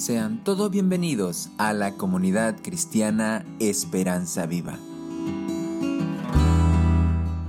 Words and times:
Sean 0.00 0.42
todos 0.44 0.70
bienvenidos 0.70 1.50
a 1.58 1.74
la 1.74 1.98
comunidad 1.98 2.56
cristiana 2.62 3.44
Esperanza 3.58 4.46
Viva. 4.46 4.78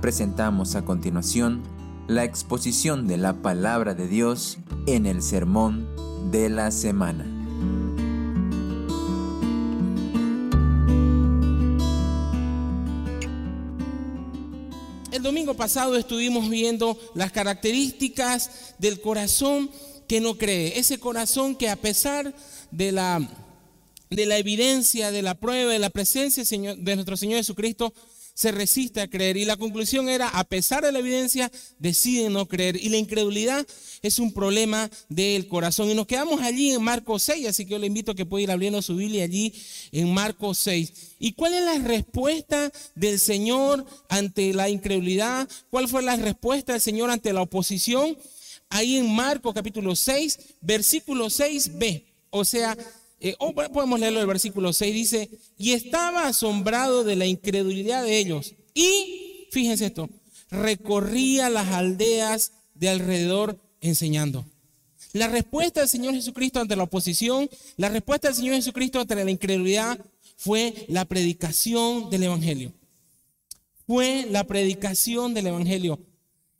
Presentamos 0.02 0.74
a 0.74 0.84
continuación 0.84 1.62
la 2.08 2.24
exposición 2.24 3.08
de 3.08 3.16
la 3.16 3.40
palabra 3.40 3.94
de 3.94 4.06
Dios 4.06 4.58
en 4.86 5.06
el 5.06 5.22
sermón 5.22 5.88
de 6.30 6.50
la 6.50 6.70
semana. 6.72 7.24
El 15.10 15.22
domingo 15.22 15.54
pasado 15.54 15.96
estuvimos 15.96 16.50
viendo 16.50 16.98
las 17.14 17.32
características 17.32 18.74
del 18.78 19.00
corazón 19.00 19.70
que 20.12 20.20
no 20.20 20.36
cree, 20.36 20.78
ese 20.78 20.98
corazón 20.98 21.56
que 21.56 21.70
a 21.70 21.76
pesar 21.76 22.34
de 22.70 22.92
la, 22.92 23.26
de 24.10 24.26
la 24.26 24.36
evidencia, 24.36 25.10
de 25.10 25.22
la 25.22 25.34
prueba, 25.34 25.72
de 25.72 25.78
la 25.78 25.88
presencia 25.88 26.44
de 26.44 26.96
nuestro 26.96 27.16
Señor 27.16 27.38
Jesucristo, 27.38 27.94
se 28.34 28.52
resiste 28.52 29.00
a 29.00 29.08
creer. 29.08 29.38
Y 29.38 29.46
la 29.46 29.56
conclusión 29.56 30.10
era, 30.10 30.28
a 30.28 30.44
pesar 30.44 30.84
de 30.84 30.92
la 30.92 30.98
evidencia, 30.98 31.50
decide 31.78 32.28
no 32.28 32.46
creer. 32.46 32.76
Y 32.76 32.90
la 32.90 32.98
incredulidad 32.98 33.66
es 34.02 34.18
un 34.18 34.34
problema 34.34 34.90
del 35.08 35.48
corazón. 35.48 35.88
Y 35.88 35.94
nos 35.94 36.06
quedamos 36.06 36.42
allí 36.42 36.72
en 36.72 36.82
Marcos 36.82 37.22
6, 37.22 37.48
así 37.48 37.64
que 37.64 37.70
yo 37.70 37.78
le 37.78 37.86
invito 37.86 38.12
a 38.12 38.14
que 38.14 38.26
pueda 38.26 38.42
ir 38.42 38.50
abriendo 38.50 38.82
su 38.82 38.96
Biblia 38.96 39.24
allí 39.24 39.54
en 39.92 40.12
Marcos 40.12 40.58
6. 40.58 40.92
¿Y 41.20 41.32
cuál 41.32 41.54
es 41.54 41.64
la 41.64 41.78
respuesta 41.78 42.70
del 42.94 43.18
Señor 43.18 43.86
ante 44.10 44.52
la 44.52 44.68
incredulidad? 44.68 45.48
¿Cuál 45.70 45.88
fue 45.88 46.02
la 46.02 46.16
respuesta 46.16 46.72
del 46.72 46.82
Señor 46.82 47.10
ante 47.10 47.32
la 47.32 47.40
oposición? 47.40 48.14
Ahí 48.72 48.96
en 48.96 49.14
Marcos 49.14 49.54
capítulo 49.54 49.94
6, 49.94 50.38
versículo 50.62 51.26
6b. 51.26 52.04
O 52.30 52.44
sea, 52.44 52.76
eh, 53.20 53.36
podemos 53.72 54.00
leerlo 54.00 54.20
el 54.20 54.26
versículo 54.26 54.72
6, 54.72 54.94
dice, 54.94 55.30
y 55.58 55.72
estaba 55.72 56.26
asombrado 56.26 57.04
de 57.04 57.14
la 57.14 57.26
incredulidad 57.26 58.02
de 58.02 58.18
ellos. 58.18 58.54
Y, 58.74 59.46
fíjense 59.50 59.86
esto, 59.86 60.08
recorría 60.50 61.50
las 61.50 61.68
aldeas 61.68 62.52
de 62.74 62.88
alrededor 62.88 63.60
enseñando. 63.82 64.46
La 65.12 65.28
respuesta 65.28 65.80
del 65.80 65.90
Señor 65.90 66.14
Jesucristo 66.14 66.58
ante 66.58 66.74
la 66.74 66.84
oposición, 66.84 67.50
la 67.76 67.90
respuesta 67.90 68.28
del 68.28 68.36
Señor 68.36 68.54
Jesucristo 68.54 69.00
ante 69.00 69.14
la 69.14 69.30
incredulidad 69.30 69.98
fue 70.38 70.86
la 70.88 71.04
predicación 71.04 72.08
del 72.08 72.22
Evangelio. 72.22 72.72
Fue 73.86 74.26
la 74.30 74.44
predicación 74.44 75.34
del 75.34 75.48
Evangelio. 75.48 76.00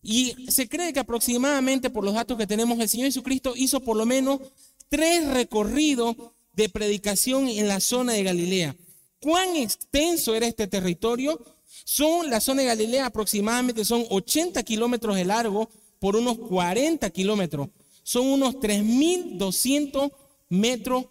Y 0.02 0.34
se 0.50 0.68
cree 0.68 0.92
que 0.92 1.00
aproximadamente 1.00 1.88
por 1.88 2.04
los 2.04 2.14
datos 2.14 2.36
que 2.36 2.46
tenemos, 2.46 2.78
el 2.80 2.88
Señor 2.88 3.06
Jesucristo 3.06 3.54
hizo 3.56 3.80
por 3.80 3.96
lo 3.96 4.04
menos 4.04 4.40
tres 4.88 5.26
recorridos 5.28 6.16
de 6.54 6.68
predicación 6.68 7.48
en 7.48 7.68
la 7.68 7.80
zona 7.80 8.12
de 8.12 8.24
Galilea. 8.24 8.76
¿Cuán 9.20 9.56
extenso 9.56 10.34
era 10.34 10.46
este 10.46 10.66
territorio? 10.66 11.40
Son 11.84 12.28
la 12.28 12.40
zona 12.40 12.62
de 12.62 12.68
Galilea 12.68 13.06
aproximadamente 13.06 13.84
son 13.84 14.04
80 14.10 14.62
kilómetros 14.64 15.16
de 15.16 15.24
largo 15.24 15.70
por 16.00 16.16
unos 16.16 16.36
40 16.38 17.08
kilómetros. 17.10 17.68
Son 18.02 18.26
unos 18.26 18.56
3.200 18.56 20.12
metros 20.48 21.06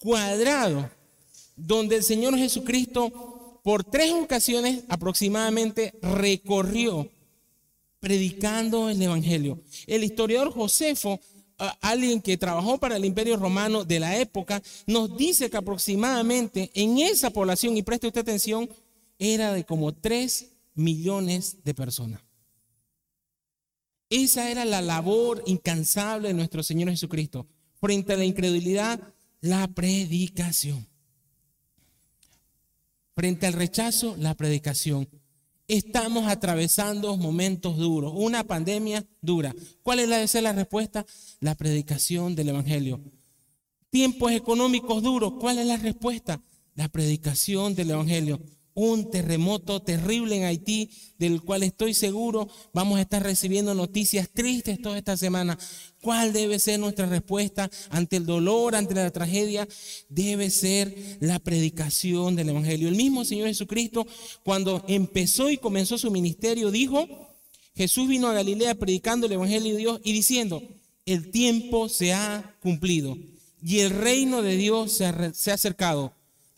cuadrados, 0.00 0.86
donde 1.54 1.96
el 1.96 2.02
Señor 2.02 2.36
Jesucristo 2.36 3.60
por 3.62 3.84
tres 3.84 4.12
ocasiones 4.12 4.82
aproximadamente 4.88 5.94
recorrió 6.02 7.08
predicando 8.02 8.90
el 8.90 9.00
Evangelio. 9.00 9.62
El 9.86 10.02
historiador 10.02 10.52
Josefo, 10.52 11.20
alguien 11.80 12.20
que 12.20 12.36
trabajó 12.36 12.76
para 12.76 12.96
el 12.96 13.04
imperio 13.04 13.36
romano 13.36 13.84
de 13.84 14.00
la 14.00 14.18
época, 14.18 14.60
nos 14.88 15.16
dice 15.16 15.48
que 15.48 15.56
aproximadamente 15.56 16.72
en 16.74 16.98
esa 16.98 17.30
población, 17.30 17.76
y 17.76 17.82
preste 17.84 18.08
usted 18.08 18.22
atención, 18.22 18.68
era 19.20 19.52
de 19.52 19.64
como 19.64 19.94
3 19.94 20.48
millones 20.74 21.58
de 21.62 21.74
personas. 21.74 22.20
Esa 24.10 24.50
era 24.50 24.64
la 24.64 24.82
labor 24.82 25.40
incansable 25.46 26.26
de 26.26 26.34
nuestro 26.34 26.64
Señor 26.64 26.90
Jesucristo. 26.90 27.46
Frente 27.80 28.14
a 28.14 28.16
la 28.16 28.24
incredulidad, 28.24 29.00
la 29.40 29.68
predicación. 29.68 30.88
Frente 33.14 33.46
al 33.46 33.52
rechazo, 33.52 34.16
la 34.18 34.34
predicación 34.34 35.08
estamos 35.76 36.28
atravesando 36.28 37.16
momentos 37.16 37.76
duros, 37.78 38.12
una 38.14 38.44
pandemia 38.44 39.06
dura. 39.20 39.54
¿Cuál 39.82 40.00
es 40.00 40.08
la, 40.08 40.26
ser 40.26 40.42
la 40.42 40.52
respuesta? 40.52 41.06
La 41.40 41.54
predicación 41.54 42.34
del 42.34 42.50
Evangelio. 42.50 43.00
Tiempos 43.90 44.32
económicos 44.32 45.02
duros, 45.02 45.34
¿cuál 45.40 45.58
es 45.58 45.66
la 45.66 45.76
respuesta? 45.76 46.42
La 46.74 46.88
predicación 46.88 47.74
del 47.74 47.90
Evangelio 47.90 48.40
un 48.74 49.10
terremoto 49.10 49.80
terrible 49.80 50.36
en 50.36 50.44
Haití, 50.44 50.90
del 51.18 51.42
cual 51.42 51.62
estoy 51.62 51.94
seguro 51.94 52.48
vamos 52.72 52.98
a 52.98 53.02
estar 53.02 53.22
recibiendo 53.22 53.74
noticias 53.74 54.28
tristes 54.30 54.80
toda 54.80 54.98
esta 54.98 55.16
semana. 55.16 55.58
¿Cuál 56.00 56.32
debe 56.32 56.58
ser 56.58 56.80
nuestra 56.80 57.06
respuesta 57.06 57.70
ante 57.90 58.16
el 58.16 58.26
dolor, 58.26 58.74
ante 58.74 58.94
la 58.94 59.10
tragedia? 59.10 59.68
Debe 60.08 60.50
ser 60.50 60.94
la 61.20 61.38
predicación 61.38 62.34
del 62.34 62.48
Evangelio. 62.48 62.88
El 62.88 62.96
mismo 62.96 63.24
Señor 63.24 63.48
Jesucristo, 63.48 64.06
cuando 64.42 64.84
empezó 64.88 65.50
y 65.50 65.58
comenzó 65.58 65.98
su 65.98 66.10
ministerio, 66.10 66.70
dijo, 66.70 67.06
Jesús 67.74 68.08
vino 68.08 68.28
a 68.28 68.34
Galilea 68.34 68.74
predicando 68.74 69.26
el 69.26 69.32
Evangelio 69.32 69.72
de 69.72 69.78
Dios 69.78 70.00
y 70.04 70.12
diciendo, 70.12 70.62
el 71.06 71.30
tiempo 71.30 71.88
se 71.88 72.12
ha 72.12 72.56
cumplido 72.60 73.16
y 73.62 73.80
el 73.80 73.90
reino 73.90 74.42
de 74.42 74.56
Dios 74.56 74.92
se 74.92 75.06
ha, 75.06 75.32
se 75.34 75.50
ha 75.50 75.54
acercado 75.54 76.12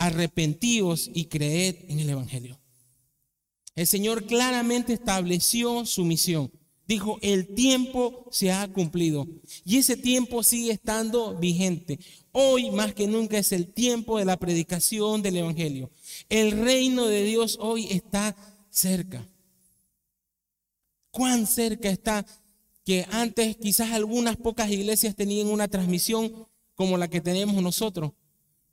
arrepentíos 0.06 1.10
y 1.14 1.26
creed 1.26 1.76
en 1.88 2.00
el 2.00 2.10
Evangelio. 2.10 2.60
El 3.74 3.86
Señor 3.86 4.26
claramente 4.26 4.92
estableció 4.92 5.84
su 5.86 6.04
misión. 6.04 6.50
Dijo, 6.86 7.18
el 7.22 7.54
tiempo 7.54 8.28
se 8.30 8.52
ha 8.52 8.68
cumplido 8.68 9.26
y 9.64 9.78
ese 9.78 9.96
tiempo 9.96 10.42
sigue 10.42 10.72
estando 10.72 11.34
vigente. 11.38 11.98
Hoy 12.32 12.70
más 12.70 12.92
que 12.92 13.06
nunca 13.06 13.38
es 13.38 13.52
el 13.52 13.72
tiempo 13.72 14.18
de 14.18 14.26
la 14.26 14.36
predicación 14.36 15.22
del 15.22 15.38
Evangelio. 15.38 15.90
El 16.28 16.52
reino 16.52 17.06
de 17.06 17.24
Dios 17.24 17.56
hoy 17.58 17.86
está 17.90 18.36
cerca. 18.68 19.26
¿Cuán 21.10 21.46
cerca 21.46 21.88
está 21.88 22.26
que 22.84 23.06
antes 23.10 23.56
quizás 23.56 23.92
algunas 23.92 24.36
pocas 24.36 24.70
iglesias 24.70 25.16
tenían 25.16 25.46
una 25.46 25.68
transmisión 25.68 26.46
como 26.74 26.98
la 26.98 27.08
que 27.08 27.22
tenemos 27.22 27.62
nosotros? 27.62 28.12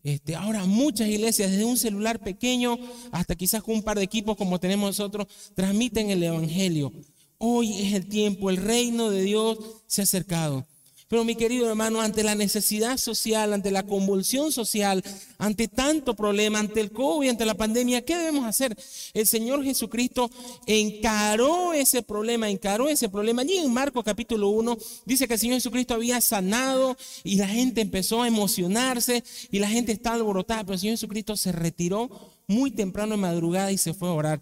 Este, 0.04 0.36
ahora 0.36 0.66
muchas 0.66 1.08
iglesias, 1.08 1.52
desde 1.52 1.66
un 1.66 1.78
celular 1.78 2.20
pequeño 2.20 2.78
hasta 3.12 3.36
quizás 3.36 3.62
con 3.62 3.76
un 3.76 3.84
par 3.84 3.98
de 3.98 4.04
equipos 4.04 4.36
como 4.36 4.60
tenemos 4.60 4.90
nosotros, 4.90 5.28
transmiten 5.56 6.10
el 6.10 6.24
Evangelio. 6.24 6.92
Hoy 7.38 7.82
es 7.82 7.94
el 7.94 8.08
tiempo, 8.08 8.50
el 8.50 8.58
reino 8.58 9.10
de 9.10 9.24
Dios 9.24 9.58
se 9.88 10.02
ha 10.02 10.04
acercado. 10.04 10.68
Pero 11.12 11.26
mi 11.26 11.36
querido 11.36 11.68
hermano, 11.68 12.00
ante 12.00 12.24
la 12.24 12.36
necesidad 12.36 12.96
social, 12.96 13.52
ante 13.52 13.70
la 13.70 13.84
convulsión 13.84 14.50
social, 14.54 15.04
ante 15.38 15.68
tanto 15.68 16.16
problema, 16.16 16.60
ante 16.60 16.80
el 16.80 16.94
COVID, 16.94 17.28
ante 17.28 17.44
la 17.46 17.54
pandemia, 17.54 18.06
¿qué 18.06 18.18
debemos 18.18 18.46
hacer? 18.46 18.78
El 19.14 19.28
Señor 19.28 19.62
Jesucristo 19.62 20.32
encaró 20.66 21.74
ese 21.74 22.02
problema, 22.02 22.50
encaró 22.50 22.88
ese 22.88 23.10
problema. 23.10 23.42
Allí 23.42 23.58
en 23.58 23.74
Marcos 23.74 24.06
capítulo 24.06 24.52
1 24.52 24.78
dice 25.04 25.28
que 25.28 25.34
el 25.34 25.40
Señor 25.42 25.56
Jesucristo 25.56 25.96
había 25.96 26.22
sanado 26.22 26.96
y 27.26 27.36
la 27.36 27.50
gente 27.50 27.82
empezó 27.82 28.22
a 28.22 28.28
emocionarse 28.30 29.22
y 29.52 29.60
la 29.60 29.68
gente 29.68 29.92
estaba 29.92 30.16
alborotada, 30.16 30.64
pero 30.64 30.76
el 30.76 30.80
Señor 30.80 30.94
Jesucristo 30.94 31.36
se 31.36 31.52
retiró 31.52 32.10
muy 32.48 32.72
temprano 32.72 33.16
en 33.16 33.20
madrugada 33.20 33.74
y 33.74 33.78
se 33.78 33.94
fue 33.94 34.08
a 34.08 34.14
orar. 34.14 34.42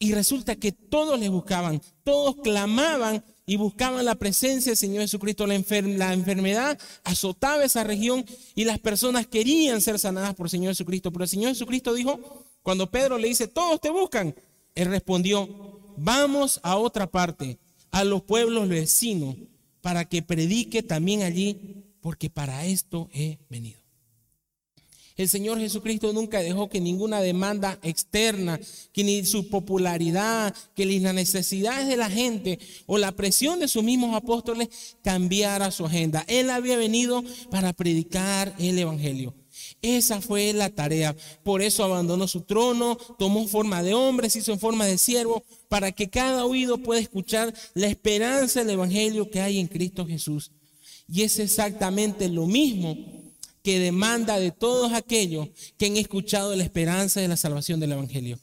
Y 0.00 0.14
resulta 0.14 0.56
que 0.56 0.72
todos 0.72 1.20
le 1.20 1.28
buscaban, 1.28 1.80
todos 2.02 2.34
clamaban 2.42 3.22
y 3.46 3.56
buscaban 3.56 4.04
la 4.04 4.16
presencia 4.16 4.70
del 4.70 4.76
Señor 4.76 5.02
Jesucristo. 5.02 5.46
La, 5.46 5.54
enfermedad 5.54 6.78
azotaba 7.04 7.64
esa 7.64 7.84
región 7.84 8.26
y 8.56 8.64
las 8.64 8.80
personas 8.80 9.26
querían 9.26 9.80
ser 9.80 9.98
sanadas 10.00 10.34
por 10.34 10.46
el 10.46 10.50
Señor 10.50 10.72
Jesucristo. 10.72 11.12
Pero 11.12 11.24
el 11.24 11.30
Señor 11.30 11.50
Jesucristo 11.52 11.94
dijo, 11.94 12.18
cuando 12.62 12.90
Pedro 12.90 13.16
le 13.16 13.28
dice, 13.28 13.46
todos 13.46 13.80
te 13.80 13.88
buscan, 13.88 14.34
él 14.74 14.88
respondió, 14.88 15.80
vamos 15.96 16.58
a 16.64 16.76
otra 16.76 17.06
parte, 17.06 17.58
a 17.92 18.02
los 18.02 18.22
pueblos 18.22 18.68
vecinos, 18.68 19.36
para 19.80 20.04
que 20.04 20.20
predique 20.22 20.82
también 20.82 21.22
allí, 21.22 21.84
porque 22.00 22.28
para 22.28 22.66
esto 22.66 23.08
he 23.14 23.38
venido. 23.48 23.85
El 25.16 25.30
Señor 25.30 25.58
Jesucristo 25.58 26.12
nunca 26.12 26.40
dejó 26.40 26.68
que 26.68 26.78
ninguna 26.78 27.20
demanda 27.20 27.78
externa, 27.82 28.60
que 28.92 29.02
ni 29.02 29.24
su 29.24 29.48
popularidad, 29.48 30.54
que 30.74 30.84
ni 30.84 31.00
las 31.00 31.14
necesidades 31.14 31.88
de 31.88 31.96
la 31.96 32.10
gente 32.10 32.58
o 32.84 32.98
la 32.98 33.12
presión 33.12 33.58
de 33.58 33.68
sus 33.68 33.82
mismos 33.82 34.14
apóstoles 34.14 34.68
cambiara 35.02 35.70
su 35.70 35.86
agenda. 35.86 36.22
Él 36.28 36.50
había 36.50 36.76
venido 36.76 37.24
para 37.50 37.72
predicar 37.72 38.54
el 38.58 38.78
Evangelio. 38.78 39.34
Esa 39.80 40.20
fue 40.20 40.52
la 40.52 40.68
tarea. 40.68 41.16
Por 41.42 41.62
eso 41.62 41.82
abandonó 41.82 42.28
su 42.28 42.42
trono, 42.42 42.96
tomó 43.18 43.48
forma 43.48 43.82
de 43.82 43.94
hombre, 43.94 44.28
se 44.28 44.40
hizo 44.40 44.52
en 44.52 44.60
forma 44.60 44.84
de 44.84 44.98
siervo, 44.98 45.42
para 45.68 45.92
que 45.92 46.10
cada 46.10 46.44
oído 46.44 46.76
pueda 46.78 47.00
escuchar 47.00 47.54
la 47.72 47.86
esperanza 47.86 48.60
del 48.60 48.74
Evangelio 48.74 49.30
que 49.30 49.40
hay 49.40 49.58
en 49.58 49.66
Cristo 49.66 50.06
Jesús. 50.06 50.50
Y 51.08 51.22
es 51.22 51.38
exactamente 51.38 52.28
lo 52.28 52.46
mismo 52.46 53.25
que 53.66 53.80
demanda 53.80 54.38
de 54.38 54.52
todos 54.52 54.92
aquellos 54.92 55.48
que 55.76 55.86
han 55.86 55.96
escuchado 55.96 56.54
la 56.54 56.62
esperanza 56.62 57.20
de 57.20 57.26
la 57.26 57.36
salvación 57.36 57.80
del 57.80 57.90
Evangelio. 57.90 58.38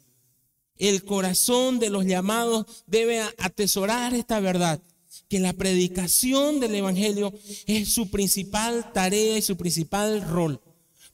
El 0.75 1.05
corazón 1.05 1.79
de 1.79 1.89
los 1.89 2.05
llamados 2.05 2.65
debe 2.87 3.21
atesorar 3.37 4.13
esta 4.13 4.41
verdad, 4.41 4.81
que 5.29 5.39
la 5.39 5.53
predicación 5.53 6.59
del 6.59 6.75
Evangelio 6.75 7.31
es 7.67 7.93
su 7.93 8.09
principal 8.11 8.91
tarea 8.91 9.37
y 9.37 9.41
su 9.41 9.55
principal 9.55 10.23
rol. 10.23 10.59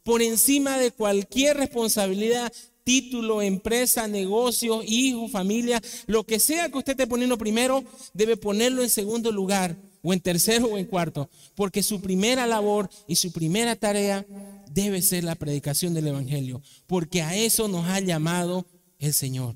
Por 0.01 0.23
encima 0.23 0.79
de 0.79 0.89
cualquier 0.89 1.57
responsabilidad, 1.57 2.51
título, 2.83 3.43
empresa, 3.43 4.07
negocio, 4.07 4.81
hijo, 4.83 5.27
familia, 5.27 5.79
lo 6.07 6.23
que 6.23 6.39
sea 6.39 6.71
que 6.71 6.79
usted 6.79 6.93
esté 6.93 7.05
poniendo 7.05 7.37
primero, 7.37 7.83
debe 8.15 8.37
ponerlo 8.37 8.81
en 8.81 8.89
segundo 8.89 9.31
lugar, 9.31 9.77
o 10.01 10.13
en 10.13 10.19
tercero 10.19 10.67
o 10.67 10.77
en 10.77 10.85
cuarto, 10.85 11.29
porque 11.55 11.83
su 11.83 12.01
primera 12.01 12.47
labor 12.47 12.89
y 13.07 13.15
su 13.15 13.31
primera 13.31 13.75
tarea 13.75 14.25
debe 14.71 15.01
ser 15.01 15.23
la 15.23 15.35
predicación 15.35 15.93
del 15.93 16.07
Evangelio, 16.07 16.61
porque 16.87 17.21
a 17.21 17.35
eso 17.35 17.67
nos 17.67 17.85
ha 17.87 17.99
llamado 17.99 18.65
el 18.97 19.13
Señor. 19.13 19.55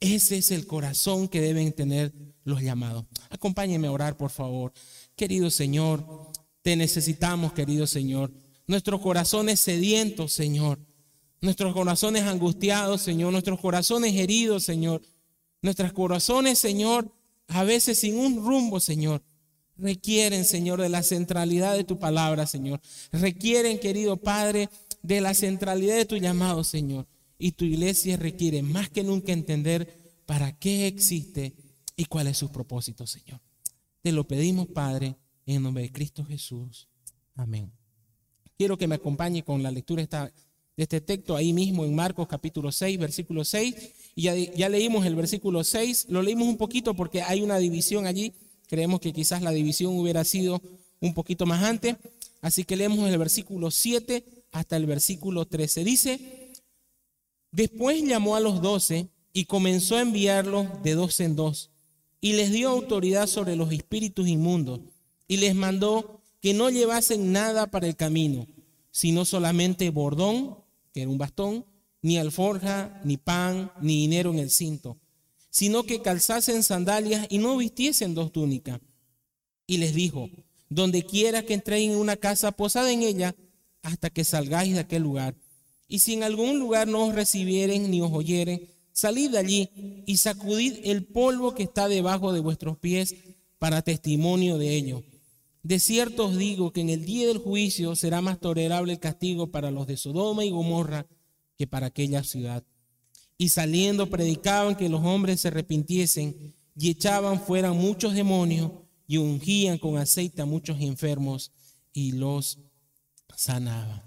Ese 0.00 0.38
es 0.38 0.50
el 0.50 0.66
corazón 0.66 1.28
que 1.28 1.40
deben 1.40 1.72
tener 1.72 2.12
los 2.44 2.60
llamados. 2.60 3.04
Acompáñenme 3.30 3.86
a 3.86 3.92
orar, 3.92 4.16
por 4.16 4.30
favor. 4.30 4.72
Querido 5.14 5.50
Señor, 5.50 6.04
te 6.62 6.76
necesitamos, 6.76 7.52
querido 7.52 7.86
Señor. 7.86 8.32
Nuestros 8.66 9.00
corazones 9.00 9.60
sedientos, 9.60 10.32
Señor. 10.32 10.80
Nuestros 11.40 11.72
corazones 11.72 12.22
angustiados, 12.22 13.02
Señor. 13.02 13.32
Nuestros 13.32 13.60
corazones 13.60 14.14
heridos, 14.14 14.64
Señor. 14.64 15.02
Nuestros 15.60 15.92
corazones, 15.92 16.58
Señor, 16.58 17.12
a 17.48 17.64
veces 17.64 17.98
sin 17.98 18.18
un 18.18 18.44
rumbo, 18.44 18.80
Señor. 18.80 19.22
Requieren, 19.82 20.44
Señor, 20.44 20.80
de 20.80 20.88
la 20.88 21.02
centralidad 21.02 21.76
de 21.76 21.82
tu 21.82 21.98
palabra, 21.98 22.46
Señor. 22.46 22.80
Requieren, 23.10 23.80
querido 23.80 24.16
Padre, 24.16 24.68
de 25.02 25.20
la 25.20 25.34
centralidad 25.34 25.96
de 25.96 26.04
tu 26.04 26.16
llamado, 26.16 26.62
Señor. 26.62 27.08
Y 27.36 27.50
tu 27.52 27.64
iglesia 27.64 28.16
requiere 28.16 28.62
más 28.62 28.88
que 28.90 29.02
nunca 29.02 29.32
entender 29.32 30.22
para 30.24 30.56
qué 30.56 30.86
existe 30.86 31.54
y 31.96 32.04
cuál 32.04 32.28
es 32.28 32.38
su 32.38 32.52
propósito, 32.52 33.08
Señor. 33.08 33.40
Te 34.02 34.12
lo 34.12 34.22
pedimos, 34.22 34.68
Padre, 34.68 35.16
en 35.46 35.64
nombre 35.64 35.82
de 35.82 35.90
Cristo 35.90 36.24
Jesús. 36.24 36.86
Amén. 37.34 37.72
Quiero 38.56 38.78
que 38.78 38.86
me 38.86 38.94
acompañe 38.94 39.42
con 39.42 39.64
la 39.64 39.72
lectura 39.72 40.06
de 40.06 40.32
este 40.76 41.00
texto 41.00 41.34
ahí 41.34 41.52
mismo 41.52 41.84
en 41.84 41.92
Marcos 41.92 42.28
capítulo 42.28 42.70
6, 42.70 43.00
versículo 43.00 43.44
6. 43.44 43.74
Y 44.14 44.22
ya, 44.22 44.36
ya 44.36 44.68
leímos 44.68 45.04
el 45.06 45.16
versículo 45.16 45.64
6, 45.64 46.06
lo 46.08 46.22
leímos 46.22 46.46
un 46.46 46.56
poquito 46.56 46.94
porque 46.94 47.20
hay 47.22 47.40
una 47.40 47.58
división 47.58 48.06
allí. 48.06 48.32
Creemos 48.72 49.00
que 49.00 49.12
quizás 49.12 49.42
la 49.42 49.50
división 49.50 49.98
hubiera 49.98 50.24
sido 50.24 50.62
un 50.98 51.12
poquito 51.12 51.44
más 51.44 51.62
antes. 51.62 51.94
Así 52.40 52.64
que 52.64 52.74
leemos 52.74 53.06
el 53.06 53.18
versículo 53.18 53.70
7 53.70 54.24
hasta 54.50 54.78
el 54.78 54.86
versículo 54.86 55.44
13. 55.44 55.84
Dice, 55.84 56.52
Después 57.50 58.02
llamó 58.02 58.34
a 58.34 58.40
los 58.40 58.62
doce 58.62 59.08
y 59.34 59.44
comenzó 59.44 59.96
a 59.96 60.00
enviarlos 60.00 60.68
de 60.82 60.94
dos 60.94 61.20
en 61.20 61.36
dos, 61.36 61.68
y 62.18 62.32
les 62.32 62.50
dio 62.50 62.70
autoridad 62.70 63.26
sobre 63.26 63.56
los 63.56 63.70
espíritus 63.72 64.26
inmundos, 64.26 64.80
y 65.28 65.36
les 65.36 65.54
mandó 65.54 66.22
que 66.40 66.54
no 66.54 66.70
llevasen 66.70 67.30
nada 67.30 67.70
para 67.70 67.86
el 67.86 67.94
camino, 67.94 68.46
sino 68.90 69.26
solamente 69.26 69.90
bordón, 69.90 70.56
que 70.94 71.02
era 71.02 71.10
un 71.10 71.18
bastón, 71.18 71.66
ni 72.00 72.16
alforja, 72.16 73.02
ni 73.04 73.18
pan, 73.18 73.70
ni 73.82 74.00
dinero 74.00 74.30
en 74.30 74.38
el 74.38 74.48
cinto, 74.48 74.96
sino 75.52 75.84
que 75.84 76.00
calzasen 76.00 76.62
sandalias 76.62 77.26
y 77.28 77.36
no 77.36 77.58
vistiesen 77.58 78.14
dos 78.14 78.32
túnicas. 78.32 78.80
Y 79.66 79.76
les 79.76 79.94
dijo, 79.94 80.30
donde 80.70 81.04
quiera 81.04 81.42
que 81.42 81.52
entréis 81.52 81.90
en 81.90 81.98
una 81.98 82.16
casa, 82.16 82.52
posad 82.52 82.90
en 82.90 83.02
ella 83.02 83.36
hasta 83.82 84.08
que 84.08 84.24
salgáis 84.24 84.72
de 84.72 84.80
aquel 84.80 85.02
lugar. 85.02 85.36
Y 85.88 85.98
si 85.98 86.14
en 86.14 86.22
algún 86.22 86.58
lugar 86.58 86.88
no 86.88 87.06
os 87.06 87.14
recibieren 87.14 87.90
ni 87.90 88.00
os 88.00 88.10
oyeren, 88.12 88.66
salid 88.92 89.32
de 89.32 89.38
allí 89.38 89.70
y 90.06 90.16
sacudid 90.16 90.78
el 90.84 91.04
polvo 91.04 91.54
que 91.54 91.64
está 91.64 91.86
debajo 91.86 92.32
de 92.32 92.40
vuestros 92.40 92.78
pies 92.78 93.14
para 93.58 93.82
testimonio 93.82 94.56
de 94.56 94.74
ello. 94.74 95.02
De 95.62 95.78
cierto 95.78 96.28
os 96.28 96.38
digo 96.38 96.72
que 96.72 96.80
en 96.80 96.88
el 96.88 97.04
día 97.04 97.28
del 97.28 97.38
juicio 97.38 97.94
será 97.94 98.22
más 98.22 98.40
tolerable 98.40 98.94
el 98.94 99.00
castigo 99.00 99.50
para 99.50 99.70
los 99.70 99.86
de 99.86 99.98
Sodoma 99.98 100.46
y 100.46 100.50
Gomorra 100.50 101.06
que 101.58 101.66
para 101.66 101.88
aquella 101.88 102.24
ciudad. 102.24 102.64
Y 103.38 103.48
saliendo 103.48 104.08
predicaban 104.08 104.76
que 104.76 104.88
los 104.88 105.04
hombres 105.04 105.40
se 105.40 105.48
arrepintiesen 105.48 106.54
y 106.76 106.90
echaban 106.90 107.40
fuera 107.40 107.72
muchos 107.72 108.14
demonios 108.14 108.70
y 109.06 109.16
ungían 109.16 109.78
con 109.78 109.98
aceite 109.98 110.42
a 110.42 110.46
muchos 110.46 110.80
enfermos 110.80 111.52
y 111.92 112.12
los 112.12 112.58
sanaban. 113.36 114.02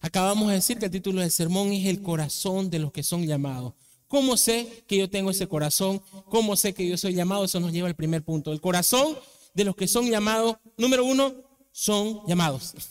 Acabamos 0.00 0.48
de 0.48 0.54
decir 0.54 0.78
que 0.78 0.84
el 0.84 0.90
título 0.90 1.20
del 1.20 1.30
sermón 1.30 1.72
es 1.72 1.86
el 1.86 2.02
corazón 2.02 2.70
de 2.70 2.78
los 2.78 2.92
que 2.92 3.02
son 3.02 3.26
llamados. 3.26 3.74
¿Cómo 4.08 4.36
sé 4.36 4.84
que 4.86 4.96
yo 4.96 5.10
tengo 5.10 5.30
ese 5.30 5.48
corazón? 5.48 6.00
¿Cómo 6.28 6.54
sé 6.54 6.72
que 6.72 6.86
yo 6.86 6.96
soy 6.96 7.14
llamado? 7.14 7.44
Eso 7.44 7.58
nos 7.58 7.72
lleva 7.72 7.88
al 7.88 7.96
primer 7.96 8.22
punto. 8.22 8.52
El 8.52 8.60
corazón 8.60 9.16
de 9.52 9.64
los 9.64 9.74
que 9.74 9.88
son 9.88 10.08
llamados, 10.08 10.56
número 10.76 11.04
uno, 11.04 11.34
son 11.72 12.20
llamados. 12.26 12.74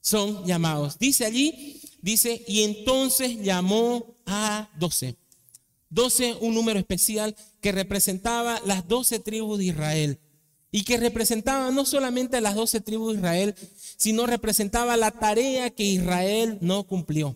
Son 0.00 0.44
llamados. 0.44 0.98
Dice 0.98 1.24
allí, 1.24 1.80
dice, 2.04 2.44
y 2.46 2.64
entonces 2.64 3.42
llamó 3.42 4.14
a 4.26 4.68
doce. 4.78 5.16
Doce, 5.88 6.36
un 6.40 6.54
número 6.54 6.78
especial 6.78 7.34
que 7.62 7.72
representaba 7.72 8.60
las 8.66 8.86
doce 8.86 9.20
tribus 9.20 9.58
de 9.58 9.64
Israel 9.64 10.18
y 10.70 10.84
que 10.84 10.98
representaba 10.98 11.70
no 11.70 11.86
solamente 11.86 12.42
las 12.42 12.56
doce 12.56 12.82
tribus 12.82 13.14
de 13.14 13.18
Israel, 13.20 13.54
sino 13.96 14.26
representaba 14.26 14.98
la 14.98 15.12
tarea 15.12 15.70
que 15.70 15.84
Israel 15.84 16.58
no 16.60 16.82
cumplió. 16.82 17.34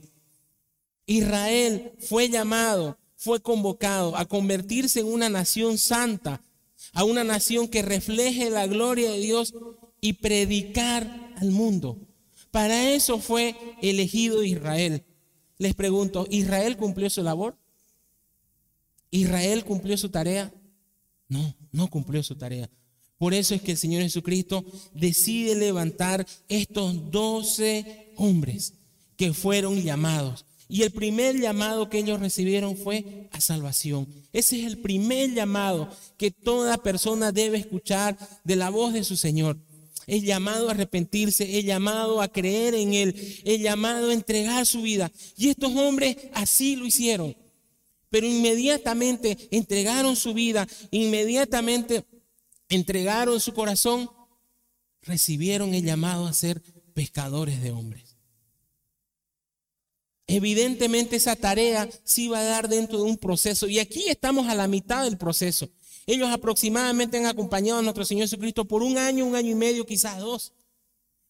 Israel 1.06 1.93
fue 2.00 2.29
llamado, 2.29 2.99
fue 3.17 3.41
convocado 3.41 4.17
a 4.17 4.26
convertirse 4.26 5.00
en 5.00 5.06
una 5.06 5.31
nación 5.31 5.79
santa, 5.79 6.43
a 6.93 7.05
una 7.05 7.25
nación 7.25 7.69
que 7.69 7.81
refleje 7.81 8.50
la 8.50 8.67
gloria 8.67 9.11
de 9.12 9.19
Dios 9.19 9.55
y 10.03 10.15
predicar 10.15 11.32
al 11.37 11.53
mundo. 11.53 12.07
Para 12.50 12.93
eso 12.93 13.19
fue 13.19 13.55
elegido 13.83 14.43
Israel. 14.43 15.05
Les 15.59 15.75
pregunto, 15.75 16.27
¿Israel 16.31 16.77
cumplió 16.77 17.11
su 17.11 17.23
labor? 17.23 17.56
¿Israel 19.11 19.65
cumplió 19.65 19.97
su 19.97 20.09
tarea? 20.09 20.53
No, 21.29 21.55
no 21.73 21.89
cumplió 21.89 22.23
su 22.23 22.37
tarea. 22.37 22.71
Por 23.19 23.35
eso 23.35 23.55
es 23.55 23.62
que 23.62 23.73
el 23.73 23.79
Señor 23.79 24.03
Jesucristo 24.03 24.65
decide 24.94 25.56
levantar 25.56 26.27
estos 26.49 27.11
doce 27.11 28.13
hombres 28.17 28.75
que 29.17 29.32
fueron 29.32 29.82
llamados. 29.82 30.44
Y 30.69 30.82
el 30.82 30.93
primer 30.93 31.41
llamado 31.41 31.89
que 31.89 31.99
ellos 31.99 32.20
recibieron 32.20 32.77
fue 32.77 33.29
a 33.32 33.41
salvación. 33.41 34.06
Ese 34.32 34.61
es 34.61 34.67
el 34.67 34.79
primer 34.79 35.32
llamado 35.32 35.91
que 36.17 36.31
toda 36.31 36.77
persona 36.77 37.32
debe 37.32 37.58
escuchar 37.58 38.17
de 38.44 38.56
la 38.56 38.70
voz 38.70 38.93
de 38.93 39.03
su 39.03 39.17
Señor. 39.17 39.56
El 40.08 40.24
llamado 40.24 40.69
a 40.69 40.72
arrepentirse, 40.72 41.58
el 41.58 41.67
llamado 41.67 42.20
a 42.20 42.29
creer 42.29 42.74
en 42.74 42.94
Él, 42.94 43.41
el 43.44 43.60
llamado 43.60 44.08
a 44.08 44.15
entregar 44.15 44.67
su 44.67 44.82
vida. 44.82 45.12
Y 45.36 45.50
estos 45.50 45.77
hombres 45.77 46.17
así 46.32 46.74
lo 46.74 46.86
hicieron. 46.86 47.36
Pero 48.08 48.27
inmediatamente 48.27 49.36
entregaron 49.50 50.17
su 50.17 50.32
vida, 50.32 50.67
inmediatamente 50.91 52.05
entregaron 52.70 53.38
su 53.38 53.53
corazón, 53.53 54.10
recibieron 55.03 55.74
el 55.74 55.84
llamado 55.84 56.27
a 56.27 56.32
ser 56.32 56.62
pescadores 56.94 57.62
de 57.62 57.70
hombres. 57.70 58.17
Evidentemente 60.27 61.17
esa 61.17 61.36
tarea 61.36 61.88
se 62.05 62.22
iba 62.22 62.38
a 62.38 62.44
dar 62.44 62.69
dentro 62.69 62.98
de 62.98 63.05
un 63.05 63.17
proceso 63.19 63.67
y 63.67 63.79
aquí 63.79 64.08
estamos 64.08 64.48
a 64.48 64.55
la 64.55 64.69
mitad 64.69 65.05
del 65.05 65.17
proceso. 65.17 65.70
Ellos 66.08 66.31
aproximadamente 66.31 67.19
han 67.19 67.27
acompañado 67.27 67.81
a 67.81 67.82
nuestro 67.82 68.03
Señor 68.03 68.24
Jesucristo 68.24 68.65
por 68.65 68.82
un 68.82 68.96
año, 68.96 69.27
un 69.27 69.36
año 69.36 69.50
y 69.50 69.55
medio, 69.55 69.84
quizás 69.84 70.19
dos. 70.19 70.55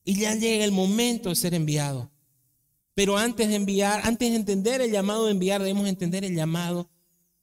Y 0.04 0.20
ya 0.20 0.36
llega 0.36 0.64
el 0.64 0.70
momento 0.70 1.30
de 1.30 1.34
ser 1.34 1.52
enviado. 1.52 2.12
Pero 2.94 3.18
antes 3.18 3.48
de 3.48 3.56
enviar, 3.56 4.02
antes 4.04 4.30
de 4.30 4.36
entender 4.36 4.80
el 4.80 4.92
llamado 4.92 5.24
de 5.24 5.32
enviar, 5.32 5.60
debemos 5.60 5.88
entender 5.88 6.24
el 6.24 6.36
llamado 6.36 6.88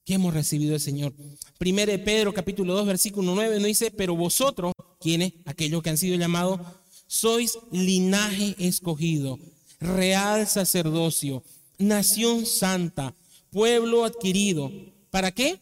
que 0.06 0.14
hemos 0.14 0.34
recibido 0.34 0.72
del 0.72 0.80
Señor. 0.80 1.14
Primero 1.58 1.92
de 1.92 2.00
Pedro 2.00 2.34
capítulo 2.34 2.74
2 2.74 2.86
versículo 2.88 3.36
9 3.36 3.56
nos 3.58 3.68
dice, 3.68 3.92
pero 3.92 4.16
vosotros, 4.16 4.72
quienes, 5.02 5.34
aquellos 5.44 5.84
que 5.84 5.90
han 5.90 5.98
sido 5.98 6.16
llamados, 6.16 6.62
sois 7.06 7.60
linaje 7.70 8.56
escogido, 8.60 9.40
real 9.82 10.48
sacerdocio, 10.48 11.44
nación 11.80 12.46
santa, 12.46 13.14
pueblo 13.52 14.06
adquirido. 14.06 14.72
¿Para 15.10 15.34
qué? 15.34 15.60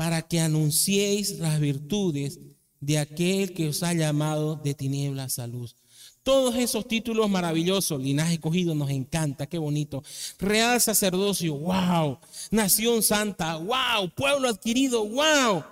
Para 0.00 0.22
que 0.22 0.40
anunciéis 0.40 1.40
las 1.40 1.60
virtudes 1.60 2.40
de 2.80 2.96
aquel 2.96 3.52
que 3.52 3.68
os 3.68 3.82
ha 3.82 3.92
llamado 3.92 4.56
de 4.56 4.72
tinieblas 4.72 5.38
a 5.38 5.46
luz. 5.46 5.76
Todos 6.22 6.56
esos 6.56 6.88
títulos 6.88 7.28
maravillosos, 7.28 8.00
linaje 8.00 8.32
escogido, 8.32 8.74
nos 8.74 8.88
encanta, 8.88 9.46
qué 9.46 9.58
bonito. 9.58 10.02
Real 10.38 10.80
sacerdocio, 10.80 11.54
wow. 11.54 12.18
Nación 12.50 13.02
santa, 13.02 13.56
wow. 13.56 14.08
Pueblo 14.16 14.48
adquirido, 14.48 15.06
wow. 15.06 15.64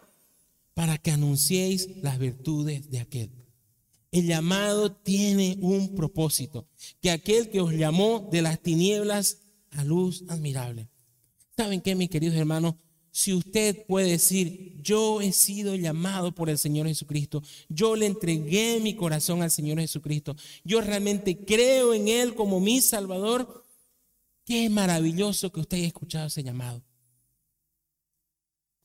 Para 0.74 0.98
que 0.98 1.10
anunciéis 1.10 1.88
las 2.02 2.18
virtudes 2.18 2.90
de 2.90 3.00
aquel. 3.00 3.30
El 4.12 4.26
llamado 4.26 4.92
tiene 4.92 5.56
un 5.62 5.94
propósito, 5.94 6.68
que 7.00 7.10
aquel 7.10 7.48
que 7.48 7.62
os 7.62 7.72
llamó 7.72 8.28
de 8.30 8.42
las 8.42 8.60
tinieblas 8.60 9.38
a 9.70 9.84
luz 9.84 10.24
admirable. 10.28 10.90
¿Saben 11.56 11.80
qué, 11.80 11.94
mis 11.94 12.10
queridos 12.10 12.36
hermanos? 12.36 12.74
Si 13.18 13.34
usted 13.34 13.84
puede 13.84 14.10
decir, 14.10 14.80
yo 14.80 15.20
he 15.20 15.32
sido 15.32 15.74
llamado 15.74 16.32
por 16.32 16.48
el 16.48 16.56
Señor 16.56 16.86
Jesucristo, 16.86 17.42
yo 17.68 17.96
le 17.96 18.06
entregué 18.06 18.78
mi 18.80 18.94
corazón 18.94 19.42
al 19.42 19.50
Señor 19.50 19.80
Jesucristo, 19.80 20.36
yo 20.62 20.80
realmente 20.80 21.44
creo 21.44 21.94
en 21.94 22.06
Él 22.06 22.36
como 22.36 22.60
mi 22.60 22.80
Salvador, 22.80 23.66
qué 24.44 24.70
maravilloso 24.70 25.50
que 25.50 25.58
usted 25.58 25.78
haya 25.78 25.88
escuchado 25.88 26.28
ese 26.28 26.44
llamado. 26.44 26.80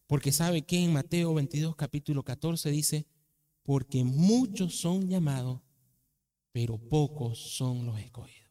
Porque 0.08 0.32
sabe 0.32 0.64
que 0.64 0.80
en 0.80 0.94
Mateo 0.94 1.36
22, 1.36 1.76
capítulo 1.76 2.24
14 2.24 2.72
dice, 2.72 3.06
porque 3.62 4.04
muchos 4.04 4.76
son 4.80 5.10
llamados, 5.10 5.62
pero 6.52 6.80
pocos 6.80 7.38
son 7.38 7.86
los 7.86 8.00
escogidos. 8.00 8.43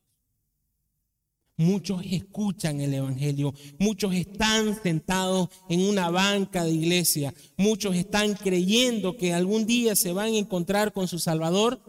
Muchos 1.62 2.02
escuchan 2.04 2.80
el 2.80 2.92
Evangelio, 2.92 3.54
muchos 3.78 4.12
están 4.14 4.82
sentados 4.82 5.48
en 5.68 5.80
una 5.80 6.10
banca 6.10 6.64
de 6.64 6.72
iglesia, 6.72 7.32
muchos 7.56 7.94
están 7.94 8.34
creyendo 8.34 9.16
que 9.16 9.32
algún 9.32 9.64
día 9.64 9.94
se 9.94 10.12
van 10.12 10.34
a 10.34 10.38
encontrar 10.38 10.92
con 10.92 11.06
su 11.06 11.20
Salvador, 11.20 11.80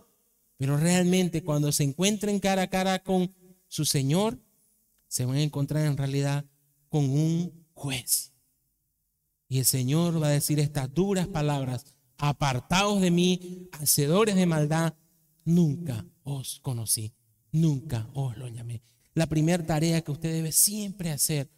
pero 0.58 0.78
realmente 0.78 1.44
cuando 1.44 1.72
se 1.72 1.84
encuentren 1.84 2.40
cara 2.40 2.64
a 2.64 2.70
cara 2.70 3.00
con 3.00 3.34
su 3.68 3.84
Señor, 3.84 4.40
se 5.08 5.26
van 5.26 5.38
a 5.38 5.42
encontrar 5.42 5.88
en 5.88 5.98
realidad 5.98 6.46
con 6.88 7.10
un 7.10 7.66
juez. 7.74 8.32
Y 9.48 9.58
el 9.58 9.66
Señor 9.66 10.22
va 10.22 10.28
a 10.28 10.32
decir 10.32 10.60
estas 10.60 10.94
duras 10.94 11.28
palabras, 11.28 11.86
apartados 12.18 13.02
de 13.02 13.10
mí, 13.10 13.70
hacedores 13.72 14.36
de 14.36 14.46
maldad, 14.46 14.94
nunca 15.46 16.06
os 16.22 16.60
conocí, 16.60 17.16
nunca 17.52 18.08
os 18.14 18.38
lo 18.38 18.48
llamé 18.48 18.84
la 19.14 19.28
primera 19.28 19.66
tarea 19.66 20.02
que 20.02 20.12
usted 20.12 20.32
debe 20.32 20.52
siempre 20.52 21.12
hacer. 21.12 21.50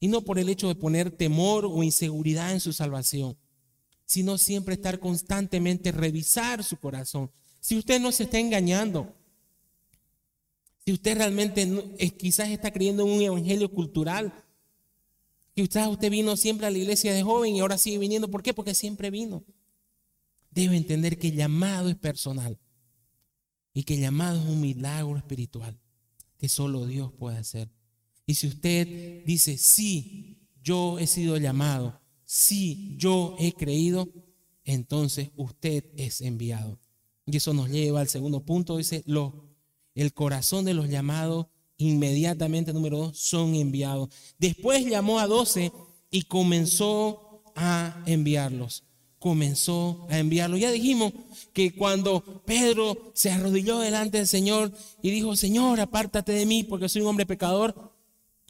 Y 0.00 0.08
no 0.08 0.22
por 0.22 0.38
el 0.38 0.48
hecho 0.48 0.68
de 0.68 0.74
poner 0.74 1.10
temor 1.10 1.64
o 1.66 1.82
inseguridad 1.82 2.52
en 2.52 2.60
su 2.60 2.72
salvación, 2.72 3.36
sino 4.04 4.36
siempre 4.38 4.74
estar 4.74 4.98
constantemente 4.98 5.92
revisar 5.92 6.64
su 6.64 6.76
corazón. 6.76 7.30
Si 7.60 7.76
usted 7.78 8.00
no 8.00 8.10
se 8.10 8.24
está 8.24 8.38
engañando, 8.38 9.14
si 10.84 10.92
usted 10.92 11.16
realmente 11.16 11.68
quizás 12.18 12.48
está 12.48 12.72
creyendo 12.72 13.06
en 13.06 13.12
un 13.12 13.22
evangelio 13.22 13.70
cultural, 13.70 14.32
usted, 15.56 15.86
usted 15.86 16.10
vino 16.10 16.36
siempre 16.36 16.66
a 16.66 16.70
la 16.70 16.78
iglesia 16.78 17.12
de 17.12 17.22
joven 17.22 17.54
y 17.54 17.60
ahora 17.60 17.78
sigue 17.78 17.98
viniendo, 17.98 18.28
¿por 18.28 18.42
qué? 18.42 18.52
Porque 18.52 18.74
siempre 18.74 19.10
vino. 19.10 19.44
Debe 20.50 20.76
entender 20.76 21.18
que 21.18 21.28
el 21.28 21.36
llamado 21.36 21.88
es 21.88 21.96
personal 21.96 22.58
y 23.72 23.84
que 23.84 23.94
el 23.94 24.00
llamado 24.00 24.40
es 24.40 24.48
un 24.48 24.60
milagro 24.60 25.16
espiritual 25.16 25.78
que 26.42 26.48
solo 26.48 26.86
Dios 26.86 27.12
puede 27.12 27.38
hacer. 27.38 27.70
Y 28.26 28.34
si 28.34 28.48
usted 28.48 29.24
dice, 29.24 29.56
sí, 29.56 30.48
yo 30.60 30.98
he 30.98 31.06
sido 31.06 31.36
llamado, 31.36 32.00
sí, 32.24 32.96
yo 32.98 33.36
he 33.38 33.52
creído, 33.52 34.08
entonces 34.64 35.30
usted 35.36 35.84
es 35.96 36.20
enviado. 36.20 36.80
Y 37.26 37.36
eso 37.36 37.54
nos 37.54 37.70
lleva 37.70 38.00
al 38.00 38.08
segundo 38.08 38.44
punto, 38.44 38.76
dice, 38.76 39.04
lo, 39.06 39.54
el 39.94 40.12
corazón 40.14 40.64
de 40.64 40.74
los 40.74 40.88
llamados 40.88 41.46
inmediatamente, 41.76 42.72
número 42.72 42.98
dos, 42.98 43.18
son 43.18 43.54
enviados. 43.54 44.08
Después 44.36 44.84
llamó 44.84 45.20
a 45.20 45.28
doce 45.28 45.70
y 46.10 46.22
comenzó 46.22 47.44
a 47.54 48.02
enviarlos 48.04 48.82
comenzó 49.22 50.04
a 50.10 50.18
enviarlo. 50.18 50.56
Ya 50.56 50.72
dijimos 50.72 51.12
que 51.52 51.72
cuando 51.72 52.42
Pedro 52.44 53.12
se 53.14 53.30
arrodilló 53.30 53.78
delante 53.78 54.18
del 54.18 54.26
Señor 54.26 54.72
y 55.00 55.10
dijo, 55.10 55.36
Señor, 55.36 55.78
apártate 55.78 56.32
de 56.32 56.44
mí 56.44 56.64
porque 56.64 56.88
soy 56.88 57.02
un 57.02 57.08
hombre 57.08 57.24
pecador, 57.24 57.94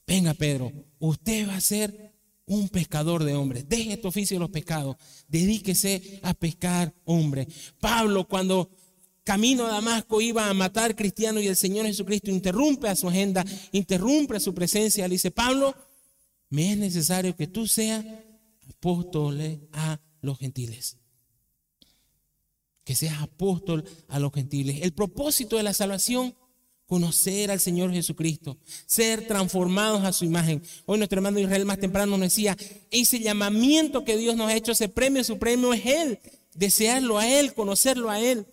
venga 0.07 0.33
Pedro, 0.33 0.73
usted 0.99 1.47
va 1.47 1.57
a 1.57 1.61
ser 1.61 2.15
un 2.47 2.71
pescador 2.71 3.23
de 3.23 3.35
hombres. 3.35 3.69
Deje 3.69 3.93
este 3.93 4.09
oficio 4.09 4.37
de 4.37 4.41
los 4.41 4.51
pecados, 4.51 4.97
dedíquese 5.29 6.21
a 6.23 6.33
pescar 6.33 6.95
hombres. 7.05 7.49
Pablo 7.79 8.27
cuando 8.27 8.71
camino 9.25 9.67
a 9.67 9.73
Damasco 9.73 10.23
iba 10.23 10.49
a 10.49 10.55
matar 10.55 10.97
cristianos 10.97 11.43
y 11.43 11.49
el 11.49 11.57
Señor 11.57 11.85
Jesucristo 11.85 12.31
interrumpe 12.31 12.89
a 12.89 12.97
su 12.97 13.11
agenda, 13.11 13.45
interrumpe 13.73 14.39
a 14.39 14.41
su 14.41 14.55
presencia. 14.55 15.07
Le 15.07 15.17
dice, 15.17 15.31
Pablo, 15.31 15.75
me 16.49 16.73
es 16.73 16.79
necesario 16.79 17.37
que 17.37 17.47
tú 17.47 17.67
seas 17.67 18.03
apóstol 18.71 19.69
a 19.73 20.01
los 20.23 20.39
gentiles. 20.39 20.97
Que 22.85 22.95
seas 22.95 23.21
apóstol 23.21 23.85
a 24.09 24.19
los 24.19 24.33
gentiles. 24.33 24.79
El 24.83 24.93
propósito 24.93 25.57
de 25.57 25.63
la 25.63 25.75
salvación, 25.75 26.35
conocer 26.87 27.51
al 27.51 27.61
Señor 27.61 27.93
Jesucristo, 27.93 28.57
ser 28.87 29.27
transformados 29.27 30.05
a 30.05 30.13
su 30.13 30.25
imagen. 30.25 30.63
Hoy 30.87 30.99
nuestro 30.99 31.19
hermano 31.19 31.39
Israel 31.39 31.65
más 31.65 31.79
temprano 31.79 32.17
nos 32.17 32.29
decía, 32.29 32.57
ese 32.91 33.21
llamamiento 33.21 34.05
que 34.05 34.17
Dios 34.17 34.37
nos 34.37 34.49
ha 34.49 34.57
hecho, 34.57 34.73
ese 34.73 34.89
premio 34.89 35.23
supremo 35.23 35.75
es 35.75 35.85
Él, 35.85 36.19
desearlo 36.55 37.19
a 37.19 37.29
Él, 37.29 37.55
conocerlo 37.55 38.11
a 38.11 38.21
Él. 38.21 38.47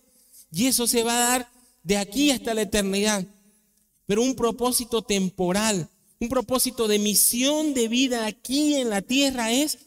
Y 0.52 0.66
eso 0.66 0.86
se 0.86 1.02
va 1.02 1.16
a 1.16 1.30
dar 1.30 1.52
de 1.82 1.96
aquí 1.96 2.30
hasta 2.30 2.54
la 2.54 2.62
eternidad. 2.62 3.26
Pero 4.06 4.22
un 4.22 4.34
propósito 4.34 5.02
temporal, 5.02 5.88
un 6.18 6.28
propósito 6.28 6.88
de 6.88 6.98
misión 6.98 7.74
de 7.74 7.88
vida 7.88 8.26
aquí 8.26 8.74
en 8.74 8.90
la 8.90 9.02
tierra 9.02 9.52
es 9.52 9.78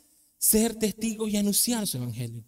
ser 0.44 0.76
testigo 0.76 1.30
y 1.30 1.38
anunciar 1.38 1.88
su 1.88 1.96
evangelio. 1.96 2.44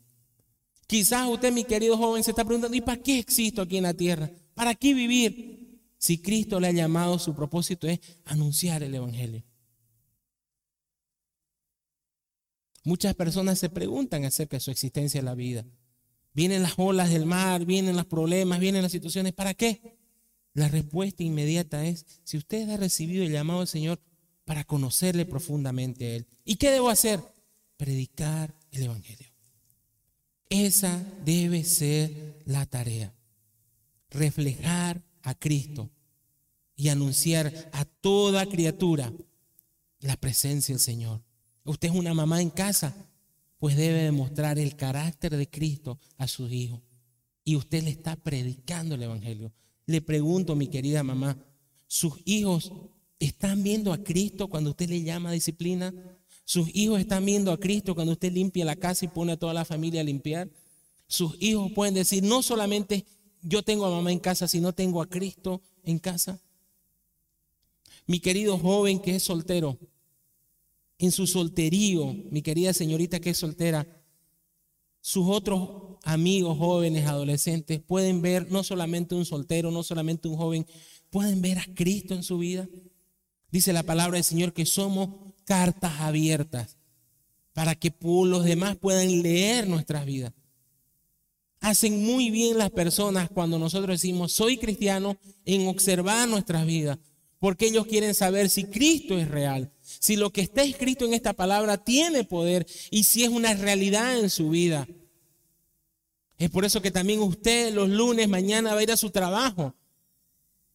Quizás 0.86 1.30
usted, 1.30 1.54
mi 1.54 1.64
querido 1.64 1.98
joven, 1.98 2.26
se 2.26 2.32
está 2.32 2.44
preguntando, 2.44 2.76
¿y 2.76 2.82
para 2.82 3.02
qué 3.02 3.18
existo 3.18 3.62
aquí 3.62 3.78
en 3.78 3.84
la 3.84 3.94
tierra? 3.94 4.30
¿Para 4.54 4.76
qué 4.76 4.94
vivir? 4.94 5.80
Si 5.98 6.18
Cristo 6.18 6.60
le 6.60 6.68
ha 6.68 6.72
llamado, 6.74 7.18
su 7.20 7.34
propósito 7.34 7.88
es 7.88 8.02
anunciar 8.26 8.84
el 8.84 8.94
evangelio. 8.94 9.46
Muchas 12.84 13.16
personas 13.16 13.60
se 13.60 13.70
preguntan 13.70 14.26
acerca 14.26 14.58
de 14.58 14.62
su 14.62 14.72
existencia 14.72 15.20
en 15.20 15.26
la 15.26 15.34
vida. 15.34 15.66
Vienen 16.34 16.64
las 16.64 16.74
olas 16.76 17.10
del 17.10 17.26
mar, 17.26 17.66
vienen 17.66 17.96
los 17.96 18.08
problemas, 18.08 18.60
vienen 18.60 18.82
las 18.82 18.92
situaciones. 18.92 19.32
¿Para 19.32 19.54
qué? 19.54 19.98
La 20.54 20.68
respuesta 20.68 21.24
inmediata 21.24 21.86
es, 21.86 22.06
si 22.26 22.36
usted 22.36 22.70
ha 22.72 22.76
recibido 22.76 23.24
el 23.24 23.32
llamado 23.32 23.60
del 23.60 23.70
Señor 23.70 24.02
para 24.44 24.66
conocerle 24.66 25.26
profundamente 25.26 26.06
a 26.06 26.16
Él. 26.18 26.28
¿Y 26.44 26.58
qué 26.58 26.72
debo 26.72 26.90
hacer? 26.90 27.35
Predicar 27.78 28.56
el 28.72 28.84
Evangelio. 28.84 29.28
Esa 30.50 31.04
debe 31.24 31.64
ser 31.64 32.42
la 32.46 32.66
tarea. 32.66 33.14
Reflejar 34.10 35.04
a 35.24 35.34
Cristo 35.36 35.90
y 36.76 36.90
anunciar 36.90 37.70
a 37.74 37.86
toda 37.86 38.46
criatura 38.46 39.12
la 40.00 40.18
presencia 40.18 40.74
del 40.74 40.80
Señor. 40.80 41.24
Usted 41.64 41.90
es 41.90 41.96
una 41.96 42.14
mamá 42.14 42.42
en 42.42 42.50
casa, 42.50 42.96
pues 43.58 43.76
debe 43.76 44.04
demostrar 44.04 44.60
el 44.60 44.76
carácter 44.76 45.36
de 45.36 45.50
Cristo 45.50 46.00
a 46.18 46.28
sus 46.28 46.52
hijos. 46.52 46.82
Y 47.44 47.56
usted 47.56 47.84
le 47.84 47.90
está 47.90 48.16
predicando 48.16 48.96
el 48.96 49.04
Evangelio. 49.04 49.52
Le 49.86 50.02
pregunto, 50.02 50.56
mi 50.56 50.68
querida 50.68 51.04
mamá, 51.04 51.38
¿sus 51.88 52.14
hijos 52.26 52.72
están 53.20 53.64
viendo 53.64 53.94
a 53.94 54.04
Cristo 54.04 54.48
cuando 54.48 54.72
usted 54.72 54.90
le 54.90 55.02
llama 55.02 55.30
a 55.30 55.34
disciplina? 55.34 55.94
Sus 56.46 56.70
hijos 56.76 57.00
están 57.00 57.26
viendo 57.26 57.52
a 57.52 57.60
Cristo 57.60 57.96
cuando 57.96 58.14
usted 58.14 58.32
limpia 58.32 58.64
la 58.64 58.76
casa 58.76 59.04
y 59.04 59.08
pone 59.08 59.34
a 59.34 59.38
toda 59.38 59.54
la 59.54 59.66
familia 59.66 60.02
a 60.02 60.04
limpiar. 60.04 60.48
Sus 61.08 61.36
hijos 61.42 61.72
pueden 61.74 61.96
decir, 61.96 62.24
no 62.24 62.44
solamente 62.44 63.06
yo 63.42 63.64
tengo 63.64 63.86
a 63.86 63.90
mamá 63.90 64.12
en 64.12 64.20
casa, 64.20 64.48
sino 64.48 64.72
tengo 64.72 65.02
a 65.02 65.10
Cristo 65.10 65.62
en 65.84 65.98
casa. 65.98 66.40
Mi 68.06 68.20
querido 68.20 68.60
joven 68.60 69.00
que 69.00 69.16
es 69.16 69.24
soltero, 69.24 69.80
en 71.00 71.12
su 71.12 71.26
solterío, 71.26 72.14
mi 72.30 72.44
querida 72.44 72.74
señorita 72.74 73.20
que 73.20 73.32
es 73.32 73.38
soltera, 73.38 73.88
sus 75.02 75.28
otros 75.28 75.98
amigos 76.04 76.58
jóvenes, 76.58 77.08
adolescentes, 77.08 77.82
pueden 77.82 78.22
ver 78.22 78.52
no 78.52 78.64
solamente 78.64 79.16
un 79.16 79.26
soltero, 79.26 79.72
no 79.72 79.84
solamente 79.84 80.28
un 80.28 80.38
joven, 80.38 80.66
pueden 81.10 81.42
ver 81.42 81.58
a 81.58 81.66
Cristo 81.74 82.14
en 82.14 82.24
su 82.24 82.38
vida. 82.38 82.68
Dice 83.52 83.74
la 83.74 83.84
palabra 83.84 84.16
del 84.16 84.24
Señor 84.24 84.54
que 84.54 84.66
somos 84.66 85.10
cartas 85.46 86.02
abiertas 86.02 86.78
para 87.54 87.74
que 87.76 87.94
los 88.02 88.44
demás 88.44 88.76
puedan 88.76 89.22
leer 89.22 89.68
nuestras 89.68 90.06
vidas. 90.06 90.34
Hacen 91.62 92.04
muy 92.04 92.30
bien 92.30 92.58
las 92.58 92.70
personas 92.70 93.30
cuando 93.30 93.58
nosotros 93.58 94.02
decimos 94.02 94.34
soy 94.34 94.58
cristiano 94.58 95.18
en 95.46 95.68
observar 95.68 96.28
nuestras 96.28 96.66
vidas, 96.66 97.00
porque 97.40 97.68
ellos 97.68 97.88
quieren 97.88 98.14
saber 98.14 98.50
si 98.50 98.66
Cristo 98.66 99.18
es 99.18 99.30
real, 99.30 99.72
si 99.82 100.16
lo 100.18 100.32
que 100.32 100.42
está 100.42 100.64
escrito 100.64 101.06
en 101.06 101.14
esta 101.14 101.34
palabra 101.34 101.78
tiene 101.78 102.26
poder 102.26 102.68
y 102.92 103.04
si 103.04 103.24
es 103.24 103.30
una 103.30 103.54
realidad 103.54 104.20
en 104.20 104.30
su 104.30 104.50
vida. 104.50 104.88
Es 106.38 106.50
por 106.50 106.66
eso 106.66 106.82
que 106.82 106.92
también 106.92 107.22
usted 107.22 107.74
los 107.74 107.90
lunes 107.90 108.28
mañana 108.28 108.74
va 108.74 108.82
a 108.82 108.84
ir 108.84 108.92
a 108.92 108.98
su 108.98 109.10
trabajo 109.10 109.74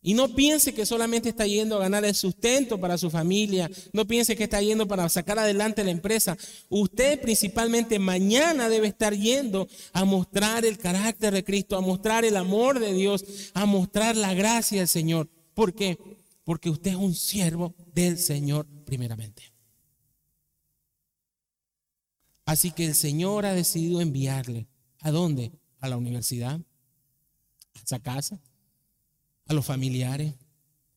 Y 0.02 0.14
no 0.14 0.35
piense 0.35 0.73
que 0.73 0.87
solamente 0.87 1.28
está 1.28 1.47
yendo 1.47 1.76
a 1.76 1.80
ganar 1.80 2.07
el 2.07 2.14
sustento 2.14 2.80
para 2.80 2.97
su 2.97 3.11
familia, 3.11 3.71
no 3.92 4.07
piense 4.07 4.35
que 4.35 4.45
está 4.45 4.62
yendo 4.62 4.88
para 4.88 5.07
sacar 5.11 5.38
adelante 5.38 5.85
la 5.85 5.90
empresa. 5.90 6.38
Usted 6.71 7.21
principalmente 7.21 7.99
mañana 7.99 8.71
debe 8.71 8.88
estar 8.88 9.14
yendo 9.14 9.69
a 9.92 10.07
mostrar 10.07 10.64
el 10.64 10.78
carácter 10.78 11.35
de 11.35 11.45
Cristo, 11.45 11.76
a 11.76 11.83
mostrar 11.83 12.25
el 12.25 12.37
amor 12.37 12.78
de 12.78 12.95
Dios, 12.95 13.25
a 13.52 13.66
mostrar 13.66 14.16
la 14.16 14.33
gracia 14.33 14.78
del 14.78 14.88
Señor. 14.88 15.28
¿Por 15.52 15.75
qué? 15.75 15.99
Porque 16.45 16.71
usted 16.71 16.92
es 16.92 16.97
un 16.97 17.14
siervo 17.14 17.75
del 17.92 18.19
Señor 18.19 18.66
primeramente. 18.87 19.52
Así 22.47 22.71
que 22.71 22.87
el 22.87 22.95
Señor 22.95 23.45
ha 23.45 23.52
decidido 23.52 24.00
enviarle. 24.00 24.66
¿A 25.00 25.11
dónde? 25.11 25.52
A 25.78 25.88
la 25.88 25.99
universidad, 25.99 26.59
a 26.59 27.83
esa 27.85 28.00
casa, 28.00 28.40
a 29.50 29.52
los 29.52 29.66
familiares, 29.66 30.33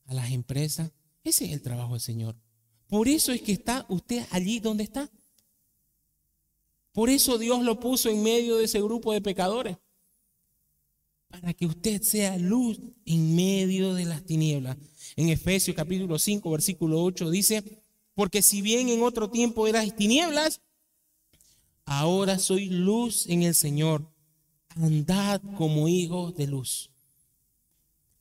a 0.06 0.14
las 0.14 0.32
empresas. 0.32 0.92
Ese 1.24 1.46
es 1.46 1.54
el 1.54 1.62
trabajo 1.64 1.94
del 1.94 2.02
Señor. 2.02 2.36
Por 2.88 3.08
eso 3.08 3.32
es 3.32 3.42
que 3.42 3.52
está 3.52 3.84
usted 3.90 4.24
allí 4.30 4.60
donde 4.60 4.84
está. 4.84 5.10
Por 6.92 7.10
eso 7.10 7.40
Dios 7.40 7.64
lo 7.64 7.80
puso 7.80 8.10
en 8.10 8.22
medio 8.22 8.58
de 8.58 8.66
ese 8.66 8.80
grupo 8.80 9.12
de 9.12 9.22
pecadores. 9.22 9.78
Para 11.30 11.56
que 11.56 11.66
usted 11.66 12.04
sea 12.04 12.38
luz 12.38 12.80
en 13.06 13.36
medio 13.36 13.96
de 13.96 14.06
las 14.06 14.24
tinieblas. 14.24 14.78
En 15.16 15.30
Efesios 15.30 15.76
capítulo 15.76 16.20
5, 16.20 16.52
versículo 16.52 17.04
8 17.04 17.32
dice, 17.32 17.64
porque 18.14 18.44
si 18.44 18.62
bien 18.62 18.88
en 18.90 19.02
otro 19.02 19.32
tiempo 19.32 19.66
eras 19.66 19.96
tinieblas, 19.96 20.62
ahora 21.86 22.38
soy 22.38 22.70
luz 22.70 23.28
en 23.28 23.42
el 23.42 23.56
Señor. 23.56 24.08
Andad 24.76 25.42
como 25.58 25.88
hijos 25.88 26.36
de 26.36 26.46
luz 26.46 26.93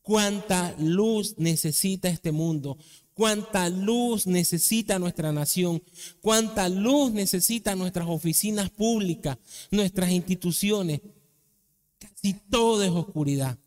cuánta 0.02 0.75
luz 0.78 1.35
necesita 1.38 2.09
este 2.09 2.32
mundo, 2.32 2.76
cuánta 3.14 3.68
luz 3.68 4.26
necesita 4.26 4.99
nuestra 4.99 5.32
nación, 5.32 5.82
cuánta 6.21 6.68
luz 6.68 7.12
necesita 7.12 7.75
nuestras 7.76 8.09
oficinas 8.09 8.71
públicas, 8.71 9.38
nuestras 9.71 10.11
instituciones. 10.11 11.00
Casi 11.99 12.35
todo 12.35 12.82
es 12.82 12.90
oscuridad, 12.90 13.59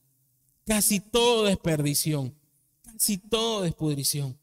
casi 0.66 1.00
todo 1.00 1.48
es 1.48 1.58
perdición, 1.58 2.36
casi 2.84 3.18
todo 3.18 3.66
es 3.66 3.74
pudrición. 3.74 4.38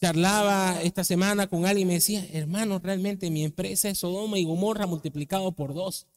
Charlaba 0.00 0.82
esta 0.82 1.04
semana 1.04 1.46
con 1.46 1.64
alguien 1.64 1.86
y 1.86 1.90
me 1.90 1.94
decía, 1.94 2.26
hermano, 2.32 2.80
realmente 2.80 3.30
mi 3.30 3.44
empresa 3.44 3.88
es 3.88 3.98
Sodoma 3.98 4.36
y 4.36 4.44
Gomorra 4.44 4.84
multiplicado 4.88 5.52
por 5.52 5.74
dos. 5.74 6.08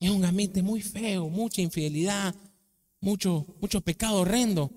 Es 0.00 0.08
un 0.08 0.24
ambiente 0.24 0.62
muy 0.62 0.80
feo, 0.80 1.28
mucha 1.28 1.60
infidelidad, 1.60 2.34
mucho, 3.06 3.46
mucho 3.60 3.80
pecado 3.80 4.20
horrendo. 4.20 4.72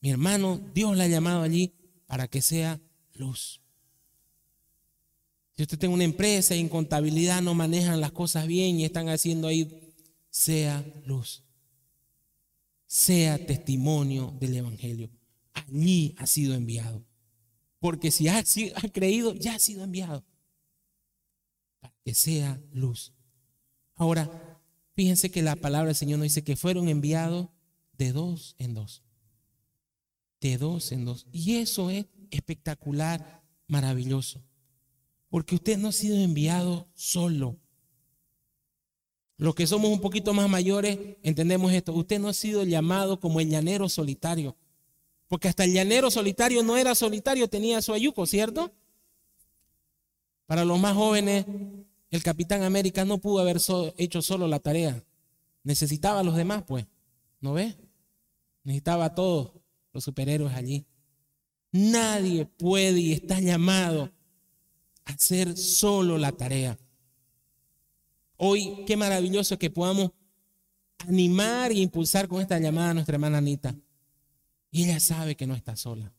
Mi 0.00 0.10
hermano, 0.10 0.58
Dios 0.74 0.96
le 0.96 1.04
ha 1.04 1.08
llamado 1.08 1.42
allí 1.42 1.74
para 2.06 2.28
que 2.28 2.40
sea 2.40 2.80
luz. 3.12 3.60
Si 5.54 5.62
usted 5.62 5.78
tiene 5.78 5.94
una 5.94 6.04
empresa 6.04 6.56
y 6.56 6.60
en 6.60 6.70
contabilidad 6.70 7.42
no 7.42 7.54
manejan 7.54 8.00
las 8.00 8.10
cosas 8.10 8.46
bien 8.46 8.80
y 8.80 8.86
están 8.86 9.08
haciendo 9.10 9.48
ahí, 9.48 9.92
sea 10.30 10.84
luz. 11.04 11.44
Sea 12.86 13.44
testimonio 13.44 14.34
del 14.40 14.56
Evangelio. 14.56 15.10
Allí 15.52 16.14
ha 16.18 16.26
sido 16.26 16.54
enviado. 16.54 17.04
Porque 17.80 18.10
si 18.10 18.28
ha, 18.28 18.38
ha 18.38 18.88
creído, 18.92 19.34
ya 19.34 19.56
ha 19.56 19.58
sido 19.58 19.84
enviado. 19.84 20.24
Para 21.80 21.94
que 22.02 22.14
sea 22.14 22.60
luz. 22.72 23.12
Ahora, 23.94 24.58
fíjense 24.94 25.30
que 25.30 25.42
la 25.42 25.54
palabra 25.54 25.88
del 25.88 25.96
Señor 25.96 26.18
nos 26.18 26.24
dice 26.24 26.42
que 26.42 26.56
fueron 26.56 26.88
enviados 26.88 27.48
de 27.98 28.12
dos 28.12 28.54
en 28.58 28.74
dos. 28.74 29.02
De 30.40 30.58
dos 30.58 30.92
en 30.92 31.04
dos. 31.04 31.26
Y 31.32 31.56
eso 31.56 31.90
es 31.90 32.06
espectacular, 32.30 33.42
maravilloso. 33.66 34.42
Porque 35.28 35.54
usted 35.56 35.78
no 35.78 35.88
ha 35.88 35.92
sido 35.92 36.16
enviado 36.16 36.88
solo. 36.94 37.58
Los 39.36 39.54
que 39.54 39.66
somos 39.66 39.90
un 39.90 40.00
poquito 40.00 40.32
más 40.32 40.48
mayores 40.48 40.98
entendemos 41.22 41.72
esto. 41.72 41.92
Usted 41.92 42.20
no 42.20 42.28
ha 42.28 42.34
sido 42.34 42.62
llamado 42.64 43.18
como 43.18 43.40
el 43.40 43.48
llanero 43.48 43.88
solitario. 43.88 44.56
Porque 45.26 45.48
hasta 45.48 45.64
el 45.64 45.72
llanero 45.72 46.10
solitario 46.10 46.62
no 46.62 46.76
era 46.76 46.94
solitario, 46.94 47.48
tenía 47.48 47.82
su 47.82 47.92
ayuco, 47.92 48.26
¿cierto? 48.26 48.72
Para 50.46 50.64
los 50.64 50.78
más 50.78 50.94
jóvenes, 50.94 51.46
el 52.10 52.22
Capitán 52.22 52.62
América 52.62 53.04
no 53.04 53.18
pudo 53.18 53.40
haber 53.40 53.56
hecho 53.96 54.22
solo 54.22 54.46
la 54.46 54.60
tarea. 54.60 55.02
Necesitaba 55.64 56.20
a 56.20 56.22
los 56.22 56.36
demás, 56.36 56.62
pues. 56.66 56.86
¿No 57.40 57.54
ve? 57.54 57.74
Necesitaba 58.64 59.06
a 59.06 59.14
todos 59.14 59.52
los 59.92 60.02
superhéroes 60.02 60.54
allí. 60.54 60.86
Nadie 61.70 62.46
puede 62.46 63.00
y 63.00 63.12
está 63.12 63.40
llamado 63.40 64.12
a 65.04 65.12
hacer 65.12 65.56
solo 65.56 66.18
la 66.18 66.32
tarea. 66.32 66.78
Hoy, 68.36 68.84
qué 68.86 68.96
maravilloso 68.96 69.58
que 69.58 69.70
podamos 69.70 70.12
animar 70.98 71.70
e 71.70 71.78
impulsar 71.78 72.26
con 72.26 72.40
esta 72.40 72.58
llamada 72.58 72.90
a 72.90 72.94
nuestra 72.94 73.14
hermana 73.14 73.38
Anita. 73.38 73.76
Y 74.70 74.84
ella 74.84 74.98
sabe 74.98 75.36
que 75.36 75.46
no 75.46 75.54
está 75.54 75.76
sola. 75.76 76.12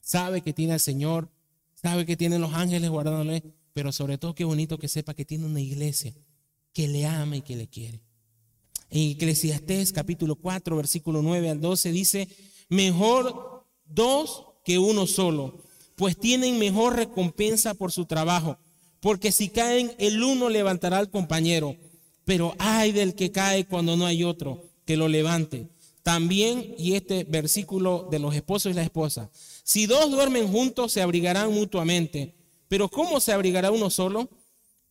Sabe 0.00 0.40
que 0.40 0.52
tiene 0.52 0.74
al 0.74 0.80
Señor, 0.80 1.30
sabe 1.74 2.06
que 2.06 2.16
tiene 2.16 2.38
los 2.38 2.54
ángeles 2.54 2.88
guardándole, 2.88 3.42
pero 3.72 3.92
sobre 3.92 4.18
todo 4.18 4.34
qué 4.34 4.44
bonito 4.44 4.78
que 4.78 4.88
sepa 4.88 5.14
que 5.14 5.24
tiene 5.24 5.46
una 5.46 5.60
iglesia 5.60 6.14
que 6.72 6.88
le 6.88 7.06
ama 7.06 7.36
y 7.36 7.42
que 7.42 7.56
le 7.56 7.68
quiere. 7.68 8.05
En 8.90 9.10
Eclesiastés 9.10 9.92
capítulo 9.92 10.36
4, 10.36 10.76
versículo 10.76 11.22
9 11.22 11.50
al 11.50 11.60
12 11.60 11.92
dice, 11.92 12.28
mejor 12.68 13.64
dos 13.84 14.44
que 14.64 14.78
uno 14.78 15.06
solo, 15.06 15.62
pues 15.96 16.18
tienen 16.18 16.58
mejor 16.58 16.96
recompensa 16.96 17.74
por 17.74 17.92
su 17.92 18.06
trabajo, 18.06 18.58
porque 19.00 19.32
si 19.32 19.48
caen, 19.48 19.92
el 19.98 20.22
uno 20.22 20.48
levantará 20.48 20.98
al 20.98 21.10
compañero, 21.10 21.76
pero 22.24 22.54
hay 22.58 22.92
del 22.92 23.14
que 23.14 23.30
cae 23.30 23.66
cuando 23.66 23.96
no 23.96 24.06
hay 24.06 24.24
otro 24.24 24.62
que 24.84 24.96
lo 24.96 25.08
levante. 25.08 25.68
También, 26.02 26.74
y 26.78 26.94
este 26.94 27.24
versículo 27.24 28.08
de 28.10 28.20
los 28.20 28.34
esposos 28.34 28.70
y 28.70 28.74
la 28.74 28.82
esposa, 28.82 29.30
si 29.64 29.86
dos 29.86 30.10
duermen 30.10 30.48
juntos, 30.48 30.92
se 30.92 31.02
abrigarán 31.02 31.52
mutuamente, 31.52 32.34
pero 32.68 32.88
¿cómo 32.88 33.20
se 33.20 33.32
abrigará 33.32 33.70
uno 33.70 33.90
solo? 33.90 34.28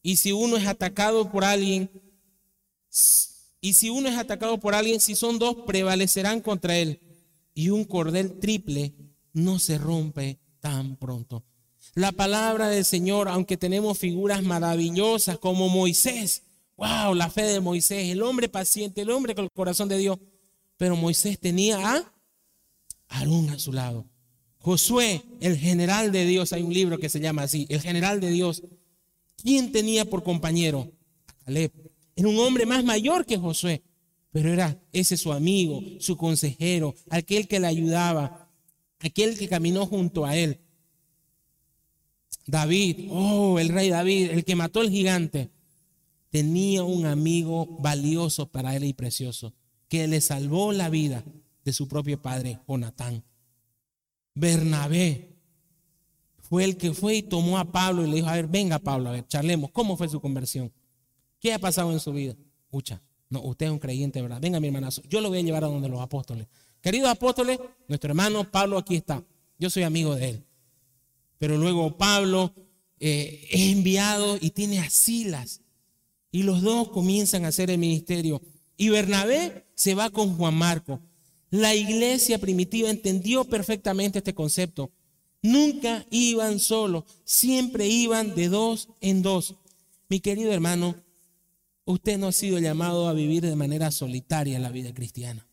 Y 0.02 0.18
si 0.18 0.32
uno 0.32 0.58
es 0.58 0.68
atacado 0.68 1.32
por 1.32 1.46
alguien, 1.46 1.90
y 3.66 3.74
si 3.74 3.90
uno 3.90 4.08
es 4.08 4.16
atacado 4.16 4.60
por 4.60 4.76
alguien, 4.76 5.00
si 5.00 5.16
son 5.16 5.40
dos, 5.40 5.56
prevalecerán 5.66 6.40
contra 6.40 6.78
él. 6.78 7.00
Y 7.56 7.70
un 7.70 7.84
cordel 7.84 8.38
triple 8.38 8.94
no 9.34 9.58
se 9.58 9.80
rompe 9.80 10.38
tan 10.60 10.98
pronto. 10.98 11.44
La 11.96 12.12
palabra 12.12 12.68
del 12.68 12.86
Señor, 12.86 13.28
aunque 13.28 13.58
tenemos 13.58 13.98
figuras 13.98 14.44
maravillosas 14.44 15.40
como 15.40 15.68
Moisés, 15.68 16.44
wow, 16.78 17.16
la 17.16 17.32
fe 17.32 17.42
de 17.42 17.60
Moisés, 17.60 18.12
el 18.12 18.22
hombre 18.22 18.50
paciente, 18.50 19.02
el 19.02 19.10
hombre 19.10 19.34
con 19.34 19.46
el 19.46 19.52
corazón 19.52 19.90
de 19.90 19.98
Dios. 19.98 20.20
Pero 20.78 20.96
Moisés 20.96 21.40
tenía 21.40 21.80
a 21.80 22.14
Aarón 23.08 23.50
a 23.50 23.58
su 23.58 23.74
lado. 23.74 24.06
Josué, 24.60 25.24
el 25.40 25.58
general 25.58 26.12
de 26.12 26.28
Dios, 26.28 26.54
hay 26.54 26.62
un 26.62 26.72
libro 26.72 27.00
que 27.00 27.10
se 27.10 27.20
llama 27.20 27.42
así, 27.42 27.66
el 27.70 27.82
general 27.82 28.20
de 28.20 28.30
Dios. 28.30 28.62
¿Quién 29.42 29.72
tenía 29.72 30.06
por 30.06 30.22
compañero? 30.22 30.92
Caleb. 31.46 31.85
Era 32.16 32.30
un 32.30 32.40
hombre 32.40 32.66
más 32.66 32.84
mayor 32.84 33.26
que 33.26 33.38
Josué, 33.38 33.84
pero 34.32 34.52
era 34.52 34.80
ese 34.92 35.18
su 35.18 35.34
amigo, 35.34 35.82
su 36.00 36.18
consejero, 36.18 36.96
aquel 37.10 37.48
que 37.48 37.60
le 37.60 37.68
ayudaba, 37.68 38.50
aquel 39.00 39.38
que 39.38 39.48
caminó 39.48 39.86
junto 39.86 40.26
a 40.26 40.36
él. 40.36 40.60
David, 42.48 43.08
oh, 43.10 43.60
el 43.60 43.70
rey 43.70 43.90
David, 43.90 44.32
el 44.32 44.46
que 44.46 44.56
mató 44.56 44.82
al 44.82 44.90
gigante, 44.90 45.50
tenía 46.30 46.84
un 46.84 47.06
amigo 47.06 47.66
valioso 47.80 48.48
para 48.48 48.76
él 48.76 48.84
y 48.84 48.94
precioso, 48.94 49.54
que 49.88 50.08
le 50.08 50.22
salvó 50.22 50.72
la 50.72 50.90
vida 50.90 51.24
de 51.64 51.74
su 51.74 51.88
propio 51.88 52.22
padre, 52.22 52.60
Jonatán. 52.68 53.24
Bernabé 54.36 55.36
fue 56.42 56.66
el 56.66 56.78
que 56.78 56.94
fue 56.94 57.16
y 57.16 57.24
tomó 57.24 57.58
a 57.58 57.72
Pablo 57.72 58.04
y 58.06 58.10
le 58.10 58.18
dijo, 58.18 58.28
a 58.28 58.36
ver, 58.36 58.48
venga 58.48 58.80
Pablo, 58.80 59.10
a 59.10 59.14
ver, 59.14 59.28
charlemos, 59.28 59.72
¿cómo 59.72 59.98
fue 59.98 60.08
su 60.08 60.22
conversión? 60.22 60.72
¿Qué 61.40 61.54
ha 61.54 61.60
pasado 61.60 61.92
en 61.92 62.00
su 62.00 62.12
vida? 62.14 62.36
Escucha, 62.64 63.02
no, 63.30 63.42
usted 63.42 63.68
es 63.68 63.72
un 63.72 63.80
creyente, 63.80 64.22
¿verdad? 64.22 64.40
Venga, 64.42 64.60
mi 64.60 64.68
hermanazo, 64.68 65.02
yo 65.10 65.22
lo 65.22 65.30
voy 65.30 65.40
a 65.40 65.42
llevar 65.42 65.64
a 65.64 65.68
donde 65.68 65.90
los 65.90 66.02
apóstoles. 66.02 66.48
Queridos 66.82 67.10
apóstoles, 67.10 67.60
nuestro 67.88 68.12
hermano 68.12 68.50
Pablo 68.50 68.78
aquí 68.78 68.96
está. 68.96 69.24
Yo 69.58 69.70
soy 69.70 69.84
amigo 69.84 70.16
de 70.16 70.30
él. 70.30 70.46
Pero 71.38 71.58
luego 71.58 71.98
Pablo 71.98 72.54
eh, 73.00 73.48
es 73.52 73.72
enviado 73.72 74.38
y 74.40 74.52
tiene 74.52 74.80
a 74.80 74.90
Silas. 74.90 75.62
Y 76.32 76.44
los 76.44 76.62
dos 76.62 76.90
comienzan 76.90 77.46
a 77.46 77.50
hacer 77.50 77.70
el 77.70 77.78
ministerio. 77.78 78.42
Y 78.78 78.90
Bernabé 78.90 79.66
se 79.76 79.96
va 79.96 80.10
con 80.10 80.36
Juan 80.38 80.56
Marco. 80.56 81.02
La 81.50 81.74
iglesia 81.74 82.38
primitiva 82.38 82.90
entendió 82.90 83.46
perfectamente 83.46 84.20
este 84.20 84.34
concepto. 84.34 84.92
Nunca 85.42 86.06
iban 86.10 86.60
solos, 86.60 87.04
siempre 87.24 87.88
iban 87.88 88.36
de 88.36 88.50
dos 88.50 88.90
en 89.00 89.22
dos. 89.22 89.56
Mi 90.10 90.20
querido 90.20 90.52
hermano, 90.52 90.96
Usted 91.86 92.18
no 92.18 92.28
ha 92.28 92.32
sido 92.32 92.58
llamado 92.58 93.08
a 93.08 93.14
vivir 93.14 93.44
de 93.44 93.56
manera 93.56 93.92
solitaria 93.92 94.60
la 94.60 94.72
vida 94.72 94.94
cristiana. 94.94 95.48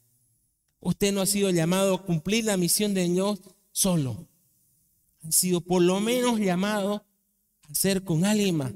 Usted 0.81 1.12
no 1.12 1.21
ha 1.21 1.27
sido 1.27 1.51
llamado 1.51 1.95
a 1.95 2.05
cumplir 2.05 2.47
la 2.47 2.57
misión 2.57 2.95
de 2.95 3.07
Dios 3.09 3.40
solo. 3.71 4.29
Ha 5.23 5.31
sido 5.31 5.61
por 5.61 5.83
lo 5.83 6.01
menos 6.01 6.40
llamado 6.40 7.05
a 7.68 7.75
ser 7.75 8.03
con 8.03 8.21
más. 8.21 8.73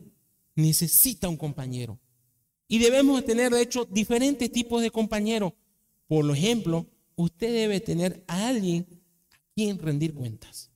Necesita 0.55 1.29
un 1.29 1.37
compañero. 1.37 1.99
Y 2.69 2.79
debemos 2.79 3.25
tener, 3.25 3.53
de 3.53 3.63
hecho, 3.63 3.87
diferentes 3.87 4.51
tipos 4.53 4.83
de 4.83 4.91
compañeros. 4.91 5.53
Por 6.07 6.31
ejemplo, 6.31 6.87
usted 7.17 7.53
debe 7.53 7.81
tener 7.81 8.23
a 8.29 8.49
alguien 8.49 8.87
a 9.33 9.39
quien 9.55 9.79
rendir 9.79 10.15
cuentas. 10.15 10.71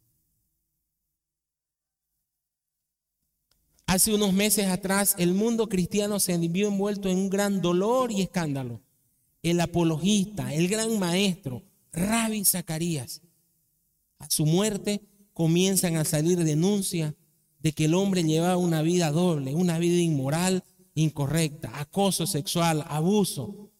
Hace 3.91 4.15
unos 4.15 4.33
meses 4.33 4.69
atrás, 4.69 5.17
el 5.19 5.35
mundo 5.35 5.69
cristiano 5.69 6.21
se 6.21 6.39
vio 6.39 6.69
envuelto 6.69 7.09
en 7.09 7.19
un 7.19 7.29
gran 7.29 7.61
dolor 7.61 8.13
y 8.13 8.23
escándalo 8.23 8.81
el 9.43 9.59
apologista, 9.59 10.55
el 10.55 10.69
gran 10.69 10.97
maestro, 11.01 11.65
Rabbi 11.93 12.45
Zacarías. 12.45 13.21
A 14.21 14.31
su 14.31 14.47
muerte 14.47 15.03
comienzan 15.33 15.97
a 15.97 16.05
salir 16.05 16.39
denuncias 16.39 17.15
de 17.59 17.73
que 17.73 17.87
el 17.87 17.95
hombre 17.95 18.23
llevaba 18.23 18.57
una 18.59 18.81
vida 18.81 19.11
doble, 19.11 19.57
una 19.57 19.77
vida 19.81 20.01
inmoral, 20.01 20.63
incorrecta, 20.95 21.81
acoso 21.81 22.29
sexual, 22.29 22.85
abuso. 22.87 23.73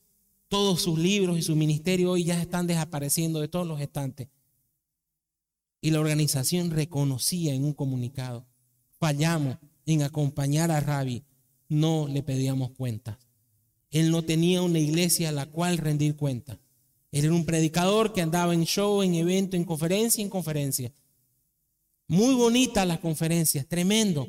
Todos 0.49 0.83
sus 0.83 0.99
libros 0.99 1.39
y 1.39 1.43
su 1.43 1.55
ministerio 1.55 2.11
hoy 2.11 2.25
ya 2.25 2.43
están 2.43 2.67
desapareciendo 2.67 3.41
de 3.41 3.47
todos 3.47 3.65
los 3.69 3.81
estantes. 3.81 4.27
Y 5.81 5.93
la 5.93 6.01
organización 6.01 6.73
reconocía 6.73 7.55
en 7.55 7.63
un 7.63 7.75
comunicado, 7.75 8.45
fallamos 8.99 9.59
en 9.87 10.03
acompañar 10.03 10.71
a 10.71 10.81
Rabbi, 10.81 11.25
no 11.69 12.09
le 12.09 12.23
pedíamos 12.23 12.71
cuentas. 12.73 13.19
Él 13.91 14.11
no 14.11 14.23
tenía 14.23 14.63
una 14.63 14.79
iglesia 14.79 15.31
a 15.31 15.33
la 15.33 15.47
cual 15.47 15.79
rendir 15.79 16.17
cuenta. 16.17 16.61
Él 17.11 17.25
era 17.25 17.35
un 17.35 17.45
predicador 17.45 18.13
que 18.13 18.23
andaba 18.23 18.55
en 18.55 18.65
show, 18.65 19.03
en 19.03 19.15
evento, 19.15 19.57
en 19.57 19.65
conferencia, 19.65 20.23
en 20.23 20.31
conferencia. 20.31 20.93
Muy 22.07 22.35
bonitas 22.35 22.87
las 22.87 23.01
conferencias, 23.01 23.67
tremendo, 23.67 24.29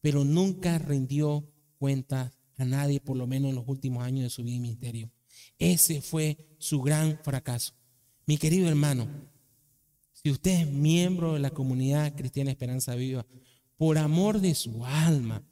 pero 0.00 0.24
nunca 0.24 0.78
rindió 0.78 1.46
cuenta 1.78 2.32
a 2.56 2.64
nadie, 2.64 3.00
por 3.00 3.16
lo 3.16 3.26
menos 3.26 3.50
en 3.50 3.56
los 3.56 3.68
últimos 3.68 4.04
años 4.04 4.24
de 4.24 4.30
su 4.30 4.42
vida 4.42 4.56
y 4.56 4.60
ministerio. 4.60 5.10
Ese 5.58 6.02
fue 6.02 6.36
su 6.58 6.82
gran 6.82 7.18
fracaso. 7.22 7.74
Mi 8.26 8.36
querido 8.36 8.68
hermano, 8.68 9.08
si 10.12 10.30
usted 10.30 10.60
es 10.60 10.66
miembro 10.68 11.34
de 11.34 11.40
la 11.40 11.50
comunidad 11.50 12.14
cristiana 12.14 12.50
Esperanza 12.50 12.94
Viva, 12.94 13.26
por 13.82 13.98
amor 13.98 14.40
de 14.40 14.54
su 14.54 14.86
alma, 14.86 15.42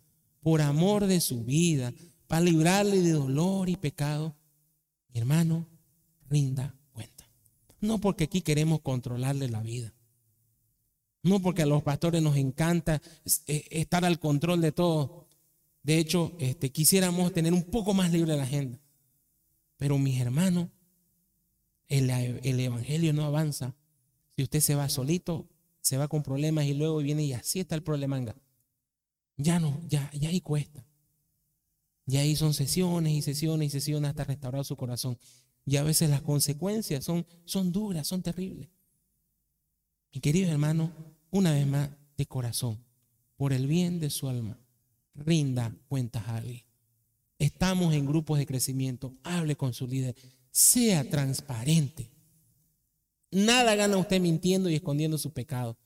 por 0.40 0.60
amor 0.60 1.08
de 1.08 1.20
su 1.20 1.42
vida, 1.42 1.92
para 2.28 2.42
librarle 2.42 3.02
de 3.02 3.10
dolor 3.10 3.68
y 3.68 3.74
pecado, 3.74 4.36
mi 5.08 5.18
hermano, 5.18 5.66
rinda 6.28 6.72
cuenta. 6.92 7.28
No 7.80 7.98
porque 7.98 8.22
aquí 8.22 8.40
queremos 8.40 8.82
controlarle 8.82 9.48
la 9.48 9.60
vida. 9.62 9.92
No 11.24 11.42
porque 11.42 11.62
a 11.62 11.66
los 11.66 11.82
pastores 11.82 12.22
nos 12.22 12.36
encanta 12.36 13.02
eh, 13.48 13.66
estar 13.72 14.04
al 14.04 14.20
control 14.20 14.60
de 14.60 14.70
todo. 14.70 15.26
De 15.82 15.98
hecho, 15.98 16.36
este, 16.38 16.70
quisiéramos 16.70 17.32
tener 17.32 17.52
un 17.52 17.64
poco 17.64 17.94
más 17.94 18.12
libre 18.12 18.36
la 18.36 18.44
agenda. 18.44 18.78
Pero 19.76 19.98
mis 19.98 20.20
hermanos, 20.20 20.68
el, 21.88 22.08
el 22.10 22.60
evangelio 22.60 23.12
no 23.12 23.24
avanza. 23.24 23.74
Si 24.36 24.44
usted 24.44 24.60
se 24.60 24.76
va 24.76 24.88
solito, 24.88 25.48
se 25.90 25.96
va 25.96 26.06
con 26.06 26.22
problemas 26.22 26.66
y 26.66 26.74
luego 26.74 26.98
viene 26.98 27.24
y 27.24 27.32
así 27.32 27.58
está 27.58 27.74
el 27.74 27.82
problema. 27.82 28.24
Ya 29.36 29.58
no, 29.58 29.80
ya, 29.88 30.08
ya 30.12 30.28
ahí 30.28 30.40
cuesta. 30.40 30.86
Y 32.06 32.16
ahí 32.18 32.36
son 32.36 32.54
sesiones 32.54 33.12
y 33.12 33.22
sesiones 33.22 33.66
y 33.66 33.70
sesiones 33.70 34.10
hasta 34.10 34.22
restaurar 34.22 34.64
su 34.64 34.76
corazón. 34.76 35.18
Y 35.66 35.78
a 35.78 35.82
veces 35.82 36.08
las 36.08 36.22
consecuencias 36.22 37.04
son, 37.04 37.26
son 37.44 37.72
duras, 37.72 38.06
son 38.06 38.22
terribles. 38.22 38.68
Mi 40.14 40.20
querido 40.20 40.52
hermano, 40.52 40.92
una 41.32 41.50
vez 41.50 41.66
más, 41.66 41.90
de 42.16 42.24
corazón, 42.24 42.78
por 43.34 43.52
el 43.52 43.66
bien 43.66 43.98
de 43.98 44.10
su 44.10 44.28
alma, 44.28 44.60
rinda 45.16 45.74
cuentas 45.88 46.24
a 46.28 46.36
alguien. 46.36 46.62
Estamos 47.36 47.94
en 47.94 48.06
grupos 48.06 48.38
de 48.38 48.46
crecimiento, 48.46 49.16
hable 49.24 49.56
con 49.56 49.74
su 49.74 49.88
líder, 49.88 50.14
sea 50.52 51.02
transparente. 51.10 52.12
Nada 53.30 53.74
gana 53.74 53.96
usted 53.96 54.20
mintiendo 54.20 54.68
y 54.68 54.74
escondiendo 54.74 55.18
su 55.18 55.32
pecado. 55.32 55.78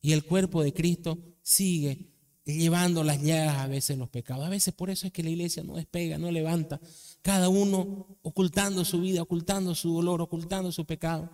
Y 0.00 0.12
el 0.12 0.24
cuerpo 0.24 0.62
de 0.62 0.72
Cristo 0.72 1.18
sigue 1.42 2.14
llevando 2.44 3.02
las 3.04 3.22
llagas 3.22 3.56
a 3.56 3.66
veces 3.66 3.96
los 3.96 4.10
pecados. 4.10 4.44
A 4.44 4.50
veces 4.50 4.74
por 4.74 4.90
eso 4.90 5.06
es 5.06 5.12
que 5.12 5.22
la 5.22 5.30
iglesia 5.30 5.62
no 5.62 5.76
despega, 5.76 6.18
no 6.18 6.30
levanta. 6.30 6.80
Cada 7.22 7.48
uno 7.48 8.18
ocultando 8.22 8.84
su 8.84 9.00
vida, 9.00 9.22
ocultando 9.22 9.74
su 9.74 9.94
dolor, 9.94 10.20
ocultando 10.20 10.70
su 10.72 10.84
pecado. 10.84 11.30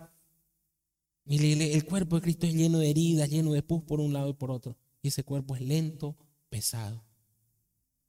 Y 1.25 1.61
el 1.73 1.85
cuerpo 1.85 2.15
de 2.15 2.21
Cristo 2.21 2.47
es 2.47 2.53
lleno 2.53 2.79
de 2.79 2.89
heridas, 2.89 3.29
lleno 3.29 3.51
de 3.53 3.61
pus 3.61 3.83
por 3.83 3.99
un 3.99 4.13
lado 4.13 4.29
y 4.29 4.33
por 4.33 4.51
otro. 4.51 4.77
Y 5.01 5.09
ese 5.09 5.23
cuerpo 5.23 5.55
es 5.55 5.61
lento, 5.61 6.15
pesado. 6.49 7.03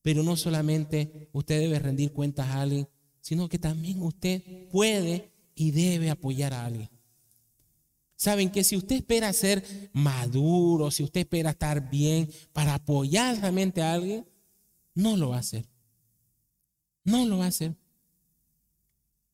Pero 0.02 0.22
no 0.22 0.37
solamente 0.37 1.28
usted 1.33 1.61
debe 1.61 1.78
rendir 1.78 2.12
cuentas 2.12 2.48
a 2.48 2.62
alguien, 2.62 2.88
sino 3.20 3.48
que 3.48 3.59
también 3.59 4.02
usted 4.02 4.68
puede 4.68 5.33
y 5.55 5.70
debe 5.70 6.11
apoyar 6.11 6.52
a 6.52 6.64
alguien. 6.64 6.88
Saben 8.22 8.52
que 8.52 8.62
si 8.62 8.76
usted 8.76 8.94
espera 8.94 9.32
ser 9.32 9.64
maduro, 9.92 10.92
si 10.92 11.02
usted 11.02 11.22
espera 11.22 11.50
estar 11.50 11.90
bien 11.90 12.30
para 12.52 12.74
apoyar 12.74 13.37
realmente 13.40 13.82
a 13.82 13.94
alguien, 13.94 14.24
no 14.94 15.16
lo 15.16 15.30
va 15.30 15.38
a 15.38 15.40
hacer. 15.40 15.66
No 17.02 17.26
lo 17.26 17.38
va 17.38 17.46
a 17.46 17.48
hacer. 17.48 17.74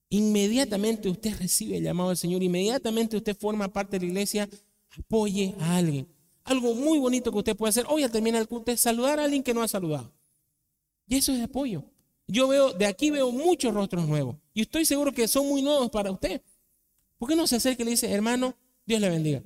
Inmediatamente 0.09 1.11
usted 1.11 1.39
recibe 1.39 1.77
el 1.77 1.85
llamado 1.85 2.09
del 2.09 2.17
Señor, 2.17 2.43
inmediatamente 2.43 3.19
usted 3.19 3.37
forma 3.37 3.71
parte 3.71 3.99
de 3.99 4.07
la 4.07 4.11
iglesia, 4.11 4.49
apoye 4.99 5.55
a 5.61 5.77
alguien. 5.77 6.09
Algo 6.45 6.75
muy 6.75 6.99
bonito 6.99 7.31
que 7.31 7.37
usted 7.41 7.57
puede 7.57 7.69
hacer 7.69 7.85
hoy 7.91 8.05
al 8.05 8.11
terminar 8.11 8.41
el 8.41 8.49
culto 8.49 8.73
es 8.73 8.81
saludar 8.81 9.21
a 9.21 9.25
alguien 9.25 9.43
que 9.43 9.53
no 9.53 9.63
ha 9.63 9.69
saludado. 9.69 10.15
Y 11.07 11.17
eso 11.17 11.35
es 11.35 11.43
apoyo. 11.43 11.85
Yo 12.27 12.49
veo, 12.49 12.73
de 12.73 12.87
aquí 12.87 13.11
veo 13.11 13.33
muchos 13.33 13.75
rostros 13.75 14.09
nuevos. 14.09 14.37
Y 14.55 14.63
estoy 14.63 14.87
seguro 14.87 15.13
que 15.13 15.29
son 15.29 15.47
muy 15.47 15.61
nuevos 15.61 15.91
para 15.91 16.11
usted. 16.11 16.41
¿Por 17.19 17.29
qué 17.29 17.37
no 17.37 17.47
se 17.47 17.57
acerca 17.57 17.83
y 17.83 17.85
le 17.85 17.91
dice, 17.91 18.11
hermano, 18.11 18.57
Dios 18.89 19.03
le 19.03 19.11
bendiga. 19.11 19.43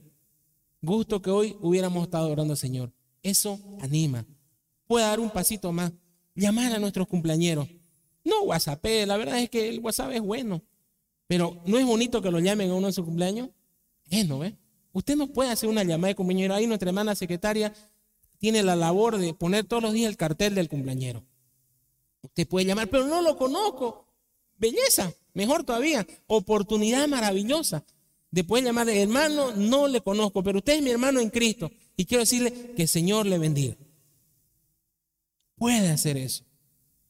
Gusto 0.80 1.20
que 1.20 1.28
hoy 1.28 1.56
hubiéramos 1.60 2.04
estado 2.04 2.30
orando 2.30 2.52
al 2.52 2.56
Señor. 2.56 2.92
Eso 3.24 3.58
anima. 3.80 4.24
Puede 4.86 5.04
dar 5.04 5.18
un 5.18 5.30
pasito 5.30 5.72
más. 5.72 5.92
Llamar 6.36 6.72
a 6.72 6.78
nuestros 6.78 7.08
cumpleaños. 7.08 7.66
No 8.22 8.42
WhatsApp, 8.44 8.86
la 9.04 9.16
verdad 9.16 9.40
es 9.40 9.50
que 9.50 9.68
el 9.68 9.80
WhatsApp 9.80 10.12
es 10.12 10.20
bueno. 10.20 10.62
Pero 11.26 11.60
no 11.66 11.76
es 11.76 11.84
bonito 11.84 12.22
que 12.22 12.30
lo 12.30 12.38
llamen 12.38 12.70
a 12.70 12.74
uno 12.74 12.86
en 12.86 12.92
su 12.92 13.04
cumpleaños. 13.04 13.50
Es, 14.10 14.28
¿no 14.28 14.38
ve? 14.38 14.56
Usted 14.92 15.16
no 15.16 15.26
puede 15.26 15.50
hacer 15.50 15.68
una 15.68 15.82
llamada 15.82 16.10
de 16.10 16.14
cumpleaños. 16.14 16.56
Ahí 16.56 16.68
nuestra 16.68 16.90
hermana 16.90 17.16
secretaria 17.16 17.74
tiene 18.38 18.62
la 18.62 18.76
labor 18.76 19.18
de 19.18 19.34
poner 19.34 19.64
todos 19.64 19.82
los 19.82 19.92
días 19.92 20.08
el 20.08 20.16
cartel 20.16 20.54
del 20.54 20.68
cumpleañero. 20.68 21.24
Usted 22.22 22.46
puede 22.46 22.66
llamar, 22.66 22.88
pero 22.88 23.08
no 23.08 23.20
lo 23.22 23.36
conozco. 23.36 24.06
Belleza, 24.56 25.12
mejor 25.34 25.64
todavía. 25.64 26.06
Oportunidad 26.28 27.08
maravillosa. 27.08 27.84
Después 28.32 28.64
llamar 28.64 28.88
hermano, 28.88 29.52
no 29.54 29.86
le 29.86 30.00
conozco, 30.00 30.42
pero 30.42 30.58
usted 30.58 30.76
es 30.76 30.82
mi 30.82 30.90
hermano 30.90 31.20
en 31.20 31.28
Cristo. 31.28 31.70
Y 31.98 32.06
quiero 32.06 32.22
decirle 32.22 32.72
que 32.74 32.82
el 32.82 32.88
Señor 32.88 33.26
le 33.26 33.36
bendiga. 33.36 33.76
Puede 35.54 35.90
hacer 35.90 36.16
eso. 36.16 36.42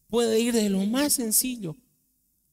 Puede 0.09 0.41
ir 0.41 0.53
desde 0.53 0.69
lo 0.69 0.85
más 0.85 1.13
sencillo 1.15 1.77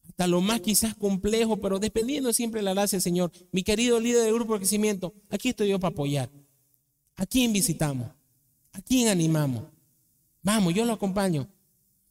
hasta 0.07 0.27
lo 0.27 0.39
más 0.41 0.61
quizás 0.61 0.95
complejo, 0.95 1.57
pero 1.57 1.79
dependiendo 1.79 2.31
siempre 2.31 2.59
de 2.59 2.65
la 2.65 2.73
gracia 2.73 2.97
del 2.97 3.01
Señor. 3.01 3.31
Mi 3.51 3.63
querido 3.63 3.99
líder 3.99 4.23
del 4.23 4.35
grupo 4.35 4.53
de 4.53 4.59
crecimiento, 4.59 5.15
aquí 5.29 5.49
estoy 5.49 5.69
yo 5.69 5.79
para 5.79 5.91
apoyar. 5.91 6.29
¿A 7.15 7.25
quién 7.25 7.51
visitamos? 7.51 8.07
¿A 8.71 8.81
quién 8.81 9.07
animamos? 9.07 9.63
Vamos, 10.43 10.75
yo 10.75 10.85
lo 10.85 10.93
acompaño. 10.93 11.47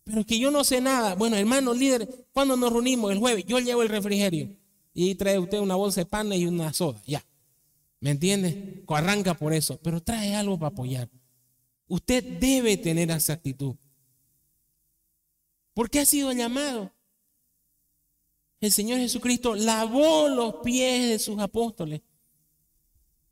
Pero 0.03 0.21
es 0.21 0.27
que 0.27 0.40
yo 0.40 0.51
no 0.51 0.64
sé 0.64 0.81
nada. 0.81 1.14
Bueno, 1.14 1.37
hermano 1.37 1.73
líder, 1.73 2.27
¿cuándo 2.33 2.57
nos 2.57 2.73
reunimos? 2.73 3.12
El 3.12 3.18
jueves. 3.18 3.44
Yo 3.47 3.61
llevo 3.61 3.83
el 3.83 3.88
refrigerio 3.88 4.49
y 5.00 5.14
trae 5.14 5.38
usted 5.38 5.61
una 5.61 5.76
bolsa 5.76 6.00
de 6.00 6.06
pan 6.06 6.32
y 6.32 6.44
una 6.44 6.72
soda, 6.72 7.00
ya. 7.06 7.24
¿Me 8.00 8.11
entiende? 8.11 8.82
Arranca 8.88 9.34
por 9.34 9.52
eso, 9.54 9.78
pero 9.80 10.02
trae 10.02 10.34
algo 10.34 10.58
para 10.58 10.70
apoyar. 10.70 11.08
Usted 11.87 12.40
debe 12.40 12.76
tener 12.76 13.08
esa 13.12 13.34
actitud. 13.34 13.76
Porque 15.72 16.00
ha 16.00 16.04
sido 16.04 16.32
llamado. 16.32 16.92
El 18.61 18.72
Señor 18.72 18.98
Jesucristo 18.98 19.54
lavó 19.54 20.28
los 20.28 20.56
pies 20.64 21.08
de 21.11 21.18
sus 21.20 21.38
apóstoles. 21.38 22.00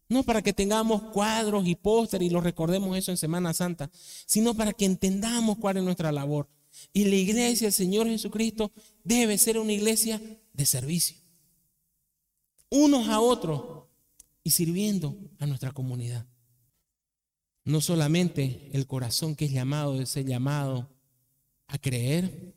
No 0.09 0.23
para 0.23 0.43
que 0.43 0.53
tengamos 0.53 1.03
cuadros 1.11 1.67
y 1.67 1.75
pósteres 1.75 2.29
y 2.29 2.31
lo 2.31 2.41
recordemos 2.41 2.97
eso 2.97 3.11
en 3.11 3.17
Semana 3.17 3.53
Santa, 3.53 3.91
sino 4.25 4.55
para 4.55 4.73
que 4.73 4.85
entendamos 4.85 5.59
cuál 5.59 5.79
es 5.79 5.83
nuestra 5.83 6.13
labor. 6.13 6.49
Y 6.93 7.07
la 7.07 7.17
iglesia 7.17 7.67
del 7.67 7.73
Señor 7.73 8.07
Jesucristo 8.07 8.71
debe 9.03 9.37
ser 9.37 9.59
una 9.59 9.73
iglesia 9.73 10.23
de 10.53 10.65
servicio 10.65 11.26
unos 12.71 13.09
a 13.09 13.21
otros 13.21 13.85
y 14.43 14.51
sirviendo 14.51 15.17
a 15.39 15.47
nuestra 15.47 15.73
comunidad. 15.73 16.27
No 17.65 17.81
solamente 17.81 18.71
el 18.73 18.87
corazón 18.87 19.35
que 19.35 19.47
es 19.47 19.53
llamado 19.53 19.95
debe 19.95 20.07
ser 20.07 20.25
llamado 20.25 20.89
a 21.67 21.79
creer, 21.79 22.55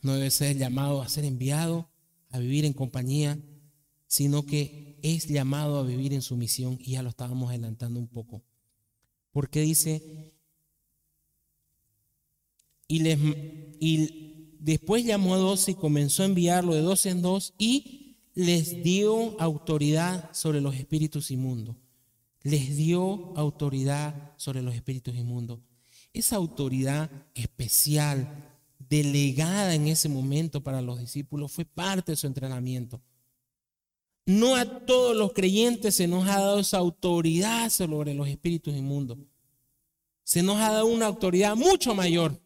no 0.00 0.14
debe 0.14 0.30
ser 0.30 0.56
llamado 0.56 1.02
a 1.02 1.08
ser 1.08 1.24
enviado, 1.24 1.88
a 2.30 2.38
vivir 2.38 2.64
en 2.64 2.72
compañía, 2.72 3.38
sino 4.06 4.46
que 4.46 4.98
es 5.02 5.26
llamado 5.26 5.78
a 5.78 5.82
vivir 5.82 6.12
en 6.12 6.22
su 6.22 6.36
misión 6.36 6.78
y 6.80 6.92
ya 6.92 7.02
lo 7.02 7.08
estábamos 7.08 7.50
adelantando 7.50 7.98
un 7.98 8.08
poco. 8.08 8.42
Porque 9.32 9.60
dice, 9.62 10.34
y, 12.86 13.00
les, 13.00 13.18
y 13.80 14.56
después 14.60 15.04
llamó 15.04 15.34
a 15.34 15.38
doce 15.38 15.72
y 15.72 15.74
comenzó 15.74 16.22
a 16.22 16.26
enviarlo 16.26 16.74
de 16.74 16.82
dos 16.82 17.06
en 17.06 17.22
dos 17.22 17.54
y 17.58 18.01
les 18.34 18.82
dio 18.82 19.40
autoridad 19.40 20.30
sobre 20.32 20.60
los 20.60 20.74
espíritus 20.74 21.30
inmundos. 21.30 21.76
Les 22.42 22.76
dio 22.76 23.32
autoridad 23.36 24.32
sobre 24.36 24.62
los 24.62 24.74
espíritus 24.74 25.14
inmundos. 25.14 25.60
Esa 26.12 26.36
autoridad 26.36 27.10
especial, 27.34 28.48
delegada 28.78 29.74
en 29.74 29.86
ese 29.86 30.08
momento 30.08 30.62
para 30.62 30.82
los 30.82 30.98
discípulos, 30.98 31.52
fue 31.52 31.64
parte 31.64 32.12
de 32.12 32.16
su 32.16 32.26
entrenamiento. 32.26 33.00
No 34.24 34.56
a 34.56 34.64
todos 34.86 35.16
los 35.16 35.32
creyentes 35.32 35.96
se 35.96 36.06
nos 36.06 36.28
ha 36.28 36.40
dado 36.40 36.60
esa 36.60 36.78
autoridad 36.78 37.70
sobre 37.70 38.14
los 38.14 38.28
espíritus 38.28 38.74
inmundos. 38.74 39.18
Se 40.22 40.42
nos 40.42 40.56
ha 40.58 40.72
dado 40.72 40.86
una 40.86 41.06
autoridad 41.06 41.56
mucho 41.56 41.94
mayor. 41.94 42.40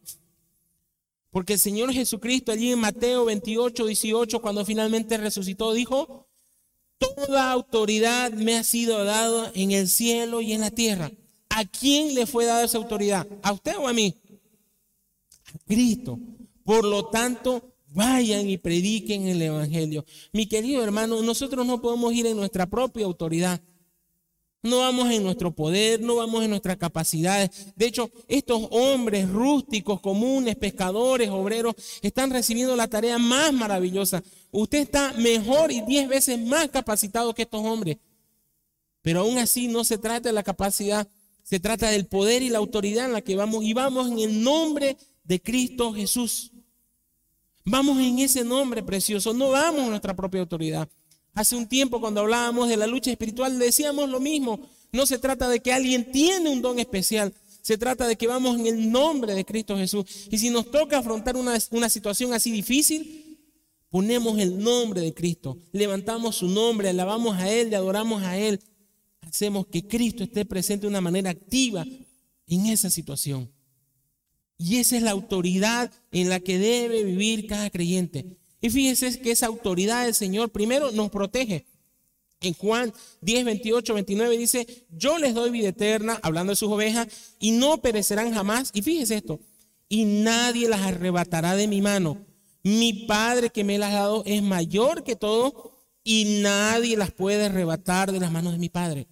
Porque 1.37 1.53
el 1.53 1.59
Señor 1.59 1.93
Jesucristo 1.93 2.51
allí 2.51 2.71
en 2.71 2.79
Mateo 2.79 3.25
28, 3.25 3.85
18, 3.85 4.41
cuando 4.41 4.65
finalmente 4.65 5.19
resucitó, 5.19 5.71
dijo, 5.71 6.25
toda 6.97 7.51
autoridad 7.51 8.31
me 8.31 8.55
ha 8.55 8.63
sido 8.63 9.05
dada 9.05 9.51
en 9.53 9.69
el 9.69 9.87
cielo 9.87 10.41
y 10.41 10.53
en 10.53 10.61
la 10.61 10.71
tierra. 10.71 11.11
¿A 11.49 11.63
quién 11.65 12.15
le 12.15 12.25
fue 12.25 12.45
dada 12.45 12.63
esa 12.63 12.79
autoridad? 12.79 13.27
¿A 13.43 13.53
usted 13.53 13.77
o 13.77 13.87
a 13.87 13.93
mí? 13.93 14.15
A 15.53 15.59
Cristo. 15.67 16.17
Por 16.63 16.83
lo 16.83 17.05
tanto, 17.05 17.75
vayan 17.93 18.49
y 18.49 18.57
prediquen 18.57 19.27
el 19.27 19.39
Evangelio. 19.39 20.05
Mi 20.31 20.47
querido 20.47 20.83
hermano, 20.83 21.21
nosotros 21.21 21.67
no 21.67 21.79
podemos 21.83 22.11
ir 22.13 22.25
en 22.25 22.35
nuestra 22.35 22.65
propia 22.65 23.05
autoridad. 23.05 23.61
No 24.67 24.79
vamos 24.79 25.09
en 25.11 25.23
nuestro 25.23 25.51
poder, 25.51 26.01
no 26.01 26.15
vamos 26.15 26.43
en 26.43 26.49
nuestras 26.49 26.77
capacidades. 26.77 27.73
De 27.75 27.85
hecho, 27.85 28.11
estos 28.27 28.67
hombres 28.71 29.29
rústicos, 29.29 30.01
comunes, 30.01 30.55
pescadores, 30.55 31.29
obreros, 31.29 31.75
están 32.01 32.31
recibiendo 32.31 32.75
la 32.75 32.87
tarea 32.87 33.17
más 33.17 33.53
maravillosa. 33.53 34.21
Usted 34.51 34.79
está 34.79 35.13
mejor 35.13 35.71
y 35.71 35.81
diez 35.81 36.07
veces 36.07 36.39
más 36.39 36.67
capacitado 36.69 37.33
que 37.33 37.43
estos 37.43 37.63
hombres. 37.63 37.97
Pero 39.01 39.21
aún 39.21 39.37
así 39.37 39.67
no 39.67 39.83
se 39.83 39.97
trata 39.97 40.29
de 40.29 40.33
la 40.33 40.43
capacidad, 40.43 41.07
se 41.43 41.59
trata 41.61 41.89
del 41.89 42.07
poder 42.07 42.41
y 42.41 42.49
la 42.49 42.57
autoridad 42.57 43.05
en 43.05 43.13
la 43.13 43.21
que 43.21 43.37
vamos. 43.37 43.63
Y 43.63 43.73
vamos 43.73 44.11
en 44.11 44.19
el 44.19 44.43
nombre 44.43 44.97
de 45.23 45.41
Cristo 45.41 45.93
Jesús. 45.93 46.51
Vamos 47.63 47.99
en 47.99 48.19
ese 48.19 48.43
nombre 48.43 48.83
precioso, 48.83 49.33
no 49.33 49.49
vamos 49.49 49.83
en 49.83 49.89
nuestra 49.89 50.15
propia 50.15 50.41
autoridad. 50.41 50.89
Hace 51.37 51.55
un 51.55 51.67
tiempo 51.67 52.01
cuando 52.01 52.21
hablábamos 52.21 52.67
de 52.67 52.77
la 52.77 52.87
lucha 52.87 53.11
espiritual 53.11 53.59
decíamos 53.59 54.09
lo 54.09 54.19
mismo. 54.19 54.59
No 54.91 55.05
se 55.05 55.19
trata 55.19 55.47
de 55.47 55.59
que 55.59 55.71
alguien 55.71 56.11
tiene 56.11 56.49
un 56.49 56.63
don 56.63 56.79
especial. 56.79 57.31
Se 57.61 57.77
trata 57.77 58.07
de 58.07 58.15
que 58.15 58.25
vamos 58.25 58.59
en 58.59 58.65
el 58.65 58.91
nombre 58.91 59.35
de 59.35 59.45
Cristo 59.45 59.77
Jesús. 59.77 60.03
Y 60.31 60.39
si 60.39 60.49
nos 60.49 60.71
toca 60.71 60.97
afrontar 60.97 61.37
una, 61.37 61.59
situación 61.91 62.33
así 62.33 62.49
difícil, 62.49 63.37
ponemos 63.91 64.39
el 64.39 64.57
nombre 64.57 65.01
de 65.01 65.13
Cristo. 65.13 65.59
Levantamos 65.73 66.37
su 66.37 66.47
nombre, 66.47 66.89
alabamos 66.89 67.37
a 67.37 67.51
Él, 67.51 67.69
le 67.69 67.75
adoramos 67.75 68.23
a 68.23 68.35
Él. 68.35 68.59
Hacemos 69.21 69.67
que 69.67 69.87
Cristo 69.87 70.23
esté 70.23 70.43
presente 70.43 70.87
de 70.87 70.87
una 70.87 71.01
manera 71.01 71.29
activa 71.29 71.85
en 72.47 72.65
esa 72.65 72.89
situación. 72.89 73.47
Y 74.57 74.77
esa 74.77 74.97
es 74.97 75.03
la 75.03 75.11
autoridad 75.11 75.91
en 76.09 76.29
la 76.29 76.39
que 76.39 76.57
debe 76.57 77.03
vivir 77.03 77.45
cada 77.45 77.69
creyente. 77.69 78.39
Y 78.61 78.69
fíjense 78.69 79.19
que 79.21 79.31
esa 79.31 79.47
autoridad 79.47 80.05
del 80.05 80.15
Señor 80.15 80.49
primero 80.49 80.91
nos 80.91 81.09
protege. 81.09 81.65
En 82.41 82.53
Juan 82.53 82.93
10, 83.21 83.45
28, 83.45 83.93
29 83.93 84.37
dice, 84.37 84.85
yo 84.91 85.17
les 85.17 85.33
doy 85.33 85.49
vida 85.49 85.69
eterna, 85.69 86.19
hablando 86.21 86.51
de 86.51 86.55
sus 86.55 86.69
ovejas, 86.69 87.07
y 87.39 87.51
no 87.51 87.81
perecerán 87.81 88.33
jamás. 88.33 88.71
Y 88.73 88.81
fíjese 88.81 89.15
esto, 89.15 89.39
y 89.89 90.05
nadie 90.05 90.69
las 90.69 90.81
arrebatará 90.81 91.55
de 91.55 91.67
mi 91.67 91.81
mano. 91.81 92.25
Mi 92.63 93.05
Padre 93.05 93.49
que 93.49 93.63
me 93.63 93.77
las 93.77 93.93
ha 93.93 93.99
dado 93.99 94.23
es 94.25 94.43
mayor 94.43 95.03
que 95.03 95.15
todo, 95.15 95.71
y 96.03 96.41
nadie 96.41 96.95
las 96.95 97.11
puede 97.11 97.45
arrebatar 97.45 98.11
de 98.11 98.19
las 98.19 98.31
manos 98.31 98.53
de 98.53 98.59
mi 98.59 98.69
Padre. 98.69 99.07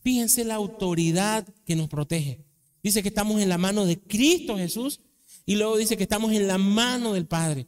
Fíjense 0.00 0.44
la 0.44 0.56
autoridad 0.56 1.46
que 1.64 1.76
nos 1.76 1.88
protege. 1.88 2.44
Dice 2.82 3.02
que 3.02 3.08
estamos 3.08 3.40
en 3.40 3.48
la 3.48 3.58
mano 3.58 3.86
de 3.86 3.98
Cristo 3.98 4.58
Jesús 4.58 5.00
y 5.46 5.56
luego 5.56 5.76
dice 5.76 5.96
que 5.96 6.04
estamos 6.04 6.32
en 6.32 6.46
la 6.46 6.58
mano 6.58 7.12
del 7.12 7.26
Padre. 7.26 7.66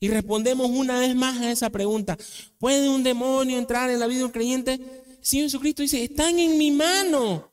Y 0.00 0.08
respondemos 0.08 0.68
una 0.70 0.98
vez 0.98 1.14
más 1.14 1.40
a 1.40 1.50
esa 1.50 1.70
pregunta. 1.70 2.18
¿Puede 2.58 2.88
un 2.88 3.02
demonio 3.02 3.58
entrar 3.58 3.88
en 3.90 4.00
la 4.00 4.06
vida 4.06 4.18
de 4.18 4.24
un 4.24 4.30
creyente? 4.32 4.80
Señor 5.20 5.46
Jesucristo 5.46 5.82
dice, 5.82 6.02
están 6.02 6.38
en 6.38 6.58
mi 6.58 6.72
mano. 6.72 7.52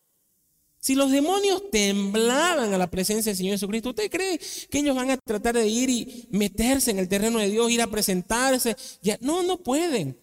Si 0.80 0.96
los 0.96 1.12
demonios 1.12 1.70
temblaban 1.70 2.74
a 2.74 2.78
la 2.78 2.90
presencia 2.90 3.30
del 3.30 3.38
Señor 3.38 3.54
Jesucristo, 3.54 3.90
¿usted 3.90 4.10
cree 4.10 4.40
que 4.70 4.80
ellos 4.80 4.96
van 4.96 5.12
a 5.12 5.18
tratar 5.18 5.56
de 5.56 5.68
ir 5.68 5.90
y 5.90 6.28
meterse 6.32 6.90
en 6.90 7.00
el 7.00 7.10
terreno 7.10 7.38
de 7.40 7.50
Dios, 7.50 7.70
ir 7.70 7.82
a 7.82 7.88
presentarse? 7.88 8.76
Ya, 9.02 9.18
no, 9.22 9.44
no 9.44 9.58
pueden. 9.58 10.18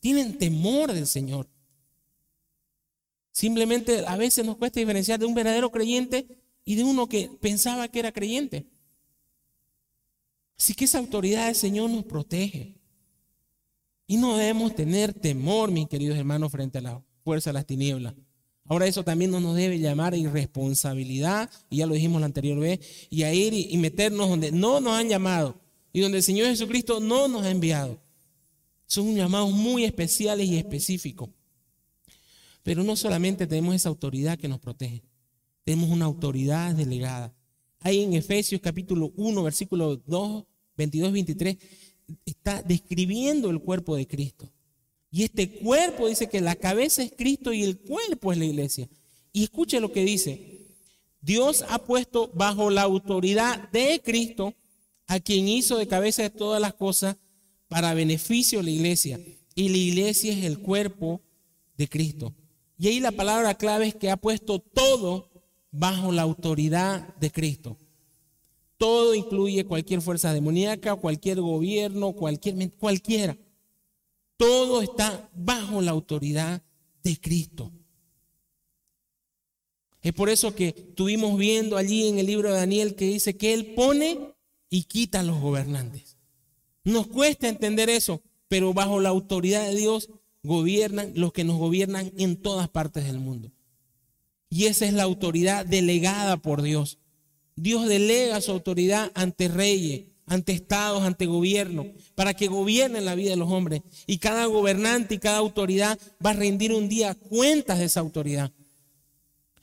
Tienen 0.00 0.38
temor 0.38 0.92
del 0.92 1.06
Señor. 1.06 1.48
Simplemente 3.30 4.04
a 4.06 4.16
veces 4.16 4.44
nos 4.44 4.56
cuesta 4.56 4.80
diferenciar 4.80 5.20
de 5.20 5.26
un 5.26 5.34
verdadero 5.34 5.70
creyente 5.70 6.26
y 6.64 6.74
de 6.74 6.84
uno 6.84 7.08
que 7.08 7.30
pensaba 7.40 7.88
que 7.88 7.98
era 7.98 8.12
creyente. 8.12 8.66
Así 10.58 10.74
que 10.74 10.84
esa 10.84 10.98
autoridad 10.98 11.46
del 11.46 11.54
Señor 11.54 11.90
nos 11.90 12.04
protege. 12.04 12.76
Y 14.06 14.16
no 14.16 14.36
debemos 14.36 14.74
tener 14.74 15.14
temor, 15.14 15.70
mis 15.70 15.88
queridos 15.88 16.18
hermanos, 16.18 16.50
frente 16.52 16.78
a 16.78 16.82
la 16.82 17.04
fuerza 17.22 17.50
de 17.50 17.54
las 17.54 17.66
tinieblas. 17.66 18.14
Ahora 18.64 18.86
eso 18.86 19.02
también 19.02 19.30
no 19.30 19.40
nos 19.40 19.56
debe 19.56 19.78
llamar 19.78 20.12
a 20.12 20.16
irresponsabilidad, 20.16 21.50
y 21.70 21.78
ya 21.78 21.86
lo 21.86 21.94
dijimos 21.94 22.20
la 22.20 22.26
anterior 22.26 22.58
vez, 22.58 23.08
y 23.10 23.22
a 23.22 23.32
ir 23.32 23.52
y 23.52 23.76
meternos 23.78 24.28
donde 24.28 24.52
no 24.52 24.80
nos 24.80 24.92
han 24.92 25.08
llamado 25.08 25.60
y 25.92 26.00
donde 26.00 26.18
el 26.18 26.24
Señor 26.24 26.46
Jesucristo 26.48 27.00
no 27.00 27.28
nos 27.28 27.44
ha 27.44 27.50
enviado. 27.50 28.00
Son 28.86 29.14
llamados 29.14 29.52
muy 29.52 29.84
especiales 29.84 30.46
y 30.48 30.56
específicos. 30.56 31.30
Pero 32.62 32.84
no 32.84 32.96
solamente 32.96 33.46
tenemos 33.46 33.74
esa 33.74 33.88
autoridad 33.88 34.38
que 34.38 34.48
nos 34.48 34.60
protege, 34.60 35.02
tenemos 35.70 35.90
una 35.90 36.06
autoridad 36.06 36.74
delegada. 36.74 37.32
Ahí 37.78 38.02
en 38.02 38.14
Efesios 38.14 38.60
capítulo 38.60 39.12
1, 39.14 39.40
versículo 39.44 40.02
2, 40.04 40.44
22, 40.76 41.12
23, 41.12 41.56
está 42.26 42.60
describiendo 42.60 43.50
el 43.50 43.60
cuerpo 43.60 43.94
de 43.94 44.04
Cristo. 44.08 44.50
Y 45.12 45.22
este 45.22 45.48
cuerpo 45.48 46.08
dice 46.08 46.28
que 46.28 46.40
la 46.40 46.56
cabeza 46.56 47.04
es 47.04 47.12
Cristo 47.16 47.52
y 47.52 47.62
el 47.62 47.78
cuerpo 47.78 48.32
es 48.32 48.38
la 48.38 48.46
iglesia. 48.46 48.88
Y 49.32 49.44
escuche 49.44 49.78
lo 49.78 49.92
que 49.92 50.04
dice. 50.04 50.66
Dios 51.20 51.64
ha 51.68 51.78
puesto 51.84 52.32
bajo 52.34 52.68
la 52.70 52.82
autoridad 52.82 53.70
de 53.70 54.02
Cristo 54.04 54.54
a 55.06 55.20
quien 55.20 55.46
hizo 55.46 55.78
de 55.78 55.86
cabeza 55.86 56.24
de 56.24 56.30
todas 56.30 56.60
las 56.60 56.74
cosas 56.74 57.16
para 57.68 57.94
beneficio 57.94 58.58
de 58.58 58.64
la 58.64 58.70
iglesia. 58.70 59.20
Y 59.54 59.68
la 59.68 59.76
iglesia 59.76 60.32
es 60.32 60.44
el 60.44 60.58
cuerpo 60.58 61.20
de 61.76 61.88
Cristo. 61.88 62.34
Y 62.76 62.88
ahí 62.88 62.98
la 62.98 63.12
palabra 63.12 63.54
clave 63.54 63.86
es 63.86 63.94
que 63.94 64.10
ha 64.10 64.16
puesto 64.16 64.58
todo 64.58 65.29
bajo 65.70 66.12
la 66.12 66.22
autoridad 66.22 67.14
de 67.16 67.30
Cristo. 67.30 67.78
Todo 68.76 69.14
incluye 69.14 69.64
cualquier 69.64 70.00
fuerza 70.00 70.32
demoníaca, 70.32 70.96
cualquier 70.96 71.40
gobierno, 71.40 72.12
cualquier, 72.12 72.70
cualquiera. 72.76 73.36
Todo 74.36 74.80
está 74.80 75.28
bajo 75.34 75.82
la 75.82 75.90
autoridad 75.90 76.62
de 77.02 77.20
Cristo. 77.20 77.70
Es 80.02 80.14
por 80.14 80.30
eso 80.30 80.54
que 80.54 80.68
estuvimos 80.68 81.38
viendo 81.38 81.76
allí 81.76 82.08
en 82.08 82.18
el 82.18 82.26
libro 82.26 82.48
de 82.48 82.56
Daniel 82.56 82.94
que 82.94 83.04
dice 83.04 83.36
que 83.36 83.52
Él 83.52 83.74
pone 83.74 84.18
y 84.70 84.84
quita 84.84 85.20
a 85.20 85.24
los 85.24 85.38
gobernantes. 85.40 86.16
Nos 86.84 87.06
cuesta 87.06 87.48
entender 87.48 87.90
eso, 87.90 88.22
pero 88.48 88.72
bajo 88.72 89.00
la 89.00 89.10
autoridad 89.10 89.66
de 89.66 89.76
Dios 89.76 90.08
gobiernan 90.42 91.12
los 91.14 91.32
que 91.32 91.44
nos 91.44 91.58
gobiernan 91.58 92.12
en 92.16 92.40
todas 92.40 92.68
partes 92.70 93.04
del 93.04 93.18
mundo. 93.18 93.52
Y 94.50 94.66
esa 94.66 94.84
es 94.84 94.92
la 94.92 95.04
autoridad 95.04 95.64
delegada 95.64 96.36
por 96.36 96.60
Dios. 96.60 96.98
Dios 97.54 97.86
delega 97.86 98.40
su 98.40 98.50
autoridad 98.50 99.12
ante 99.14 99.46
reyes, 99.48 100.06
ante 100.26 100.52
estados, 100.52 101.02
ante 101.02 101.26
gobierno, 101.26 101.86
para 102.16 102.34
que 102.34 102.48
gobiernen 102.48 103.04
la 103.04 103.14
vida 103.14 103.30
de 103.30 103.36
los 103.36 103.50
hombres. 103.50 103.82
Y 104.06 104.18
cada 104.18 104.46
gobernante 104.46 105.14
y 105.14 105.18
cada 105.18 105.38
autoridad 105.38 105.98
va 106.24 106.30
a 106.30 106.34
rendir 106.34 106.72
un 106.72 106.88
día 106.88 107.14
cuentas 107.14 107.78
de 107.78 107.84
esa 107.84 108.00
autoridad. 108.00 108.50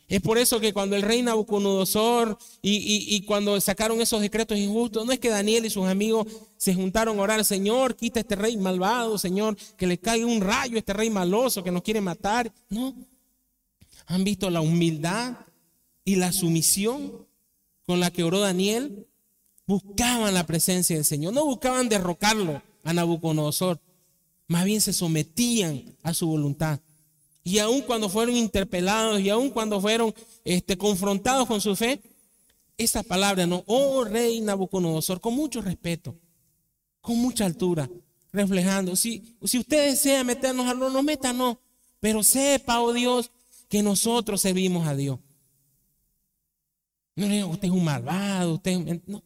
Es 0.08 0.22
por 0.22 0.38
eso 0.38 0.62
que 0.62 0.72
cuando 0.72 0.96
el 0.96 1.02
rey 1.02 1.22
Nabucodonosor 1.22 2.38
y, 2.62 3.08
y, 3.14 3.22
cuando 3.24 3.60
sacaron 3.60 4.00
esos 4.00 4.22
decretos 4.22 4.58
injustos, 4.58 5.06
no 5.06 5.12
es 5.12 5.20
que 5.20 5.30
Daniel 5.30 5.66
y 5.66 5.70
sus 5.70 5.86
amigos 5.86 6.28
se 6.56 6.74
juntaron 6.74 7.20
a 7.20 7.24
orar, 7.24 7.44
Señor, 7.44 7.94
quita 7.98 8.22
este 8.22 8.38
rey 8.38 8.56
malvado, 8.56 9.18
Señor, 9.18 9.58
que 9.76 9.86
le 9.86 9.98
caiga 9.98 10.26
un 10.26 10.40
rayo 10.40 10.78
a 10.78 10.80
este 10.80 10.94
rey 10.94 11.10
maloso 11.10 11.62
que 11.62 11.72
nos 11.72 11.82
quiere 11.82 12.00
matar. 12.00 12.50
No, 12.70 12.96
han 14.08 14.24
visto 14.24 14.50
la 14.50 14.62
humildad 14.62 15.38
y 16.04 16.16
la 16.16 16.32
sumisión 16.32 17.28
con 17.86 18.00
la 18.00 18.12
que 18.12 18.24
oró 18.24 18.40
Daniel. 18.40 19.08
Buscaban 19.68 20.34
la 20.34 20.46
presencia 20.46 20.96
del 20.96 21.06
Señor, 21.06 21.34
no 21.34 21.46
buscaban 21.46 21.90
derrocarlo 21.90 22.62
a 22.86 22.94
Nabucodonosor, 22.94 23.82
más 24.48 24.64
bien 24.64 24.80
se 24.80 24.94
sometían 24.94 25.98
a 26.04 26.14
su 26.14 26.26
voluntad. 26.28 26.80
Y 27.44 27.60
aun 27.60 27.82
cuando 27.82 28.08
fueron 28.08 28.38
interpelados 28.38 29.20
y 29.20 29.30
aun 29.30 29.50
cuando 29.50 29.82
fueron 29.82 30.14
este, 30.46 30.78
confrontados 30.78 31.48
con 31.48 31.60
su 31.60 31.76
fe, 31.76 32.02
esa 32.78 33.04
palabra, 33.04 33.46
no, 33.46 33.64
oh 33.68 34.06
rey 34.06 34.40
Nabucodonosor, 34.40 35.20
con 35.20 35.34
mucho 35.34 35.62
respeto, 35.62 36.16
con 37.02 37.18
mucha 37.18 37.46
altura, 37.46 37.90
reflejando, 38.32 38.96
si, 38.96 39.38
usted 39.42 39.90
desea 39.90 40.24
meternos 40.24 40.68
al 40.68 40.80
no 40.80 41.04
métanos, 41.04 41.58
pero 42.00 42.24
sepa, 42.24 42.80
oh 42.80 42.94
Dios, 42.94 43.32
que 43.68 43.84
nosotros 43.84 44.42
servimos 44.42 44.88
a 44.88 44.96
Dios. 44.96 45.20
No, 47.16 47.48
usted 47.50 47.68
es 47.68 47.74
un 47.74 47.84
malvado, 47.84 48.56
usted 48.56 49.02
no. 49.08 49.24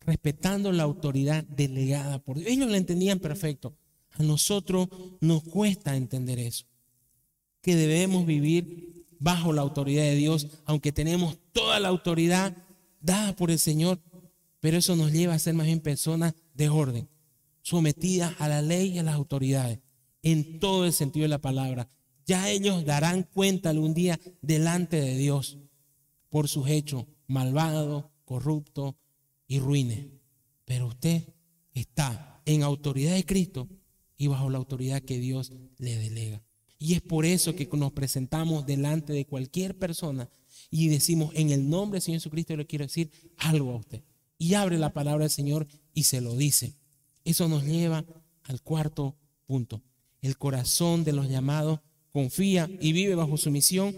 Respetando 0.00 0.70
la 0.72 0.82
autoridad 0.82 1.44
delegada 1.44 2.18
por 2.18 2.36
Dios. 2.36 2.50
Ellos 2.50 2.68
lo 2.68 2.74
entendían 2.74 3.20
perfecto. 3.20 3.76
A 4.10 4.22
nosotros 4.22 4.88
nos 5.20 5.42
cuesta 5.44 5.96
entender 5.96 6.38
eso. 6.38 6.66
Que 7.62 7.74
debemos 7.76 8.26
vivir 8.26 9.06
bajo 9.18 9.52
la 9.52 9.62
autoridad 9.62 10.02
de 10.02 10.16
Dios, 10.16 10.48
aunque 10.66 10.92
tenemos 10.92 11.38
toda 11.52 11.80
la 11.80 11.88
autoridad 11.88 12.56
dada 13.00 13.34
por 13.34 13.50
el 13.50 13.58
Señor, 13.58 14.00
pero 14.60 14.76
eso 14.76 14.96
nos 14.96 15.12
lleva 15.12 15.34
a 15.34 15.38
ser 15.38 15.54
más 15.54 15.66
bien 15.66 15.80
personas 15.80 16.34
de 16.54 16.68
orden, 16.68 17.08
sometidas 17.62 18.34
a 18.38 18.48
la 18.48 18.62
ley 18.62 18.92
y 18.92 18.98
a 18.98 19.02
las 19.02 19.14
autoridades, 19.14 19.78
en 20.22 20.58
todo 20.58 20.84
el 20.84 20.92
sentido 20.92 21.24
de 21.24 21.28
la 21.28 21.40
palabra. 21.40 21.88
Ya 22.26 22.50
ellos 22.50 22.84
darán 22.84 23.22
cuenta 23.22 23.70
algún 23.70 23.94
día 23.94 24.18
delante 24.40 25.00
de 25.00 25.16
Dios 25.16 25.58
por 26.30 26.48
sus 26.48 26.68
hechos 26.68 27.04
malvados, 27.26 28.06
corruptos 28.24 28.94
y 29.46 29.58
ruines. 29.58 30.06
Pero 30.64 30.88
usted 30.88 31.22
está 31.72 32.40
en 32.46 32.62
autoridad 32.62 33.14
de 33.14 33.24
Cristo 33.24 33.68
y 34.16 34.26
bajo 34.26 34.50
la 34.50 34.58
autoridad 34.58 35.02
que 35.02 35.18
Dios 35.18 35.52
le 35.78 35.96
delega. 35.96 36.42
Y 36.78 36.94
es 36.94 37.02
por 37.02 37.24
eso 37.24 37.54
que 37.54 37.68
nos 37.72 37.92
presentamos 37.92 38.66
delante 38.66 39.12
de 39.12 39.26
cualquier 39.26 39.78
persona 39.78 40.28
y 40.70 40.88
decimos, 40.88 41.30
en 41.34 41.50
el 41.50 41.68
nombre 41.68 41.96
del 41.96 42.02
Señor 42.02 42.20
Jesucristo 42.20 42.56
le 42.56 42.66
quiero 42.66 42.84
decir 42.84 43.10
algo 43.38 43.72
a 43.72 43.76
usted. 43.76 44.02
Y 44.38 44.54
abre 44.54 44.78
la 44.78 44.92
palabra 44.92 45.24
del 45.24 45.30
Señor 45.30 45.66
y 45.92 46.04
se 46.04 46.20
lo 46.20 46.36
dice. 46.36 46.74
Eso 47.24 47.48
nos 47.48 47.64
lleva 47.64 48.04
al 48.42 48.62
cuarto 48.62 49.16
punto. 49.46 49.82
El 50.20 50.36
corazón 50.36 51.04
de 51.04 51.12
los 51.12 51.28
llamados 51.28 51.80
confía 52.14 52.70
y 52.80 52.92
vive 52.92 53.16
bajo 53.16 53.36
su 53.36 53.50
misión 53.50 53.94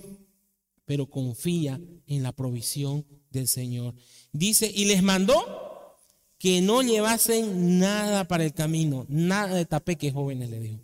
pero 0.87 1.11
confía 1.11 1.81
en 2.07 2.23
la 2.23 2.33
provisión 2.33 3.05
del 3.31 3.49
Señor. 3.49 3.95
Dice, 4.33 4.71
y 4.73 4.87
les 4.87 5.03
mandó 5.03 5.97
que 6.39 6.63
no 6.63 6.81
llevasen 6.81 7.79
nada 7.79 8.29
para 8.29 8.45
el 8.45 8.55
camino, 8.55 9.05
nada 9.09 9.57
de 9.57 9.67
tapeque, 9.67 10.13
jóvenes 10.13 10.49
le 10.49 10.61
dijo, 10.61 10.81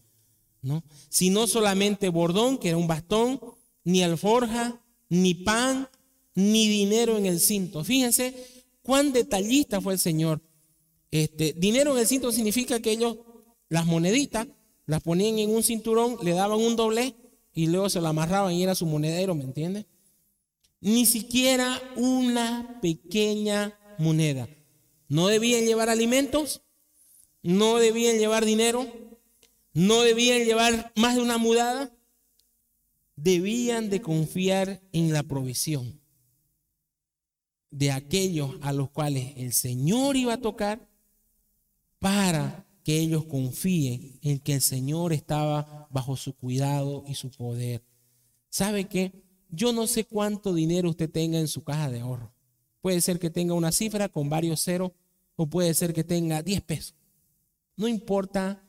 ¿no? 0.60 0.82
Sino 1.08 1.46
solamente 1.46 2.08
bordón, 2.08 2.58
que 2.58 2.70
era 2.70 2.76
un 2.76 2.88
bastón, 2.88 3.40
ni 3.84 4.02
alforja, 4.02 4.80
ni 5.08 5.34
pan, 5.34 5.88
ni 6.34 6.68
dinero 6.68 7.16
en 7.16 7.26
el 7.26 7.38
cinto. 7.38 7.84
Fíjense 7.84 8.34
cuán 8.82 9.12
detallista 9.12 9.80
fue 9.80 9.92
el 9.92 9.98
Señor. 10.00 10.42
Este, 11.12 11.52
dinero 11.52 11.92
en 11.92 11.98
el 11.98 12.06
cinto 12.06 12.32
significa 12.32 12.80
que 12.80 12.90
ellos 12.90 13.18
las 13.68 13.86
moneditas 13.86 14.48
las 14.86 15.02
ponían 15.02 15.38
en 15.38 15.50
un 15.54 15.62
cinturón, 15.62 16.16
le 16.22 16.32
daban 16.32 16.58
un 16.58 16.74
doble 16.74 17.14
y 17.54 17.66
luego 17.66 17.88
se 17.88 18.00
la 18.00 18.10
amarraban 18.10 18.52
y 18.52 18.62
era 18.62 18.74
su 18.74 18.86
monedero, 18.86 19.34
¿me 19.34 19.44
entiendes? 19.44 19.86
ni 20.82 21.06
siquiera 21.06 21.80
una 21.96 22.80
pequeña 22.82 23.78
moneda. 23.98 24.48
No 25.08 25.28
debían 25.28 25.64
llevar 25.64 25.88
alimentos, 25.88 26.62
no 27.42 27.76
debían 27.76 28.18
llevar 28.18 28.44
dinero, 28.44 28.86
no 29.72 30.02
debían 30.02 30.44
llevar 30.44 30.92
más 30.96 31.14
de 31.14 31.22
una 31.22 31.38
mudada, 31.38 31.94
debían 33.14 33.90
de 33.90 34.02
confiar 34.02 34.82
en 34.92 35.12
la 35.12 35.22
provisión 35.22 36.00
de 37.70 37.92
aquellos 37.92 38.56
a 38.60 38.72
los 38.72 38.90
cuales 38.90 39.34
el 39.36 39.52
Señor 39.52 40.16
iba 40.16 40.34
a 40.34 40.40
tocar 40.40 40.88
para 42.00 42.66
que 42.84 42.98
ellos 42.98 43.24
confíen 43.24 44.18
en 44.22 44.38
que 44.40 44.54
el 44.54 44.60
Señor 44.60 45.12
estaba 45.12 45.88
bajo 45.90 46.16
su 46.16 46.34
cuidado 46.34 47.04
y 47.06 47.14
su 47.14 47.30
poder. 47.30 47.84
¿Sabe 48.48 48.88
qué? 48.88 49.12
Yo 49.50 49.72
no 49.72 49.86
sé 49.86 50.04
cuánto 50.04 50.54
dinero 50.54 50.90
usted 50.90 51.10
tenga 51.10 51.38
en 51.38 51.48
su 51.48 51.62
caja 51.62 51.90
de 51.90 52.00
ahorro. 52.00 52.34
Puede 52.80 53.00
ser 53.00 53.18
que 53.18 53.30
tenga 53.30 53.54
una 53.54 53.70
cifra 53.70 54.08
con 54.08 54.28
varios 54.28 54.62
ceros 54.62 54.92
o 55.36 55.46
puede 55.46 55.74
ser 55.74 55.92
que 55.92 56.04
tenga 56.04 56.42
10 56.42 56.62
pesos. 56.62 56.94
No 57.76 57.86
importa 57.86 58.68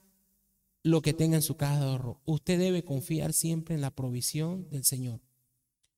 lo 0.84 1.02
que 1.02 1.14
tenga 1.14 1.38
en 1.38 1.42
su 1.42 1.56
caja 1.56 1.80
de 1.80 1.86
ahorro. 1.86 2.22
Usted 2.26 2.60
debe 2.60 2.84
confiar 2.84 3.34
siempre 3.34 3.76
en 3.76 3.82
la 3.82 3.92
provisión 3.92 4.70
del 4.70 4.84
Señor. 4.84 5.22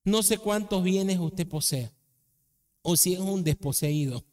No 0.04 0.22
sé 0.22 0.38
cuántos 0.38 0.82
bienes 0.84 1.18
usted 1.18 1.46
posee 1.46 1.90
o 2.82 2.96
si 2.96 3.14
es 3.14 3.20
un 3.20 3.42
desposeído. 3.42 4.24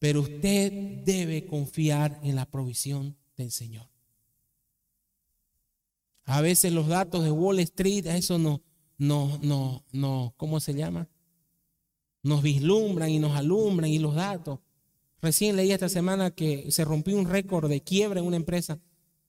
Pero 0.00 0.22
usted 0.22 0.72
debe 1.04 1.46
confiar 1.46 2.18
en 2.22 2.34
la 2.34 2.46
provisión 2.46 3.16
del 3.36 3.52
Señor. 3.52 3.86
A 6.24 6.40
veces 6.40 6.72
los 6.72 6.88
datos 6.88 7.22
de 7.22 7.30
Wall 7.30 7.60
Street, 7.60 8.06
eso 8.06 8.38
nos, 8.38 8.60
no, 8.96 9.38
no, 9.42 9.84
no, 9.92 10.32
¿cómo 10.38 10.58
se 10.58 10.72
llama? 10.72 11.06
Nos 12.22 12.42
vislumbran 12.42 13.10
y 13.10 13.18
nos 13.18 13.36
alumbran 13.36 13.90
y 13.90 13.98
los 13.98 14.14
datos. 14.14 14.60
Recién 15.20 15.54
leí 15.54 15.70
esta 15.70 15.90
semana 15.90 16.30
que 16.30 16.70
se 16.70 16.84
rompió 16.84 17.18
un 17.18 17.28
récord 17.28 17.68
de 17.68 17.82
quiebra 17.82 18.20
en 18.20 18.26
una 18.26 18.36
empresa 18.36 18.80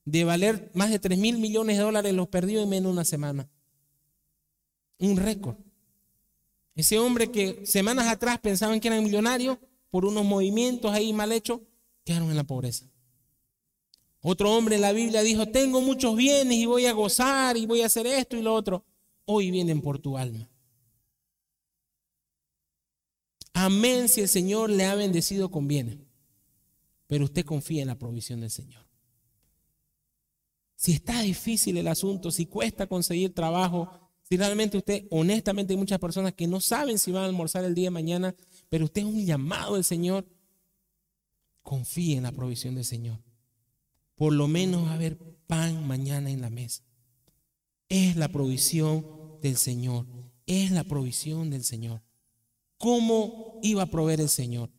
de 0.06 0.24
valer 0.24 0.70
más 0.72 0.90
de 0.90 0.98
3 0.98 1.18
mil 1.18 1.36
millones 1.38 1.76
de 1.76 1.82
dólares, 1.82 2.14
los 2.14 2.28
perdió 2.28 2.62
en 2.62 2.70
menos 2.70 2.90
de 2.90 2.92
una 2.92 3.04
semana. 3.04 3.50
Un 4.98 5.18
récord. 5.18 5.56
Ese 6.74 6.98
hombre 6.98 7.30
que 7.30 7.66
semanas 7.66 8.08
atrás 8.08 8.38
pensaban 8.38 8.80
que 8.80 8.88
eran 8.88 9.04
millonarios 9.04 9.58
por 9.92 10.06
unos 10.06 10.24
movimientos 10.24 10.90
ahí 10.90 11.12
mal 11.12 11.32
hechos, 11.32 11.60
quedaron 12.02 12.30
en 12.30 12.36
la 12.36 12.44
pobreza. 12.44 12.90
Otro 14.22 14.50
hombre 14.50 14.76
en 14.76 14.80
la 14.80 14.92
Biblia 14.92 15.20
dijo, 15.20 15.48
tengo 15.48 15.82
muchos 15.82 16.16
bienes 16.16 16.56
y 16.56 16.64
voy 16.64 16.86
a 16.86 16.92
gozar 16.92 17.58
y 17.58 17.66
voy 17.66 17.82
a 17.82 17.86
hacer 17.86 18.06
esto 18.06 18.34
y 18.34 18.40
lo 18.40 18.54
otro. 18.54 18.86
Hoy 19.26 19.50
vienen 19.50 19.82
por 19.82 19.98
tu 19.98 20.16
alma. 20.16 20.48
Amén 23.52 24.08
si 24.08 24.22
el 24.22 24.28
Señor 24.28 24.70
le 24.70 24.86
ha 24.86 24.94
bendecido 24.94 25.50
con 25.50 25.68
bienes. 25.68 25.98
Pero 27.06 27.26
usted 27.26 27.44
confía 27.44 27.82
en 27.82 27.88
la 27.88 27.98
provisión 27.98 28.40
del 28.40 28.50
Señor. 28.50 28.86
Si 30.74 30.92
está 30.92 31.20
difícil 31.20 31.76
el 31.76 31.86
asunto, 31.86 32.30
si 32.30 32.46
cuesta 32.46 32.86
conseguir 32.86 33.34
trabajo, 33.34 33.90
si 34.22 34.38
realmente 34.38 34.78
usted, 34.78 35.04
honestamente 35.10 35.74
hay 35.74 35.78
muchas 35.78 35.98
personas 35.98 36.32
que 36.32 36.46
no 36.46 36.62
saben 36.62 36.98
si 36.98 37.12
van 37.12 37.24
a 37.24 37.26
almorzar 37.26 37.64
el 37.64 37.74
día 37.74 37.88
de 37.88 37.90
mañana, 37.90 38.34
pero 38.72 38.86
usted 38.86 39.02
es 39.02 39.08
un 39.08 39.26
llamado 39.26 39.74
del 39.74 39.84
Señor, 39.84 40.26
confíe 41.60 42.16
en 42.16 42.22
la 42.22 42.32
provisión 42.32 42.74
del 42.74 42.86
Señor 42.86 43.20
por 44.22 44.32
lo 44.32 44.46
menos 44.46 44.88
haber 44.88 45.18
pan 45.48 45.84
mañana 45.84 46.30
en 46.30 46.40
la 46.40 46.48
mesa. 46.48 46.84
Es 47.88 48.14
la 48.14 48.28
provisión 48.28 49.04
del 49.42 49.56
Señor. 49.56 50.06
Es 50.46 50.70
la 50.70 50.84
provisión 50.84 51.50
del 51.50 51.64
Señor. 51.64 52.02
¿Cómo 52.78 53.58
iba 53.64 53.82
a 53.82 53.90
proveer 53.90 54.20
el 54.20 54.28
Señor? 54.28 54.70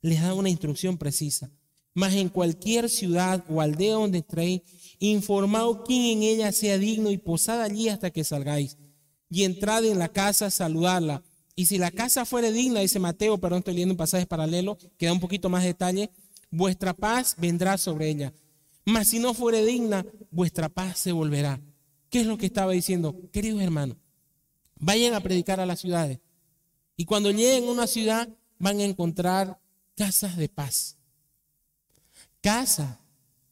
Les 0.00 0.20
da 0.20 0.34
una 0.34 0.48
instrucción 0.48 0.98
precisa. 0.98 1.48
Mas 1.94 2.14
en 2.14 2.28
cualquier 2.28 2.90
ciudad 2.90 3.44
o 3.48 3.60
aldea 3.60 3.94
donde 3.94 4.18
entréis, 4.18 4.62
informado 4.98 5.84
quien 5.84 6.18
en 6.18 6.22
ella 6.24 6.50
sea 6.50 6.76
digno 6.76 7.12
y 7.12 7.18
posad 7.18 7.62
allí 7.62 7.88
hasta 7.88 8.10
que 8.10 8.24
salgáis. 8.24 8.78
Y 9.30 9.44
entrad 9.44 9.84
en 9.84 10.00
la 10.00 10.08
casa 10.08 10.46
a 10.46 10.50
saludarla. 10.50 11.22
Y 11.58 11.66
si 11.66 11.76
la 11.76 11.90
casa 11.90 12.24
fuere 12.24 12.52
digna, 12.52 12.80
dice 12.80 13.00
Mateo, 13.00 13.38
perdón, 13.38 13.58
estoy 13.58 13.74
leyendo 13.74 13.94
un 13.94 13.98
pasaje 13.98 14.26
paralelo, 14.26 14.78
que 14.96 15.06
da 15.06 15.12
un 15.12 15.18
poquito 15.18 15.48
más 15.48 15.62
de 15.62 15.68
detalle, 15.68 16.10
vuestra 16.50 16.94
paz 16.94 17.34
vendrá 17.36 17.76
sobre 17.76 18.08
ella 18.08 18.32
mas 18.88 19.08
si 19.08 19.18
no 19.18 19.34
fuere 19.34 19.66
digna, 19.66 20.06
vuestra 20.30 20.70
paz 20.70 20.98
se 20.98 21.12
volverá. 21.12 21.60
¿Qué 22.08 22.22
es 22.22 22.26
lo 22.26 22.38
que 22.38 22.46
estaba 22.46 22.72
diciendo? 22.72 23.14
Queridos 23.32 23.60
hermanos, 23.60 23.98
vayan 24.76 25.12
a 25.12 25.20
predicar 25.20 25.60
a 25.60 25.66
las 25.66 25.80
ciudades. 25.80 26.20
Y 26.96 27.04
cuando 27.04 27.30
lleguen 27.30 27.68
a 27.68 27.72
una 27.72 27.86
ciudad, 27.86 28.30
van 28.58 28.80
a 28.80 28.84
encontrar 28.84 29.60
casas 29.94 30.38
de 30.38 30.48
paz. 30.48 30.96
Casas 32.40 32.96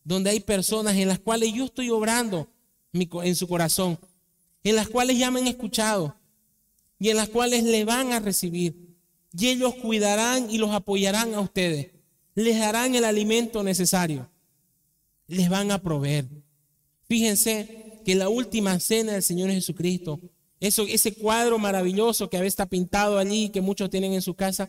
donde 0.04 0.30
hay 0.30 0.40
personas 0.40 0.96
en 0.96 1.08
las 1.08 1.18
cuales 1.18 1.52
yo 1.52 1.66
estoy 1.66 1.90
obrando 1.90 2.48
en 2.94 3.36
su 3.36 3.46
corazón, 3.46 3.98
en 4.64 4.74
las 4.74 4.88
cuales 4.88 5.18
ya 5.18 5.30
me 5.30 5.40
han 5.40 5.48
escuchado 5.48 6.16
y 6.98 7.10
en 7.10 7.16
las 7.16 7.28
cuales 7.28 7.64
le 7.64 7.84
van 7.84 8.12
a 8.12 8.20
recibir. 8.20 8.96
Y 9.38 9.48
ellos 9.48 9.74
cuidarán 9.74 10.50
y 10.50 10.58
los 10.58 10.70
apoyarán 10.70 11.34
a 11.34 11.40
ustedes. 11.40 11.90
Les 12.34 12.58
darán 12.58 12.94
el 12.94 13.04
alimento 13.04 13.62
necesario 13.62 14.30
les 15.28 15.48
van 15.48 15.70
a 15.70 15.82
proveer. 15.82 16.28
Fíjense 17.08 18.00
que 18.04 18.14
la 18.14 18.28
última 18.28 18.78
cena 18.80 19.12
del 19.12 19.22
Señor 19.22 19.50
Jesucristo, 19.50 20.20
eso, 20.60 20.84
ese 20.88 21.14
cuadro 21.14 21.58
maravilloso 21.58 22.30
que 22.30 22.36
a 22.36 22.40
veces 22.40 22.52
está 22.52 22.66
pintado 22.66 23.18
allí, 23.18 23.50
que 23.50 23.60
muchos 23.60 23.90
tienen 23.90 24.12
en 24.12 24.22
su 24.22 24.34
casa, 24.34 24.68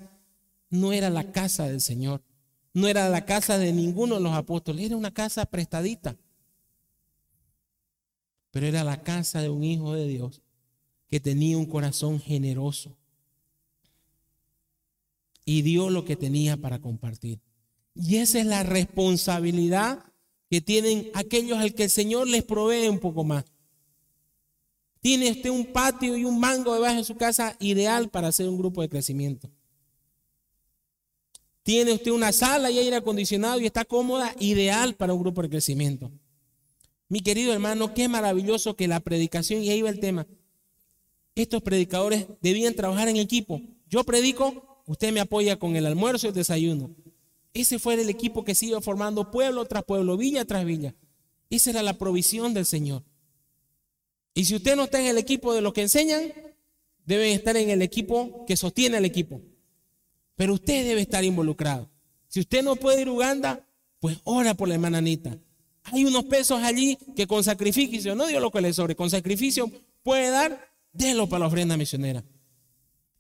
no 0.70 0.92
era 0.94 1.10
la 1.10 1.32
casa 1.32 1.68
del 1.68 1.82
Señor. 1.82 2.22
no 2.74 2.88
era 2.88 3.10
la 3.10 3.26
casa 3.26 3.58
de 3.58 3.74
ninguno 3.74 4.16
de 4.16 4.22
los 4.22 4.34
apóstoles, 4.34 4.86
era 4.86 4.96
una 4.96 5.12
casa 5.12 5.48
prestadita. 5.48 6.16
Pero 8.52 8.68
era 8.68 8.84
la 8.84 9.02
casa 9.02 9.42
de 9.42 9.50
un 9.50 9.64
hijo 9.64 9.94
de 9.94 10.08
Dios 10.08 10.44
que 11.10 11.20
tenía 11.20 11.58
un 11.58 11.66
corazón 11.66 12.20
generoso 12.20 12.96
y 15.46 15.62
dio 15.62 15.90
lo 15.90 16.04
que 16.04 16.16
tenía 16.16 16.58
para 16.58 16.80
compartir. 16.80 17.40
Y 17.96 18.18
esa 18.18 18.40
es 18.40 18.46
la 18.46 18.64
responsabilidad 18.64 20.04
que 20.50 20.62
tienen 20.62 21.10
aquellos 21.14 21.58
al 21.58 21.74
que 21.74 21.86
el 21.86 21.90
Señor 21.90 22.28
les 22.28 22.44
provee 22.44 22.90
un 22.90 23.00
poco 23.00 23.24
más. 23.24 23.46
Tiene 25.00 25.32
usted 25.32 25.50
un 25.50 25.66
patio 25.68 26.18
y 26.18 26.26
un 26.26 26.40
mango 26.40 26.74
debajo 26.74 26.98
de 26.98 27.04
su 27.04 27.16
casa 27.16 27.56
ideal 27.60 28.10
para 28.10 28.28
hacer 28.28 28.50
un 28.50 28.58
grupo 28.58 28.82
de 28.82 28.90
crecimiento. 28.90 29.50
Tiene 31.64 31.94
usted 31.94 32.12
una 32.12 32.32
sala 32.32 32.72
y 32.72 32.80
aire 32.80 32.96
acondicionado 32.96 33.60
y 33.60 33.66
está 33.66 33.86
cómoda, 33.86 34.34
ideal 34.40 34.96
para 34.96 35.14
un 35.14 35.22
grupo 35.22 35.42
de 35.42 35.50
crecimiento. 35.50 36.12
Mi 37.10 37.22
querido 37.22 37.54
hermano, 37.54 37.94
qué 37.94 38.10
maravilloso 38.10 38.76
que 38.76 38.88
la 38.88 39.00
predicación, 39.00 39.64
y 39.64 39.70
ahí 39.70 39.82
va 39.82 39.90
el 39.90 40.00
tema, 40.00 40.28
estos 41.42 41.62
predicadores 41.62 42.26
debían 42.42 42.74
trabajar 42.74 43.08
en 43.08 43.18
equipo. 43.18 43.62
Yo 43.90 44.04
predico, 44.04 44.82
usted 44.88 45.12
me 45.14 45.20
apoya 45.20 45.58
con 45.58 45.76
el 45.76 45.86
almuerzo 45.86 46.28
y 46.28 46.30
el 46.30 46.36
desayuno. 46.36 46.90
Ese 47.54 47.80
fue 47.80 47.94
el 47.94 48.10
equipo 48.10 48.44
que 48.44 48.56
se 48.56 48.68
iba 48.68 48.82
formando 48.82 49.32
pueblo 49.32 49.66
tras 49.66 49.84
pueblo, 49.84 50.18
villa 50.18 50.46
tras 50.46 50.66
villa. 50.66 50.96
Esa 51.50 51.70
era 51.70 51.84
la 51.84 51.98
provisión 51.98 52.54
del 52.54 52.66
Señor. 52.66 53.04
Y 54.34 54.46
si 54.46 54.56
usted 54.56 54.76
no 54.76 54.86
está 54.86 55.00
en 55.00 55.08
el 55.08 55.18
equipo 55.18 55.54
de 55.54 55.62
los 55.62 55.74
que 55.74 55.82
enseñan, 55.82 56.34
deben 57.06 57.32
estar 57.32 57.56
en 57.56 57.70
el 57.70 57.82
equipo 57.82 58.46
que 58.46 58.58
sostiene 58.58 58.98
al 58.98 59.06
equipo. 59.06 59.42
Pero 60.36 60.56
usted 60.56 60.86
debe 60.86 61.02
estar 61.02 61.24
involucrado. 61.24 61.90
Si 62.28 62.40
usted 62.40 62.64
no 62.64 62.76
puede 62.76 63.02
ir 63.02 63.08
a 63.08 63.12
Uganda, 63.12 63.68
pues 64.00 64.18
ora 64.24 64.54
por 64.54 64.68
la 64.68 64.76
hermana 64.76 65.00
Anita. 65.00 65.38
Hay 65.84 66.04
unos 66.06 66.26
pesos 66.26 66.62
allí 66.62 66.98
que 67.16 67.28
con 67.28 67.44
sacrificio, 67.44 68.14
no 68.16 68.28
digo 68.28 68.40
lo 68.40 68.52
que 68.52 68.62
le 68.62 68.74
sobre, 68.74 68.96
con 68.96 69.10
sacrificio 69.10 69.72
puede 70.04 70.30
dar, 70.30 70.67
délo 70.98 71.30
para 71.30 71.42
la 71.42 71.48
ofrenda 71.48 71.78
misionera. 71.78 72.24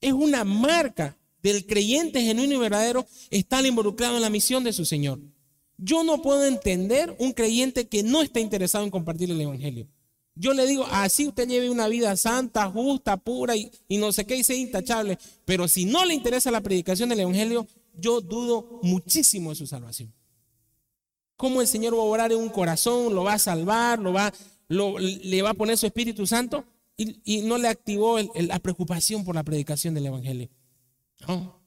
Es 0.01 0.13
una 0.13 0.43
marca 0.43 1.17
del 1.41 1.65
creyente 1.65 2.21
genuino 2.21 2.55
y 2.55 2.57
verdadero 2.57 3.05
estar 3.29 3.65
involucrado 3.65 4.15
en 4.15 4.21
la 4.21 4.29
misión 4.29 4.63
de 4.63 4.73
su 4.73 4.85
Señor. 4.85 5.19
Yo 5.77 6.03
no 6.03 6.21
puedo 6.21 6.45
entender 6.45 7.15
un 7.19 7.33
creyente 7.33 7.87
que 7.87 8.03
no 8.03 8.21
está 8.21 8.39
interesado 8.39 8.83
en 8.83 8.91
compartir 8.91 9.29
el 9.29 9.39
Evangelio. 9.39 9.87
Yo 10.33 10.53
le 10.53 10.67
digo, 10.67 10.85
así 10.91 11.27
usted 11.27 11.47
lleve 11.47 11.69
una 11.69 11.87
vida 11.87 12.15
santa, 12.15 12.69
justa, 12.69 13.17
pura 13.17 13.55
y, 13.55 13.71
no 13.89 14.11
sé 14.11 14.25
qué, 14.25 14.35
y 14.35 14.43
sea 14.43 14.55
intachable. 14.55 15.17
Pero 15.45 15.67
si 15.67 15.85
no 15.85 16.05
le 16.05 16.13
interesa 16.13 16.51
la 16.51 16.61
predicación 16.61 17.09
del 17.09 17.21
Evangelio, 17.21 17.67
yo 17.93 18.21
dudo 18.21 18.79
muchísimo 18.83 19.51
de 19.51 19.55
su 19.55 19.65
salvación. 19.65 20.13
¿Cómo 21.35 21.61
el 21.61 21.67
Señor 21.67 21.95
va 21.95 21.99
a 21.99 22.05
orar 22.05 22.31
en 22.31 22.39
un 22.39 22.49
corazón, 22.49 23.13
lo 23.13 23.23
va 23.23 23.33
a 23.33 23.39
salvar, 23.39 23.99
lo 23.99 24.13
va, 24.13 24.33
le 24.69 25.41
va 25.41 25.51
a 25.51 25.55
poner 25.55 25.77
su 25.77 25.85
Espíritu 25.85 26.25
Santo 26.25 26.65
y, 26.97 27.41
no 27.43 27.59
le 27.59 27.67
activó 27.67 28.17
la 28.19 28.59
preocupación 28.59 29.23
por 29.23 29.35
la 29.35 29.43
predicación 29.43 29.93
del 29.93 30.07
Evangelio? 30.07 30.49
No, 31.27 31.61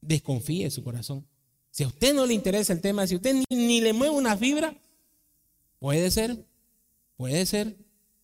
desconfíe 0.00 0.64
de 0.64 0.70
su 0.70 0.82
corazón. 0.82 1.26
Si 1.70 1.84
a 1.84 1.86
usted 1.86 2.12
no 2.12 2.26
le 2.26 2.34
interesa 2.34 2.72
el 2.72 2.80
tema, 2.80 3.06
si 3.06 3.14
usted 3.14 3.36
ni, 3.50 3.80
le 3.80 3.92
mueve 3.92 4.14
una 4.14 4.36
fibra, 4.36 4.76
puede 5.78 6.10
ser, 6.10 6.44
puede 7.16 7.46
ser 7.46 7.76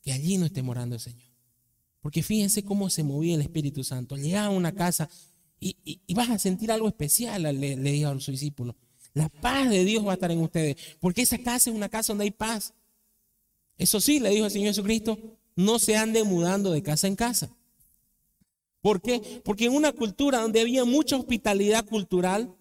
que 0.02 0.12
allí 0.12 0.36
no 0.38 0.46
esté 0.46 0.62
morando 0.62 0.96
el 0.96 1.00
Señor. 1.00 1.30
Porque 2.00 2.22
fíjense 2.22 2.64
cómo 2.64 2.90
se 2.90 3.04
movía 3.04 3.36
el 3.36 3.40
Espíritu 3.40 3.84
Santo. 3.84 4.16
Llegaba 4.16 4.48
a 4.48 4.50
una 4.50 4.74
casa 4.74 5.08
y, 5.60 6.00
vas 6.14 6.30
a 6.30 6.38
sentir 6.38 6.72
algo 6.72 6.88
especial, 6.88 7.42
le, 7.42 7.76
le 7.76 7.92
dijo 7.92 8.10
a 8.10 8.14
los 8.14 8.26
discípulos. 8.26 8.74
La 9.14 9.28
paz 9.28 9.70
de 9.70 9.84
Dios 9.84 10.04
va 10.04 10.10
a 10.10 10.14
estar 10.14 10.32
en 10.32 10.40
ustedes. 10.40 10.76
Porque 10.98 11.22
esa 11.22 11.38
casa 11.38 11.70
es 11.70 11.76
una 11.76 11.88
casa 11.88 12.12
donde 12.12 12.24
hay 12.24 12.32
paz. 12.32 12.74
Eso 13.78 14.00
sí, 14.00 14.20
le 14.20 14.30
dijo 14.30 14.44
el 14.44 14.50
Señor 14.50 14.68
Jesucristo, 14.68 15.18
no 15.56 15.78
se 15.78 15.96
ande 15.96 16.24
mudando 16.24 16.70
de 16.72 16.82
casa 16.82 17.06
en 17.06 17.16
casa. 17.16 17.54
¿Por 18.80 19.00
qué? 19.00 19.42
Porque 19.44 19.66
en 19.66 19.74
una 19.74 19.92
cultura 19.92 20.40
donde 20.40 20.60
había 20.60 20.84
mucha 20.84 21.16
hospitalidad 21.16 21.84
cultural, 21.86 22.54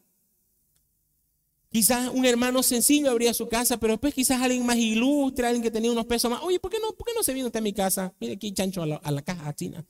Quizás 1.74 2.12
un 2.14 2.24
hermano 2.24 2.62
sencillo 2.62 3.10
abría 3.10 3.34
su 3.34 3.50
casa, 3.50 3.78
pero 3.78 3.94
después 3.94 4.14
quizás 4.14 4.40
alguien 4.40 4.64
más 4.64 4.78
ilustre, 4.78 5.48
alguien 5.48 5.64
que 5.64 5.72
tenía 5.72 5.92
unos 5.92 6.06
pesos 6.06 6.30
más. 6.30 6.40
Oye, 6.44 6.60
¿por 6.60 6.70
qué 6.70 6.78
no, 6.80 6.94
por 6.94 7.08
qué 7.08 7.14
no 7.16 7.24
se 7.24 7.34
viene 7.34 7.48
usted 7.48 7.62
a 7.62 7.64
mi 7.64 7.74
casa? 7.74 8.14
Mire 8.20 8.34
aquí, 8.34 8.54
chancho, 8.54 8.84
a 8.84 8.86
la, 8.86 9.22
caja 9.24 9.56
china. 9.56 9.84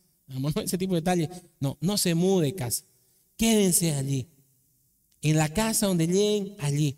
ese 0.63 0.77
tipo 0.77 0.93
de 0.93 1.01
detalles. 1.01 1.27
No, 1.59 1.77
no 1.81 1.97
se 1.97 2.15
mude 2.15 2.45
de 2.45 2.55
casa. 2.55 2.85
Quédense 3.35 3.93
allí. 3.95 4.29
En 5.21 5.35
la 5.35 5.49
casa 5.49 5.87
donde 5.87 6.07
lleguen, 6.07 6.55
allí. 6.59 6.95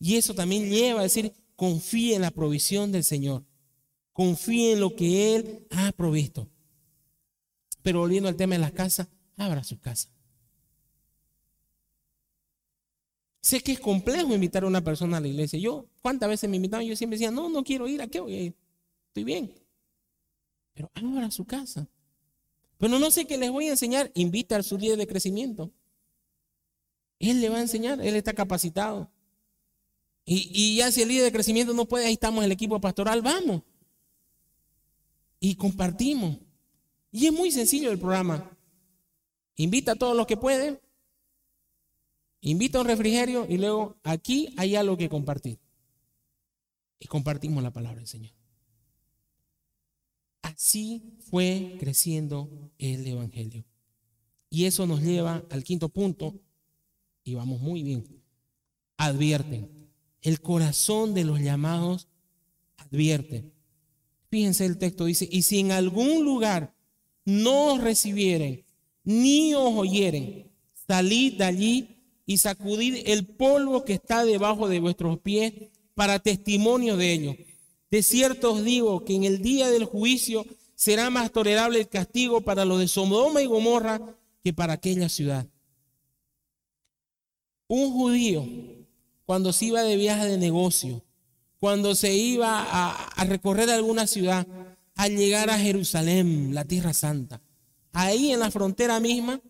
Y 0.00 0.16
eso 0.16 0.34
también 0.34 0.70
lleva 0.70 1.00
a 1.00 1.02
decir, 1.02 1.34
confíe 1.54 2.14
en 2.14 2.22
la 2.22 2.30
provisión 2.30 2.90
del 2.90 3.04
Señor. 3.04 3.44
Confíe 4.12 4.72
en 4.72 4.80
lo 4.80 4.94
que 4.94 5.34
Él 5.34 5.66
ha 5.70 5.92
provisto. 5.92 6.48
Pero 7.82 8.00
volviendo 8.00 8.28
al 8.28 8.36
tema 8.36 8.54
de 8.54 8.60
las 8.60 8.72
casas, 8.72 9.08
abra 9.36 9.64
su 9.64 9.78
casa. 9.78 10.08
Sé 13.40 13.60
que 13.60 13.72
es 13.72 13.80
complejo 13.80 14.32
invitar 14.32 14.62
a 14.62 14.68
una 14.68 14.84
persona 14.84 15.16
a 15.16 15.20
la 15.20 15.26
iglesia. 15.26 15.58
Yo, 15.58 15.86
¿cuántas 16.00 16.28
veces 16.28 16.48
me 16.48 16.56
invitaban? 16.56 16.86
Yo 16.86 16.94
siempre 16.94 17.16
decía, 17.18 17.32
no, 17.32 17.48
no 17.48 17.64
quiero 17.64 17.88
ir, 17.88 18.00
¿a 18.00 18.06
qué 18.06 18.20
voy 18.20 18.34
a 18.34 18.40
ir? 18.40 18.54
Estoy 19.08 19.24
bien. 19.24 19.52
Pero 20.74 20.90
abra 20.94 21.30
su 21.30 21.44
casa. 21.44 21.88
Pero 22.78 22.98
no 22.98 23.10
sé 23.10 23.26
qué 23.26 23.36
les 23.36 23.50
voy 23.50 23.66
a 23.66 23.70
enseñar. 23.70 24.12
Invita 24.14 24.56
a 24.56 24.62
su 24.62 24.78
líder 24.78 24.96
de 24.96 25.06
crecimiento. 25.08 25.72
Él 27.18 27.40
le 27.40 27.48
va 27.48 27.58
a 27.58 27.62
enseñar, 27.62 28.00
él 28.00 28.16
está 28.16 28.32
capacitado. 28.32 29.10
Y, 30.24 30.50
y 30.52 30.76
ya 30.76 30.90
si 30.90 31.02
el 31.02 31.08
líder 31.08 31.24
de 31.24 31.32
crecimiento 31.32 31.74
no 31.74 31.86
puede, 31.86 32.06
ahí 32.06 32.14
estamos 32.14 32.44
el 32.44 32.52
equipo 32.52 32.80
pastoral, 32.80 33.22
vamos. 33.22 33.62
Y 35.42 35.56
compartimos. 35.56 36.38
Y 37.10 37.26
es 37.26 37.32
muy 37.32 37.50
sencillo 37.50 37.90
el 37.90 37.98
programa. 37.98 38.56
Invita 39.56 39.92
a 39.92 39.96
todos 39.96 40.16
los 40.16 40.26
que 40.26 40.36
pueden 40.36 40.78
Invita 42.44 42.78
a 42.78 42.80
un 42.80 42.88
refrigerio 42.88 43.46
y 43.48 43.56
luego 43.56 43.96
aquí 44.02 44.52
hay 44.56 44.74
algo 44.74 44.96
que 44.96 45.08
compartir. 45.08 45.60
Y 46.98 47.06
compartimos 47.06 47.62
la 47.62 47.72
palabra 47.72 47.98
del 47.98 48.08
Señor. 48.08 48.32
Así 50.42 51.16
fue 51.30 51.76
creciendo 51.78 52.72
el 52.78 53.06
Evangelio. 53.06 53.64
Y 54.50 54.64
eso 54.64 54.88
nos 54.88 55.02
lleva 55.02 55.44
al 55.50 55.62
quinto 55.62 55.88
punto, 55.88 56.34
y 57.24 57.34
vamos 57.34 57.60
muy 57.60 57.84
bien. 57.84 58.04
Advierten. 58.96 59.88
El 60.20 60.40
corazón 60.40 61.14
de 61.14 61.24
los 61.24 61.40
llamados 61.40 62.08
advierte. 62.76 63.52
Fíjense 64.32 64.64
el 64.64 64.78
texto, 64.78 65.04
dice, 65.04 65.28
y 65.30 65.42
si 65.42 65.58
en 65.58 65.72
algún 65.72 66.24
lugar 66.24 66.74
no 67.26 67.74
os 67.74 67.82
recibieren, 67.82 68.64
ni 69.04 69.52
os 69.52 69.74
oyeren, 69.74 70.50
salid 70.86 71.34
de 71.34 71.44
allí 71.44 71.88
y 72.24 72.38
sacudid 72.38 73.02
el 73.04 73.26
polvo 73.26 73.84
que 73.84 73.92
está 73.92 74.24
debajo 74.24 74.70
de 74.70 74.80
vuestros 74.80 75.18
pies 75.18 75.52
para 75.94 76.18
testimonio 76.18 76.96
de 76.96 77.12
ello. 77.12 77.36
De 77.90 78.02
cierto 78.02 78.54
os 78.54 78.64
digo 78.64 79.04
que 79.04 79.16
en 79.16 79.24
el 79.24 79.42
día 79.42 79.68
del 79.68 79.84
juicio 79.84 80.46
será 80.74 81.10
más 81.10 81.30
tolerable 81.30 81.80
el 81.80 81.88
castigo 81.90 82.40
para 82.40 82.64
los 82.64 82.78
de 82.78 82.88
Sodoma 82.88 83.42
y 83.42 83.46
Gomorra 83.46 84.16
que 84.42 84.54
para 84.54 84.72
aquella 84.72 85.10
ciudad. 85.10 85.46
Un 87.68 87.92
judío, 87.92 88.48
cuando 89.26 89.52
se 89.52 89.66
iba 89.66 89.82
de 89.82 89.96
viaje 89.96 90.24
de 90.24 90.38
negocio, 90.38 91.02
cuando 91.62 91.94
se 91.94 92.12
iba 92.12 92.66
a, 92.68 93.24
recorrer 93.24 93.70
alguna 93.70 94.08
ciudad, 94.08 94.48
al 94.96 95.16
llegar 95.16 95.48
a 95.48 95.60
Jerusalén, 95.60 96.52
la 96.52 96.64
tierra 96.64 96.92
santa, 96.92 97.40
ahí 97.92 98.32
en 98.32 98.40
la 98.40 98.50
frontera 98.50 98.98
misma, 98.98 99.40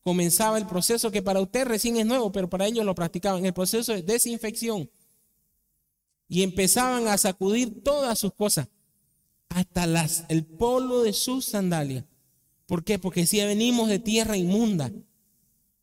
comenzaba 0.00 0.56
el 0.56 0.66
proceso 0.66 1.10
que 1.10 1.20
para 1.20 1.38
usted 1.38 1.66
recién 1.66 1.98
es 1.98 2.06
nuevo, 2.06 2.32
pero 2.32 2.48
para 2.48 2.66
ellos 2.66 2.86
lo 2.86 2.94
practicaban, 2.94 3.44
el 3.44 3.52
proceso 3.52 3.92
de 3.92 4.00
desinfección. 4.00 4.90
Y 6.28 6.44
empezaban 6.44 7.06
a 7.08 7.18
sacudir 7.18 7.84
todas 7.84 8.18
sus 8.18 8.32
cosas, 8.32 8.68
hasta 9.50 9.86
las, 9.86 10.24
el 10.30 10.46
polvo 10.46 11.02
de 11.02 11.12
sus 11.12 11.44
sandalias. 11.44 12.06
¿Por 12.64 12.84
qué? 12.84 12.98
Porque 12.98 13.26
si 13.26 13.36
venimos 13.36 13.90
de 13.90 13.98
tierra 13.98 14.34
inmunda, 14.34 14.90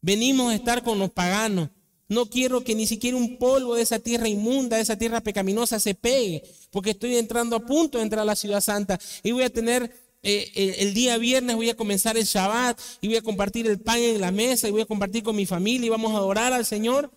venimos 0.01 0.51
a 0.51 0.55
estar 0.55 0.82
con 0.82 0.97
los 0.97 1.11
paganos. 1.11 1.69
No 2.10 2.30
quiero 2.30 2.64
que 2.64 2.76
ni 2.76 2.88
siquiera 2.88 3.18
un 3.18 3.38
polvo 3.38 3.76
de 3.76 3.82
esa 3.82 3.99
tierra 3.99 4.30
inmunda, 4.30 4.78
de 4.78 4.84
esa 4.84 4.97
tierra 4.97 5.22
pecaminosa 5.22 5.80
se 5.80 5.93
pegue, 5.93 6.43
porque 6.72 6.91
estoy 6.91 7.18
entrando 7.18 7.55
a 7.55 7.66
punto 7.66 7.97
de 7.97 8.03
entrar 8.05 8.22
a 8.22 8.26
la 8.26 8.36
ciudad 8.36 8.62
santa 8.62 8.99
y 9.24 9.32
voy 9.32 9.43
a 9.43 9.49
tener 9.49 9.91
eh, 10.24 10.76
el, 10.80 10.93
día 10.93 11.18
viernes 11.18 11.55
voy 11.55 11.70
a 11.70 11.76
comenzar 11.76 12.18
el 12.18 12.26
Shabbat 12.26 12.80
y 13.01 13.08
voy 13.08 13.18
a 13.18 13.22
compartir 13.22 13.68
el 13.68 13.80
pan 13.80 13.99
en 13.99 14.20
la 14.20 14.32
mesa 14.32 14.68
y 14.68 14.72
voy 14.72 14.82
a 14.82 14.86
compartir 14.86 15.24
con 15.24 15.36
mi 15.36 15.45
familia 15.45 15.88
y 15.88 15.89
vamos 15.89 16.14
a 16.14 16.18
adorar 16.18 16.53
al 16.53 16.66
Señor. 16.66 17.12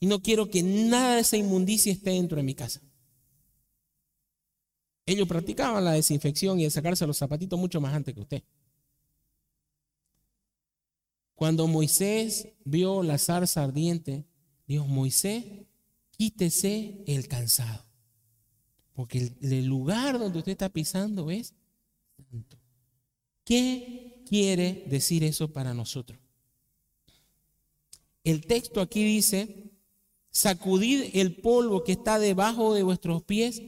Y 0.00 0.06
no 0.06 0.20
quiero 0.20 0.50
que 0.50 0.62
nada 0.62 1.14
de 1.14 1.20
esa 1.20 1.36
inmundicia 1.36 1.92
esté 1.92 2.10
dentro 2.10 2.36
de 2.36 2.42
mi 2.42 2.54
casa. 2.54 2.80
Ellos 5.06 5.28
practicaban 5.28 5.84
la 5.84 5.92
desinfección 5.92 6.58
y 6.60 6.64
el 6.64 6.70
sacarse 6.70 7.06
los 7.06 7.16
zapatitos 7.18 7.58
mucho 7.58 7.80
más 7.80 7.94
antes 7.94 8.14
que 8.14 8.20
usted. 8.20 8.42
Cuando 11.44 11.66
Moisés 11.66 12.48
vio 12.64 13.02
la 13.02 13.18
zarza 13.18 13.62
ardiente, 13.62 14.24
Dios, 14.66 14.88
Moisés, 14.88 15.44
quítese 16.10 17.04
el 17.06 17.28
cansado. 17.28 17.84
Porque 18.94 19.30
el, 19.42 19.66
lugar 19.66 20.18
donde 20.18 20.38
usted 20.38 20.52
está 20.52 20.70
pisando 20.70 21.30
es 21.30 21.52
santo. 22.30 22.56
¿Qué 23.44 24.24
quiere 24.26 24.86
decir 24.88 25.22
eso 25.22 25.52
para 25.52 25.74
nosotros? 25.74 26.18
El 28.22 28.46
texto 28.46 28.80
aquí 28.80 29.04
dice, 29.04 29.70
sacudid 30.30 31.10
el 31.12 31.36
polvo 31.42 31.84
que 31.84 31.92
está 31.92 32.18
debajo 32.18 32.72
de 32.72 32.84
vuestros 32.84 33.22
pies 33.22 33.60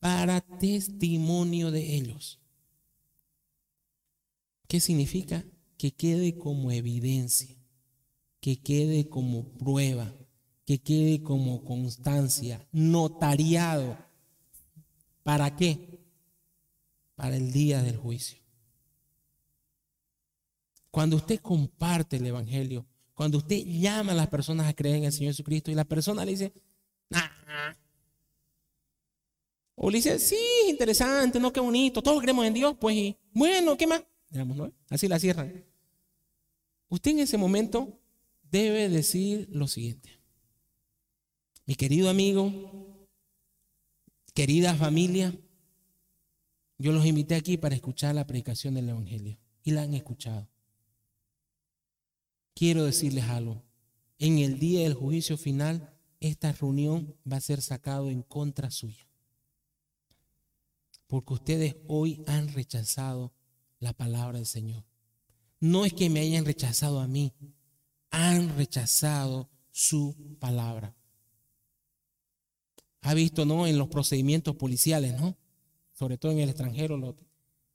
para 0.00 0.42
testimonio 0.42 1.70
de 1.70 1.96
ellos. 1.96 2.40
¿Qué 4.68 4.80
significa? 4.80 5.46
Que 5.76 5.92
quede 5.92 6.38
como 6.38 6.70
evidencia, 6.70 7.56
que 8.40 8.60
quede 8.60 9.08
como 9.08 9.52
prueba, 9.58 10.14
que 10.64 10.78
quede 10.80 11.22
como 11.22 11.64
constancia, 11.64 12.66
notariado. 12.72 13.98
¿Para 15.22 15.54
qué? 15.54 16.00
Para 17.14 17.36
el 17.36 17.52
día 17.52 17.82
del 17.82 17.96
juicio. 17.96 18.38
Cuando 20.90 21.16
usted 21.16 21.40
comparte 21.40 22.16
el 22.16 22.26
Evangelio, 22.26 22.86
cuando 23.12 23.38
usted 23.38 23.64
llama 23.64 24.12
a 24.12 24.14
las 24.14 24.28
personas 24.28 24.66
a 24.66 24.74
creer 24.74 24.96
en 24.96 25.04
el 25.04 25.12
Señor 25.12 25.32
Jesucristo 25.32 25.70
y 25.70 25.74
la 25.74 25.84
persona 25.84 26.24
le 26.24 26.32
dice, 26.32 26.52
o 29.74 29.90
le 29.90 29.98
dice, 29.98 30.18
sí, 30.18 30.36
interesante, 30.68 31.38
no, 31.38 31.52
qué 31.52 31.60
bonito, 31.60 32.02
todos 32.02 32.20
creemos 32.22 32.46
en 32.46 32.54
Dios, 32.54 32.76
pues, 32.80 33.14
bueno, 33.32 33.76
¿qué 33.76 33.86
más? 33.86 34.02
Así 34.90 35.08
la 35.08 35.18
cierran. 35.18 35.64
Usted 36.88 37.12
en 37.12 37.18
ese 37.20 37.36
momento 37.36 38.00
debe 38.50 38.88
decir 38.88 39.48
lo 39.50 39.66
siguiente. 39.66 40.20
Mi 41.64 41.74
querido 41.74 42.08
amigo, 42.08 43.08
querida 44.34 44.74
familia, 44.74 45.34
yo 46.78 46.92
los 46.92 47.06
invité 47.06 47.34
aquí 47.34 47.56
para 47.56 47.74
escuchar 47.74 48.14
la 48.14 48.26
predicación 48.26 48.74
del 48.74 48.88
Evangelio 48.88 49.38
y 49.64 49.72
la 49.72 49.82
han 49.82 49.94
escuchado. 49.94 50.48
Quiero 52.54 52.84
decirles 52.84 53.24
algo. 53.24 53.62
En 54.18 54.38
el 54.38 54.58
día 54.58 54.82
del 54.82 54.94
juicio 54.94 55.36
final, 55.36 55.92
esta 56.20 56.52
reunión 56.52 57.16
va 57.30 57.36
a 57.36 57.40
ser 57.40 57.60
sacado 57.60 58.10
en 58.10 58.22
contra 58.22 58.70
suya. 58.70 59.08
Porque 61.06 61.34
ustedes 61.34 61.76
hoy 61.86 62.22
han 62.26 62.48
rechazado 62.48 63.32
la 63.78 63.92
palabra 63.92 64.38
del 64.38 64.46
Señor. 64.46 64.84
No 65.60 65.84
es 65.84 65.92
que 65.92 66.10
me 66.10 66.20
hayan 66.20 66.44
rechazado 66.44 67.00
a 67.00 67.06
mí, 67.06 67.32
han 68.10 68.56
rechazado 68.56 69.50
su 69.70 70.16
palabra. 70.38 70.94
Ha 73.02 73.14
visto, 73.14 73.44
¿no? 73.44 73.66
En 73.66 73.78
los 73.78 73.88
procedimientos 73.88 74.56
policiales, 74.56 75.20
¿no? 75.20 75.36
Sobre 75.92 76.18
todo 76.18 76.32
en 76.32 76.40
el 76.40 76.48
extranjero 76.48 76.96
lo, 76.96 77.16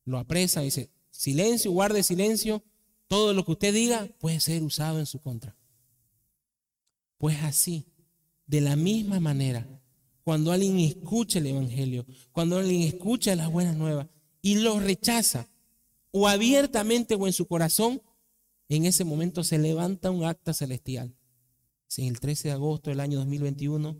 lo 0.06 0.18
apresa, 0.18 0.62
dice, 0.62 0.92
silencio, 1.10 1.72
guarde 1.72 2.04
silencio, 2.04 2.64
todo 3.08 3.34
lo 3.34 3.46
que 3.46 3.52
usted 3.52 3.74
diga 3.74 4.08
puede 4.20 4.40
ser 4.40 4.64
usado 4.64 5.00
en 5.00 5.06
su 5.06 5.20
contra. 5.20 5.56
Pues 7.18 7.42
así, 7.44 7.86
de 8.48 8.62
la 8.62 8.76
misma 8.76 9.20
manera, 9.20 9.68
cuando 10.24 10.52
alguien 10.52 10.80
escucha 10.80 11.40
el 11.40 11.48
Evangelio, 11.48 12.06
cuando 12.32 12.58
alguien 12.58 12.82
escucha 12.82 13.36
las 13.36 13.52
buenas 13.52 13.76
nuevas 13.76 14.08
y 14.42 14.56
lo 14.56 14.80
rechaza, 14.80 15.51
o 16.12 16.28
abiertamente 16.28 17.16
o 17.16 17.28
en 17.28 17.34
su 17.34 17.48
corazón, 17.48 18.02
en 18.70 18.86
ese 18.86 19.04
momento 19.04 19.44
se 19.44 19.58
levanta 19.58 20.12
un 20.12 20.24
acta 20.24 20.54
celestial. 20.54 21.16
Si 21.88 22.04
en 22.04 22.10
el 22.10 22.20
13 22.20 22.50
de 22.50 22.54
agosto 22.54 22.90
del 22.90 23.00
año 23.00 23.18
2021 23.20 23.98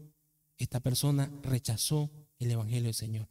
esta 0.58 0.80
persona 0.80 1.32
rechazó 1.44 2.10
el 2.40 2.52
Evangelio 2.52 2.86
del 2.86 2.94
Señor, 2.94 3.28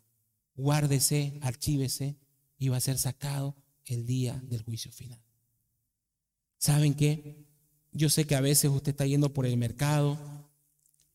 guárdese, 0.55 1.39
archívese 1.41 2.17
y 2.59 2.69
va 2.69 2.77
a 2.77 2.81
ser 2.81 2.99
sacado 2.99 3.57
el 3.87 4.05
día 4.05 4.41
del 4.45 4.63
juicio 4.63 4.93
final. 4.93 5.23
¿Saben 6.59 6.95
qué? 6.95 7.47
Yo 7.93 8.11
sé 8.11 8.27
que 8.27 8.37
a 8.37 8.41
veces 8.41 8.71
usted 8.71 8.91
está 8.91 9.07
yendo 9.07 9.33
por 9.33 9.47
el 9.47 9.57
mercado 9.57 10.19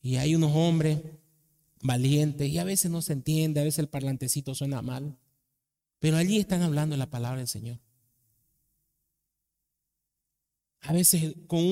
y 0.01 0.15
hay 0.17 0.35
unos 0.35 0.51
hombres 0.55 1.01
valientes 1.81 2.49
y 2.49 2.57
a 2.57 2.63
veces 2.63 2.89
no 2.89 3.01
se 3.01 3.13
entiende, 3.13 3.61
a 3.61 3.63
veces 3.63 3.79
el 3.79 3.89
parlantecito 3.89 4.55
suena 4.55 4.81
mal. 4.81 5.17
Pero 6.05 6.17
allí 6.17 6.37
están 6.37 6.61
hablando 6.61 6.95
la 6.95 7.09
palabra 7.09 7.39
del 7.39 7.47
Señor. 7.47 7.79
A 10.81 10.93
veces 10.93 11.33
con 11.47 11.65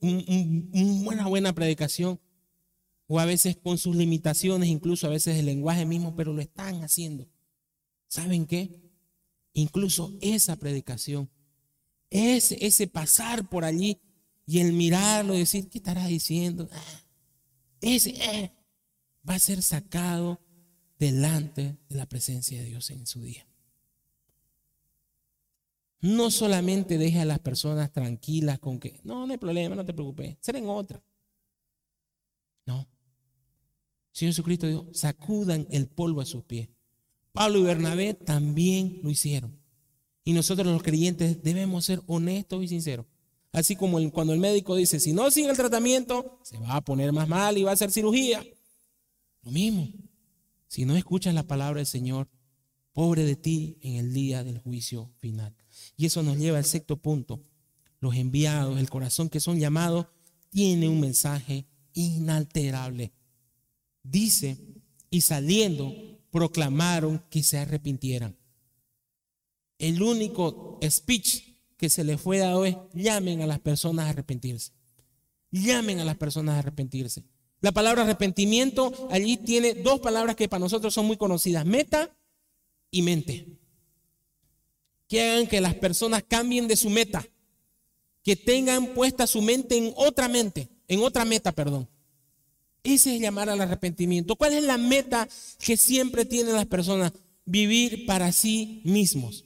una 0.00 1.26
buena 1.26 1.52
predicación 1.52 2.20
o 3.08 3.18
a 3.18 3.24
veces 3.24 3.56
con 3.56 3.78
sus 3.78 3.96
limitaciones, 3.96 4.68
incluso 4.68 5.08
a 5.08 5.10
veces 5.10 5.36
el 5.36 5.46
lenguaje 5.46 5.84
mismo, 5.84 6.14
pero 6.14 6.32
lo 6.32 6.40
están 6.40 6.84
haciendo. 6.84 7.28
¿Saben 8.06 8.46
qué? 8.46 8.88
Incluso 9.52 10.16
esa 10.20 10.54
predicación, 10.54 11.28
ese, 12.08 12.86
pasar 12.86 13.48
por 13.48 13.64
allí 13.64 14.00
y 14.46 14.60
el 14.60 14.74
mirarlo 14.74 15.34
decir, 15.34 15.68
¿qué 15.68 15.78
estará 15.78 16.06
diciendo? 16.06 16.68
Ah, 16.70 17.04
ese 17.80 18.10
eh, 18.10 18.52
va 19.28 19.34
a 19.34 19.40
ser 19.40 19.60
sacado 19.60 20.40
delante 21.00 21.78
de 21.88 21.96
la 21.96 22.08
presencia 22.08 22.60
de 22.60 22.66
Dios 22.66 22.88
en 22.90 23.08
su 23.08 23.22
día 23.22 23.44
no 26.02 26.32
solamente 26.32 26.98
deje 26.98 27.20
a 27.20 27.24
las 27.24 27.38
personas 27.38 27.92
tranquilas 27.92 28.58
con 28.58 28.78
que, 28.80 29.00
no, 29.04 29.24
no 29.24 29.32
hay 29.32 29.38
problema, 29.38 29.76
no 29.76 29.84
te 29.84 29.94
preocupes, 29.94 30.36
serán 30.40 30.68
otra. 30.68 31.02
No. 32.66 32.88
Señor 34.10 34.32
Jesucristo 34.34 34.66
dijo, 34.66 34.88
sacudan 34.92 35.66
el 35.70 35.86
polvo 35.86 36.20
a 36.20 36.26
sus 36.26 36.42
pies. 36.44 36.68
Pablo 37.30 37.60
y 37.60 37.62
Bernabé 37.62 38.14
también 38.14 39.00
lo 39.02 39.10
hicieron. 39.10 39.58
Y 40.24 40.32
nosotros 40.32 40.66
los 40.66 40.82
creyentes 40.82 41.42
debemos 41.42 41.84
ser 41.84 42.02
honestos 42.06 42.62
y 42.64 42.68
sinceros. 42.68 43.06
Así 43.52 43.76
como 43.76 43.98
cuando 44.10 44.32
el 44.32 44.40
médico 44.40 44.74
dice, 44.74 44.98
si 44.98 45.12
no 45.12 45.30
sigue 45.30 45.50
el 45.50 45.56
tratamiento, 45.56 46.40
se 46.42 46.58
va 46.58 46.76
a 46.76 46.80
poner 46.80 47.12
más 47.12 47.28
mal 47.28 47.56
y 47.56 47.62
va 47.62 47.70
a 47.70 47.74
hacer 47.74 47.92
cirugía. 47.92 48.44
Lo 49.42 49.52
mismo. 49.52 49.88
Si 50.66 50.84
no 50.84 50.96
escuchas 50.96 51.34
la 51.34 51.46
palabra 51.46 51.78
del 51.78 51.86
Señor, 51.86 52.28
pobre 52.92 53.24
de 53.24 53.36
ti 53.36 53.78
en 53.82 53.96
el 53.96 54.12
día 54.12 54.44
del 54.44 54.58
juicio 54.58 55.10
final. 55.18 55.54
Y 55.96 56.06
eso 56.06 56.22
nos 56.22 56.36
lleva 56.36 56.58
al 56.58 56.64
sexto 56.64 56.96
punto. 56.96 57.42
Los 58.00 58.16
enviados, 58.16 58.78
el 58.78 58.90
corazón 58.90 59.28
que 59.28 59.40
son 59.40 59.58
llamados, 59.58 60.06
tiene 60.50 60.88
un 60.88 61.00
mensaje 61.00 61.66
inalterable. 61.94 63.12
Dice, 64.02 64.58
y 65.10 65.20
saliendo, 65.20 65.94
proclamaron 66.30 67.22
que 67.30 67.42
se 67.42 67.58
arrepintieran. 67.58 68.36
El 69.78 70.02
único 70.02 70.78
speech 70.82 71.52
que 71.76 71.90
se 71.90 72.04
le 72.04 72.18
fue 72.18 72.38
dado 72.38 72.64
es, 72.64 72.76
llamen 72.94 73.42
a 73.42 73.46
las 73.46 73.60
personas 73.60 74.06
a 74.06 74.10
arrepentirse. 74.10 74.72
Llamen 75.50 76.00
a 76.00 76.04
las 76.04 76.16
personas 76.16 76.56
a 76.56 76.58
arrepentirse. 76.60 77.24
La 77.60 77.72
palabra 77.72 78.02
arrepentimiento 78.02 79.08
allí 79.10 79.36
tiene 79.36 79.74
dos 79.74 80.00
palabras 80.00 80.34
que 80.34 80.48
para 80.48 80.60
nosotros 80.60 80.92
son 80.92 81.06
muy 81.06 81.16
conocidas, 81.16 81.64
meta 81.64 82.16
y 82.92 83.02
mente 83.02 83.52
que 85.12 85.20
hagan 85.20 85.46
que 85.46 85.60
las 85.60 85.74
personas 85.74 86.24
cambien 86.26 86.66
de 86.66 86.74
su 86.74 86.88
meta, 86.88 87.22
que 88.22 88.34
tengan 88.34 88.94
puesta 88.94 89.26
su 89.26 89.42
mente 89.42 89.76
en 89.76 89.92
otra 89.94 90.26
mente, 90.26 90.70
en 90.88 91.00
otra 91.00 91.26
meta, 91.26 91.52
perdón. 91.52 91.86
Ese 92.82 93.14
es 93.14 93.20
llamar 93.20 93.50
al 93.50 93.60
arrepentimiento. 93.60 94.36
¿Cuál 94.36 94.54
es 94.54 94.64
la 94.64 94.78
meta 94.78 95.28
que 95.58 95.76
siempre 95.76 96.24
tienen 96.24 96.54
las 96.54 96.64
personas? 96.64 97.12
Vivir 97.44 98.06
para 98.06 98.32
sí 98.32 98.80
mismos, 98.84 99.44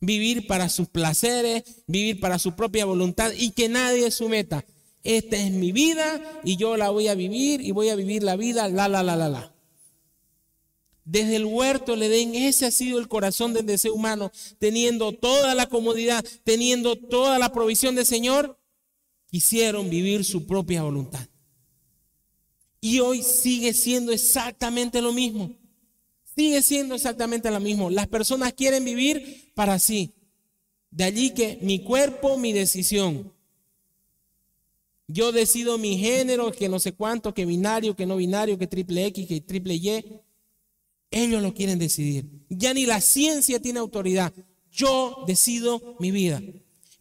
vivir 0.00 0.46
para 0.46 0.68
sus 0.68 0.86
placeres, 0.86 1.64
vivir 1.88 2.20
para 2.20 2.38
su 2.38 2.54
propia 2.54 2.84
voluntad 2.84 3.32
y 3.36 3.50
que 3.50 3.68
nadie 3.68 4.06
es 4.06 4.14
su 4.14 4.28
meta. 4.28 4.64
Esta 5.02 5.36
es 5.36 5.50
mi 5.50 5.72
vida 5.72 6.40
y 6.44 6.56
yo 6.58 6.76
la 6.76 6.90
voy 6.90 7.08
a 7.08 7.16
vivir 7.16 7.60
y 7.60 7.72
voy 7.72 7.88
a 7.88 7.96
vivir 7.96 8.22
la 8.22 8.36
vida, 8.36 8.68
la, 8.68 8.86
la, 8.86 9.02
la, 9.02 9.16
la, 9.16 9.28
la 9.28 9.57
desde 11.10 11.36
el 11.36 11.46
huerto 11.46 11.96
le 11.96 12.10
den, 12.10 12.34
ese 12.34 12.66
ha 12.66 12.70
sido 12.70 12.98
el 12.98 13.08
corazón 13.08 13.54
del 13.54 13.64
deseo 13.64 13.94
humano, 13.94 14.30
teniendo 14.58 15.12
toda 15.12 15.54
la 15.54 15.66
comodidad, 15.66 16.22
teniendo 16.44 16.96
toda 16.96 17.38
la 17.38 17.50
provisión 17.50 17.94
del 17.94 18.04
Señor, 18.04 18.60
quisieron 19.30 19.88
vivir 19.88 20.22
su 20.22 20.46
propia 20.46 20.82
voluntad. 20.82 21.26
Y 22.82 23.00
hoy 23.00 23.22
sigue 23.22 23.72
siendo 23.72 24.12
exactamente 24.12 25.00
lo 25.00 25.14
mismo. 25.14 25.56
Sigue 26.36 26.60
siendo 26.60 26.94
exactamente 26.94 27.50
lo 27.50 27.58
mismo. 27.58 27.88
Las 27.88 28.06
personas 28.06 28.52
quieren 28.52 28.84
vivir 28.84 29.50
para 29.54 29.78
sí. 29.78 30.12
De 30.90 31.04
allí 31.04 31.30
que 31.30 31.58
mi 31.62 31.82
cuerpo, 31.82 32.36
mi 32.36 32.52
decisión. 32.52 33.32
Yo 35.06 35.32
decido 35.32 35.78
mi 35.78 35.96
género, 35.96 36.52
que 36.52 36.68
no 36.68 36.78
sé 36.78 36.92
cuánto, 36.92 37.32
que 37.32 37.46
binario, 37.46 37.96
que 37.96 38.04
no 38.04 38.16
binario, 38.16 38.58
que 38.58 38.66
triple 38.66 39.06
X, 39.06 39.26
que 39.26 39.40
triple 39.40 39.74
Y. 39.74 40.20
Ellos 41.10 41.42
lo 41.42 41.54
quieren 41.54 41.78
decidir. 41.78 42.26
Ya 42.48 42.74
ni 42.74 42.86
la 42.86 43.00
ciencia 43.00 43.60
tiene 43.60 43.78
autoridad. 43.78 44.32
Yo 44.70 45.24
decido 45.26 45.96
mi 45.98 46.10
vida. 46.10 46.42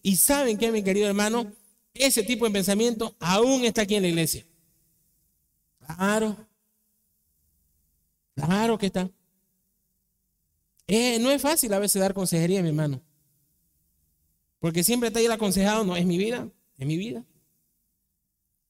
Y 0.02 0.16
saben 0.16 0.58
que, 0.58 0.72
mi 0.72 0.84
querido 0.84 1.08
hermano, 1.08 1.52
ese 1.94 2.24
tipo 2.24 2.46
de 2.46 2.52
pensamiento 2.52 3.16
aún 3.20 3.66
está 3.66 3.82
aquí 3.82 3.96
en 3.96 4.04
la 4.04 4.10
iglesia. 4.10 4.46
Claro. 5.80 6.38
Claro 8.36 8.78
que 8.78 8.86
está. 8.86 9.10
Eh, 10.88 11.20
no 11.20 11.32
es 11.32 11.42
fácil 11.42 11.74
a 11.74 11.80
veces 11.80 12.00
dar 12.00 12.14
consejería, 12.14 12.62
mi 12.62 12.70
hermano. 12.70 13.02
Porque 14.60 14.84
siempre 14.84 15.08
está 15.08 15.20
ahí 15.20 15.26
el 15.26 15.32
aconsejado, 15.32 15.84
no, 15.84 15.98
es 15.98 16.06
mi 16.06 16.18
vida, 16.18 16.50
es 16.78 16.88
mi 16.88 16.98
vida. 16.98 17.26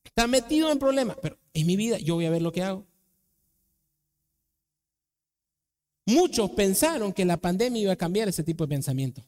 Está 0.04 0.26
metido 0.26 0.72
en 0.72 0.80
problemas, 0.80 1.18
pero 1.22 1.38
es 1.54 1.66
mi 1.66 1.76
vida, 1.76 2.00
yo 2.00 2.16
voy 2.16 2.26
a 2.26 2.30
ver 2.30 2.42
lo 2.42 2.52
que 2.52 2.64
hago. 2.64 2.87
Muchos 6.08 6.52
pensaron 6.52 7.12
que 7.12 7.26
la 7.26 7.36
pandemia 7.36 7.82
iba 7.82 7.92
a 7.92 7.98
cambiar 7.98 8.30
ese 8.30 8.42
tipo 8.42 8.64
de 8.64 8.70
pensamiento. 8.70 9.22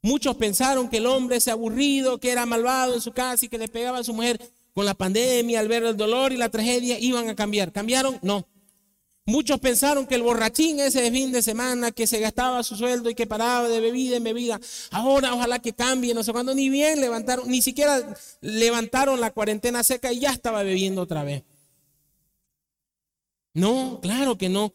Muchos 0.00 0.34
pensaron 0.36 0.88
que 0.88 0.96
el 0.96 1.06
hombre 1.06 1.38
se 1.38 1.50
aburrido, 1.50 2.18
que 2.18 2.30
era 2.30 2.46
malvado 2.46 2.94
en 2.94 3.02
su 3.02 3.12
casa 3.12 3.44
y 3.44 3.50
que 3.50 3.58
le 3.58 3.68
pegaba 3.68 3.98
a 3.98 4.04
su 4.04 4.14
mujer 4.14 4.40
con 4.72 4.86
la 4.86 4.94
pandemia, 4.94 5.60
al 5.60 5.68
ver 5.68 5.84
el 5.84 5.94
dolor 5.94 6.32
y 6.32 6.38
la 6.38 6.48
tragedia, 6.48 6.98
iban 6.98 7.28
a 7.28 7.36
cambiar. 7.36 7.72
¿Cambiaron? 7.72 8.18
No. 8.22 8.48
Muchos 9.26 9.60
pensaron 9.60 10.06
que 10.06 10.14
el 10.14 10.22
borrachín 10.22 10.80
ese 10.80 11.10
fin 11.10 11.30
de 11.30 11.42
semana, 11.42 11.92
que 11.92 12.06
se 12.06 12.20
gastaba 12.20 12.62
su 12.62 12.74
sueldo 12.74 13.10
y 13.10 13.14
que 13.14 13.26
paraba 13.26 13.68
de 13.68 13.80
bebida 13.80 14.16
en 14.16 14.24
bebida, 14.24 14.58
ahora 14.92 15.34
ojalá 15.34 15.58
que 15.58 15.74
cambie, 15.74 16.14
no 16.14 16.22
sé 16.24 16.32
cuándo, 16.32 16.54
ni 16.54 16.70
bien 16.70 17.02
levantaron, 17.02 17.50
ni 17.50 17.60
siquiera 17.60 18.14
levantaron 18.40 19.20
la 19.20 19.30
cuarentena 19.30 19.84
seca 19.84 20.10
y 20.10 20.20
ya 20.20 20.30
estaba 20.30 20.62
bebiendo 20.62 21.02
otra 21.02 21.22
vez. 21.22 21.42
No, 23.52 24.00
claro 24.00 24.38
que 24.38 24.48
no 24.48 24.72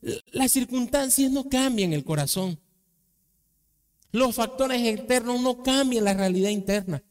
las 0.00 0.52
circunstancias 0.52 1.30
no 1.30 1.48
cambian 1.48 1.92
el 1.92 2.04
corazón. 2.04 2.58
Los 4.12 4.34
factores 4.34 4.86
externos 4.86 5.40
no 5.40 5.62
cambian 5.62 6.04
la 6.04 6.14
realidad 6.14 6.50
interna. 6.50 7.02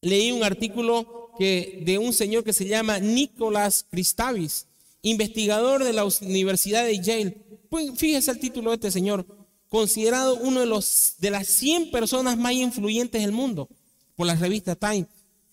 Leí 0.00 0.32
un 0.32 0.44
artículo 0.44 1.32
que, 1.38 1.82
de 1.84 1.98
un 1.98 2.12
señor 2.12 2.44
que 2.44 2.52
se 2.52 2.66
llama 2.66 2.98
Nicolás 2.98 3.86
Cristavis, 3.90 4.66
investigador 5.02 5.84
de 5.84 5.92
la 5.92 6.04
Universidad 6.04 6.84
de 6.84 7.00
Yale. 7.00 7.32
Pues 7.68 7.90
fíjese 7.96 8.30
el 8.30 8.38
título 8.38 8.70
de 8.70 8.76
este 8.76 8.90
señor, 8.90 9.26
considerado 9.68 10.36
uno 10.36 10.60
de, 10.60 10.66
los, 10.66 11.14
de 11.18 11.30
las 11.30 11.48
100 11.48 11.90
personas 11.90 12.36
más 12.38 12.52
influyentes 12.52 13.20
del 13.20 13.32
mundo 13.32 13.68
por 14.14 14.26
la 14.26 14.36
revista 14.36 14.76
Time. 14.76 15.06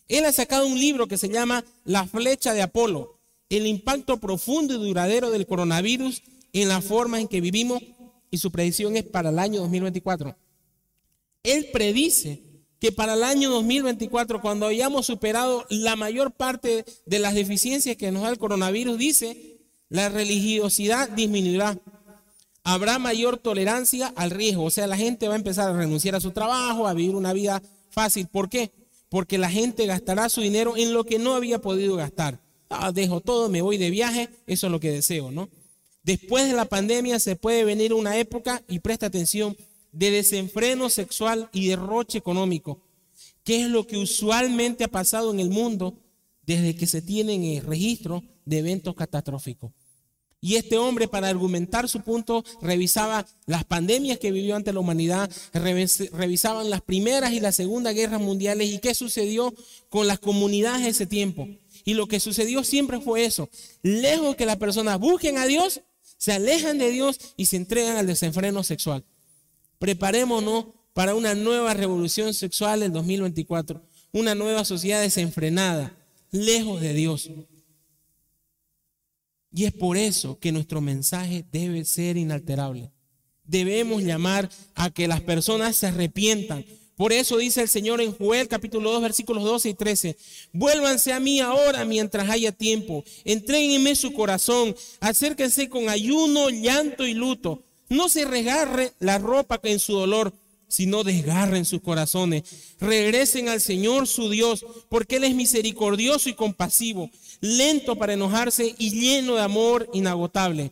Él 0.08 0.26
ha 0.26 0.32
sacado 0.32 0.68
un 0.68 0.78
libro 0.78 1.08
que 1.08 1.18
se 1.18 1.30
llama 1.30 1.64
La 1.84 2.06
flecha 2.06 2.54
de 2.54 2.62
Apolo, 2.62 3.21
el 3.52 3.68
impacto 3.68 4.18
profundo 4.18 4.74
y 4.74 4.88
duradero 4.88 5.30
del 5.30 5.46
coronavirus 5.46 6.24
en 6.54 6.70
la 6.70 6.82
forma 6.82 7.20
en 7.20 7.28
que 7.28 7.42
vivimos 7.42 7.82
y 8.32 8.38
su 8.38 8.50
predicción 8.50 8.96
es 8.96 9.04
para 9.04 9.30
el 9.30 9.40
año 9.40 9.60
2024. 9.62 10.36
Él 11.44 11.68
predice 11.74 12.44
que 12.80 12.92
para 12.92 13.14
el 13.14 13.24
año 13.24 13.50
2024, 13.52 14.42
cuando 14.42 14.68
hayamos 14.68 15.06
superado 15.06 15.66
la 15.70 15.96
mayor 15.96 16.32
parte 16.32 16.86
de 17.06 17.20
las 17.20 17.36
deficiencias 17.36 17.98
que 17.98 18.12
nos 18.12 18.24
da 18.24 18.30
el 18.30 18.40
coronavirus, 18.40 18.98
dice, 18.98 19.60
la 19.90 20.10
religiosidad 20.10 21.10
disminuirá. 21.10 21.78
Habrá 22.64 23.00
mayor 23.00 23.38
tolerancia 23.38 24.14
al 24.16 24.32
riesgo, 24.32 24.64
o 24.64 24.72
sea, 24.72 24.88
la 24.88 24.98
gente 24.98 25.28
va 25.28 25.34
a 25.34 25.38
empezar 25.38 25.70
a 25.70 25.78
renunciar 25.78 26.16
a 26.16 26.22
su 26.22 26.32
trabajo, 26.32 26.88
a 26.88 26.94
vivir 26.94 27.16
una 27.16 27.34
vida 27.34 27.62
fácil. 27.90 28.28
¿Por 28.28 28.50
qué? 28.50 28.72
Porque 29.10 29.38
la 29.38 29.50
gente 29.50 29.86
gastará 29.86 30.30
su 30.30 30.42
dinero 30.42 30.78
en 30.78 30.94
lo 30.94 31.04
que 31.04 31.20
no 31.20 31.36
había 31.36 31.60
podido 31.60 31.98
gastar. 31.98 32.40
Ah, 32.74 32.92
dejo 32.92 33.20
todo, 33.20 33.50
me 33.50 33.62
voy 33.62 33.78
de 33.78 33.90
viaje, 33.90 34.30
eso 34.48 34.68
es 34.68 34.72
lo 34.72 34.80
que 34.80 34.92
deseo, 34.92 35.30
¿no? 35.30 35.50
Después 36.04 36.48
de 36.48 36.54
la 36.54 36.66
pandemia 36.66 37.20
se 37.20 37.36
puede 37.36 37.66
venir 37.66 37.94
una 37.94 38.18
época, 38.18 38.64
y 38.68 38.80
presta 38.80 39.08
atención, 39.08 39.58
de 39.92 40.10
desenfreno 40.10 40.90
sexual 40.90 41.50
y 41.52 41.68
derroche 41.68 42.18
económico, 42.18 42.80
que 43.44 43.62
es 43.62 43.68
lo 43.68 43.86
que 43.86 43.98
usualmente 43.98 44.86
ha 44.86 44.88
pasado 44.88 45.32
en 45.32 45.42
el 45.42 45.50
mundo 45.50 45.98
desde 46.46 46.76
que 46.76 46.88
se 46.88 47.02
tienen 47.02 47.44
el 47.44 47.64
registro 47.64 48.24
de 48.46 48.60
eventos 48.60 48.96
catastróficos. 48.96 49.72
Y 50.44 50.56
este 50.56 50.78
hombre, 50.78 51.08
para 51.08 51.28
argumentar 51.28 51.88
su 51.88 52.02
punto, 52.02 52.44
revisaba 52.62 53.28
las 53.46 53.64
pandemias 53.64 54.18
que 54.18 54.32
vivió 54.32 54.56
ante 54.56 54.74
la 54.74 54.80
humanidad, 54.80 55.30
revisaban 55.54 56.72
las 56.72 56.82
primeras 56.82 57.34
y 57.34 57.40
las 57.40 57.56
segundas 57.56 57.94
guerras 57.94 58.22
mundiales 58.22 58.70
y 58.70 58.80
qué 58.80 58.96
sucedió 58.96 59.54
con 59.90 60.08
las 60.08 60.18
comunidades 60.18 60.84
de 60.84 60.90
ese 60.90 61.06
tiempo. 61.06 61.48
Y 61.86 61.94
lo 61.94 62.08
que 62.08 62.20
sucedió 62.20 62.64
siempre 62.64 63.00
fue 63.00 63.26
eso. 63.26 63.50
Lejos 63.82 64.36
que 64.36 64.46
las 64.46 64.58
personas 64.58 65.00
busquen 65.00 65.38
a 65.38 65.46
Dios, 65.46 65.82
se 66.18 66.34
alejan 66.34 66.78
de 66.78 66.92
Dios 66.92 67.20
y 67.38 67.48
se 67.48 67.58
entregan 67.58 67.98
al 67.98 68.08
desenfreno 68.08 68.64
sexual. 68.64 69.04
Preparémonos 69.80 70.66
para 70.94 71.16
una 71.16 71.34
nueva 71.34 71.74
revolución 71.74 72.34
sexual 72.34 72.84
en 72.84 72.94
2024. 72.94 73.82
Una 74.12 74.36
nueva 74.36 74.66
sociedad 74.66 75.02
desenfrenada, 75.02 75.98
lejos 76.32 76.82
de 76.82 76.94
Dios. 76.94 77.30
Y 79.54 79.66
es 79.66 79.74
por 79.74 79.98
eso 79.98 80.40
que 80.40 80.52
nuestro 80.52 80.82
mensaje 80.82 81.46
debe 81.52 81.84
ser 81.86 82.18
inalterable. 82.18 82.92
Debemos 83.44 84.04
llamar 84.04 84.50
a 84.76 84.92
que 84.92 85.08
las 85.08 85.22
personas 85.22 85.76
se 85.76 85.88
arrepientan, 85.88 86.66
por 87.02 87.14
eso 87.14 87.40
dice 87.40 87.64
el 87.64 87.68
Señor 87.68 88.00
en 88.00 88.16
Joel 88.16 88.48
capítulo 88.48 88.92
2 88.92 89.02
versículos 89.02 89.44
12 89.44 89.70
y 89.70 89.74
13, 89.74 90.18
vuélvanse 90.54 91.12
a 91.12 91.20
mí 91.20 91.40
ahora 91.40 91.84
mientras 91.84 92.30
haya 92.30 92.52
tiempo, 92.52 93.04
entréguenme 93.26 93.96
su 93.96 94.14
corazón, 94.14 94.76
acérquense 95.00 95.68
con 95.68 95.90
ayuno, 95.90 96.52
llanto 96.52 97.08
y 97.08 97.16
luto. 97.16 97.64
No 97.90 98.08
se 98.08 98.24
regarre 98.26 98.94
la 99.00 99.18
ropa 99.18 99.60
en 99.64 99.80
su 99.80 99.94
dolor, 99.94 100.32
sino 100.68 101.04
desgarren 101.04 101.66
sus 101.66 101.82
corazones. 101.82 102.44
Regresen 102.80 103.50
al 103.50 103.62
Señor 103.62 104.06
su 104.06 104.30
Dios, 104.30 104.64
porque 104.88 105.16
Él 105.16 105.24
es 105.24 105.34
misericordioso 105.34 106.30
y 106.30 106.36
compasivo, 106.36 107.10
lento 107.40 107.96
para 107.96 108.14
enojarse 108.14 108.76
y 108.78 108.92
lleno 108.92 109.38
de 109.38 109.42
amor 109.42 109.90
inagotable. 109.92 110.72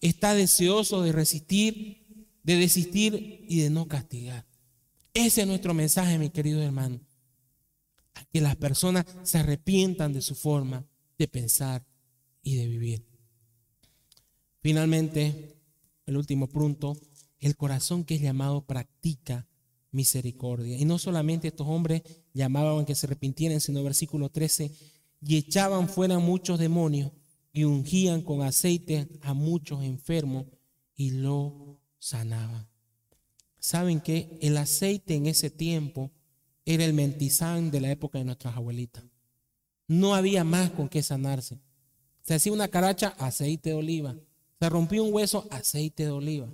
Está 0.00 0.34
deseoso 0.34 1.02
de 1.02 1.12
resistir, 1.12 1.98
de 2.42 2.56
desistir 2.56 3.44
y 3.48 3.60
de 3.60 3.70
no 3.70 3.86
castigar. 3.86 4.47
Ese 5.18 5.40
es 5.40 5.48
nuestro 5.48 5.74
mensaje, 5.74 6.16
mi 6.16 6.30
querido 6.30 6.62
hermano. 6.62 7.00
Que 8.32 8.40
las 8.40 8.54
personas 8.54 9.04
se 9.24 9.38
arrepientan 9.38 10.12
de 10.12 10.22
su 10.22 10.36
forma 10.36 10.86
de 11.18 11.26
pensar 11.26 11.84
y 12.40 12.54
de 12.54 12.68
vivir. 12.68 13.04
Finalmente, 14.60 15.56
el 16.06 16.16
último 16.16 16.46
punto, 16.46 16.96
el 17.40 17.56
corazón 17.56 18.04
que 18.04 18.14
es 18.14 18.20
llamado 18.20 18.64
practica 18.64 19.48
misericordia. 19.90 20.76
Y 20.78 20.84
no 20.84 21.00
solamente 21.00 21.48
estos 21.48 21.66
hombres 21.66 22.02
llamaban 22.32 22.84
que 22.84 22.94
se 22.94 23.06
arrepintieran, 23.06 23.60
sino 23.60 23.82
versículo 23.82 24.30
13, 24.30 24.70
y 25.20 25.36
echaban 25.36 25.88
fuera 25.88 26.20
muchos 26.20 26.60
demonios 26.60 27.10
y 27.52 27.64
ungían 27.64 28.22
con 28.22 28.42
aceite 28.42 29.08
a 29.22 29.34
muchos 29.34 29.82
enfermos 29.82 30.46
y 30.94 31.10
lo 31.10 31.80
sanaban. 31.98 32.67
Saben 33.58 34.00
que 34.00 34.38
el 34.40 34.56
aceite 34.56 35.14
en 35.14 35.26
ese 35.26 35.50
tiempo 35.50 36.10
era 36.64 36.84
el 36.84 36.92
mentizán 36.92 37.70
de 37.70 37.80
la 37.80 37.90
época 37.90 38.18
de 38.18 38.24
nuestras 38.24 38.56
abuelitas. 38.56 39.04
No 39.86 40.14
había 40.14 40.44
más 40.44 40.70
con 40.70 40.88
qué 40.88 41.02
sanarse. 41.02 41.58
Se 42.22 42.34
hacía 42.34 42.52
una 42.52 42.68
caracha, 42.68 43.14
aceite 43.18 43.70
de 43.70 43.74
oliva. 43.74 44.14
Se 44.60 44.68
rompió 44.68 45.02
un 45.02 45.12
hueso, 45.12 45.48
aceite 45.50 46.04
de 46.04 46.10
oliva. 46.10 46.48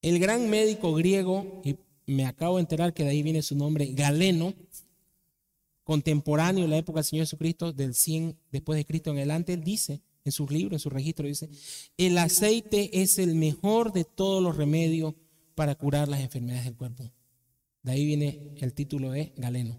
El 0.00 0.18
gran 0.18 0.48
médico 0.48 0.94
griego, 0.94 1.60
y 1.64 1.76
me 2.06 2.24
acabo 2.24 2.56
de 2.56 2.62
enterar 2.62 2.94
que 2.94 3.04
de 3.04 3.10
ahí 3.10 3.22
viene 3.22 3.42
su 3.42 3.54
nombre, 3.54 3.86
Galeno, 3.92 4.54
contemporáneo 5.84 6.64
en 6.64 6.70
la 6.70 6.78
época 6.78 7.00
del 7.00 7.04
Señor 7.04 7.26
Jesucristo, 7.26 7.72
del 7.72 7.94
100 7.94 8.38
después 8.50 8.78
de 8.78 8.86
Cristo 8.86 9.10
en 9.10 9.18
adelante, 9.18 9.52
él 9.52 9.62
dice 9.62 10.00
en 10.24 10.32
sus 10.32 10.50
libros, 10.50 10.74
en 10.74 10.78
su 10.80 10.90
registro, 10.90 11.26
dice, 11.26 11.48
el 11.96 12.18
aceite 12.18 13.02
es 13.02 13.18
el 13.18 13.34
mejor 13.34 13.92
de 13.92 14.04
todos 14.04 14.42
los 14.42 14.56
remedios 14.56 15.14
para 15.54 15.74
curar 15.74 16.08
las 16.08 16.20
enfermedades 16.20 16.64
del 16.64 16.76
cuerpo. 16.76 17.10
De 17.82 17.92
ahí 17.92 18.04
viene 18.04 18.54
el 18.58 18.74
título 18.74 19.10
de 19.10 19.32
Galeno. 19.36 19.78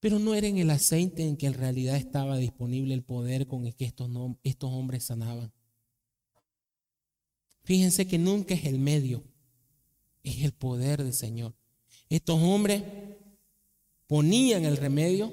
Pero 0.00 0.18
no 0.18 0.34
era 0.34 0.48
en 0.48 0.58
el 0.58 0.70
aceite 0.70 1.22
en 1.22 1.36
que 1.36 1.46
en 1.46 1.54
realidad 1.54 1.96
estaba 1.96 2.36
disponible 2.36 2.92
el 2.92 3.04
poder 3.04 3.46
con 3.46 3.66
el 3.66 3.76
que 3.76 3.84
estos, 3.84 4.10
estos 4.42 4.70
hombres 4.70 5.04
sanaban. 5.04 5.52
Fíjense 7.62 8.08
que 8.08 8.18
nunca 8.18 8.54
es 8.54 8.64
el 8.64 8.80
medio, 8.80 9.22
es 10.24 10.42
el 10.42 10.52
poder 10.52 11.04
del 11.04 11.12
Señor. 11.12 11.54
Estos 12.08 12.40
hombres 12.42 12.82
ponían 14.08 14.64
el 14.64 14.76
remedio 14.76 15.32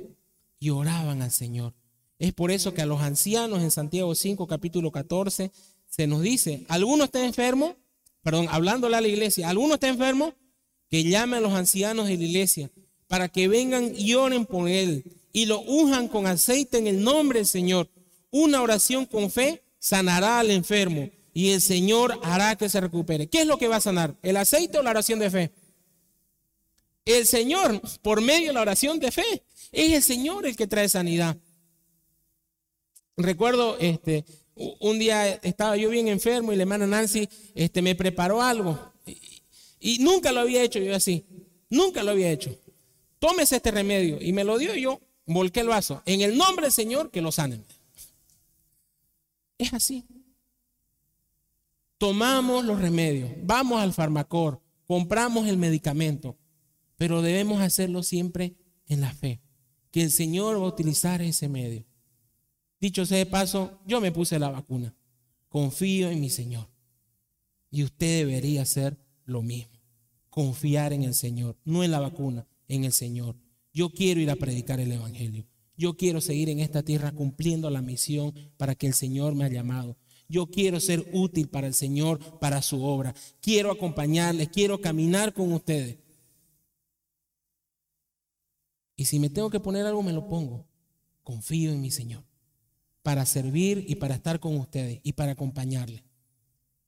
y 0.60 0.70
oraban 0.70 1.24
al 1.24 1.32
Señor. 1.32 1.74
Es 2.20 2.34
por 2.34 2.52
eso 2.52 2.74
que 2.74 2.82
a 2.82 2.86
los 2.86 3.02
ancianos 3.02 3.64
en 3.64 3.72
Santiago 3.72 4.14
5, 4.14 4.46
capítulo 4.46 4.92
14, 4.92 5.52
se 5.88 6.06
nos 6.06 6.22
dice, 6.22 6.66
¿alguno 6.68 7.06
está 7.06 7.26
enfermo? 7.26 7.78
Perdón, 8.22 8.48
hablándole 8.52 8.98
a 8.98 9.02
la 9.02 9.08
iglesia, 9.08 9.50
¿alguno 9.50 9.76
está 9.76 9.88
enfermo? 9.88 10.34
Que 10.90 11.06
llame 11.06 11.38
a 11.38 11.40
los 11.40 11.54
ancianos 11.54 12.08
de 12.08 12.18
la 12.18 12.24
iglesia 12.24 12.70
para 13.08 13.30
que 13.30 13.48
vengan 13.48 13.94
y 13.96 14.14
oren 14.16 14.46
por 14.46 14.70
él 14.70 15.04
y 15.32 15.46
lo 15.46 15.62
unjan 15.62 16.10
con 16.10 16.28
aceite 16.28 16.78
en 16.78 16.88
el 16.88 17.02
nombre 17.02 17.40
del 17.40 17.48
Señor. 17.48 17.90
Una 18.32 18.62
oración 18.62 19.06
con 19.06 19.32
fe 19.32 19.64
sanará 19.80 20.40
al 20.40 20.52
enfermo 20.52 21.10
y 21.34 21.52
el 21.52 21.62
Señor 21.62 22.20
hará 22.24 22.58
que 22.58 22.68
se 22.68 22.82
recupere. 22.82 23.28
¿Qué 23.28 23.42
es 23.42 23.48
lo 23.48 23.58
que 23.58 23.70
va 23.70 23.78
a 23.78 23.82
sanar? 23.82 24.16
¿El 24.22 24.36
aceite 24.36 24.78
o 24.78 24.84
la 24.84 24.90
oración 24.90 25.20
de 25.20 25.32
fe? 25.32 25.52
El 27.06 27.26
Señor, 27.26 27.82
por 28.02 28.22
medio 28.22 28.48
de 28.48 28.54
la 28.54 28.62
oración 28.62 29.00
de 29.00 29.12
fe, 29.12 29.44
es 29.72 29.94
el 29.94 30.04
Señor 30.04 30.46
el 30.46 30.56
que 30.58 30.68
trae 30.68 30.90
sanidad. 30.90 31.38
Recuerdo, 33.20 33.78
este, 33.80 34.26
un 34.80 34.98
día 35.00 35.34
estaba 35.36 35.78
yo 35.78 35.90
bien 35.90 36.08
enfermo 36.08 36.52
y 36.52 36.56
la 36.56 36.64
hermana 36.64 36.88
Nancy 36.88 37.30
este, 37.54 37.82
me 37.82 37.96
preparó 37.96 38.42
algo. 38.42 38.94
Y, 39.06 39.42
y 39.80 40.00
nunca 40.00 40.32
lo 40.32 40.40
había 40.40 40.64
hecho 40.64 40.80
yo 40.80 40.96
así. 40.96 41.26
Nunca 41.70 42.04
lo 42.04 42.12
había 42.12 42.32
hecho. 42.32 42.58
Tómese 43.20 43.58
este 43.58 43.72
remedio. 43.72 44.18
Y 44.22 44.34
me 44.34 44.44
lo 44.44 44.58
dio 44.58 44.74
yo 44.76 45.00
volqué 45.34 45.62
el 45.62 45.68
vaso. 45.68 46.02
En 46.06 46.22
el 46.22 46.38
nombre 46.38 46.66
del 46.66 46.74
Señor, 46.74 47.12
que 47.12 47.22
lo 47.22 47.32
sanen. 47.32 47.64
Es 49.58 49.74
así. 49.74 50.06
Tomamos 51.98 52.64
los 52.64 52.80
remedios, 52.80 53.30
vamos 53.44 53.82
al 53.82 53.92
farmacor, 53.92 54.62
compramos 54.86 55.48
el 55.48 55.58
medicamento, 55.58 56.38
pero 56.96 57.22
debemos 57.22 57.62
hacerlo 57.62 58.04
siempre 58.04 58.56
en 58.88 59.02
la 59.02 59.14
fe, 59.14 59.42
que 59.92 60.04
el 60.04 60.10
Señor 60.10 60.62
va 60.62 60.64
a 60.64 60.70
utilizar 60.70 61.22
ese 61.22 61.50
medio. 61.50 61.86
Dicho 62.80 63.06
sea 63.06 63.18
de 63.18 63.26
paso, 63.26 63.80
yo 63.86 64.00
me 64.00 64.12
puse 64.12 64.40
la 64.40 64.50
vacuna. 64.50 64.96
Confío 65.50 66.10
en 66.10 66.22
mi 66.22 66.30
Señor. 66.30 66.70
Y 67.70 67.84
usted 67.84 68.20
debería 68.20 68.62
hacer 68.62 68.98
lo 69.26 69.42
mismo. 69.42 69.78
Confiar 70.30 70.94
en 70.94 71.04
el 71.04 71.14
Señor, 71.14 71.58
no 71.66 71.84
en 71.84 71.92
la 71.92 72.00
vacuna, 72.00 72.48
en 72.68 72.86
el 72.86 72.94
Señor. 72.94 73.36
Yo 73.74 73.90
quiero 73.90 74.22
ir 74.22 74.30
a 74.30 74.36
predicar 74.36 74.80
el 74.80 74.92
Evangelio. 74.92 75.46
Yo 75.76 75.98
quiero 75.98 76.22
seguir 76.22 76.50
en 76.50 76.60
esta 76.60 76.84
tierra 76.84 77.12
cumpliendo 77.12 77.70
la 77.70 77.82
misión 77.82 78.34
para 78.58 78.76
que 78.76 78.88
el 78.88 78.94
Señor 78.94 79.36
me 79.36 79.46
ha 79.46 79.50
llamado. 79.50 79.98
Yo 80.28 80.48
quiero 80.48 80.80
ser 80.80 81.10
útil 81.14 81.50
para 81.50 81.68
el 81.68 81.74
Señor, 81.74 82.20
para 82.40 82.62
su 82.62 82.84
obra. 82.84 83.14
Quiero 83.42 83.72
acompañarles, 83.72 84.50
quiero 84.50 84.80
caminar 84.80 85.34
con 85.34 85.52
ustedes. 85.52 85.98
Y 88.96 89.06
si 89.06 89.20
me 89.20 89.30
tengo 89.30 89.50
que 89.50 89.60
poner 89.60 89.86
algo, 89.86 90.04
me 90.04 90.14
lo 90.14 90.28
pongo. 90.28 90.66
Confío 91.24 91.72
en 91.72 91.82
mi 91.82 91.92
Señor 91.92 92.29
para 93.02 93.26
servir 93.26 93.86
y 93.88 93.95
para 93.95 94.16
estar 94.16 94.39
con 94.39 94.58
ustedes 94.58 95.00
y 95.04 95.14
para 95.14 95.34
acompañarles. 95.34 96.04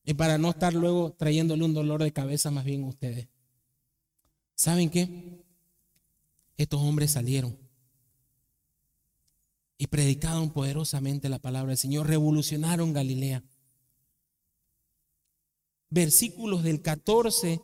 Y 0.04 0.14
para 0.14 0.38
no 0.38 0.50
estar 0.50 0.74
luego 0.74 1.14
trayéndole 1.14 1.64
un 1.64 1.74
dolor 1.74 2.04
de 2.04 2.12
cabeza 2.12 2.52
más 2.52 2.66
bien 2.66 2.84
a 2.84 2.88
ustedes. 2.88 3.28
¿Saben 4.56 4.90
qué? 4.90 5.44
Estos 6.58 6.82
hombres 6.82 7.12
salieron 7.12 7.58
y 9.78 9.88
predicaron 9.88 10.52
poderosamente 10.52 11.28
la 11.28 11.40
palabra 11.40 11.70
del 11.70 11.78
Señor, 11.78 12.08
revolucionaron 12.08 12.94
Galilea. 12.94 13.44
Versículos 15.90 16.62
del 16.62 16.84
14 16.84 17.62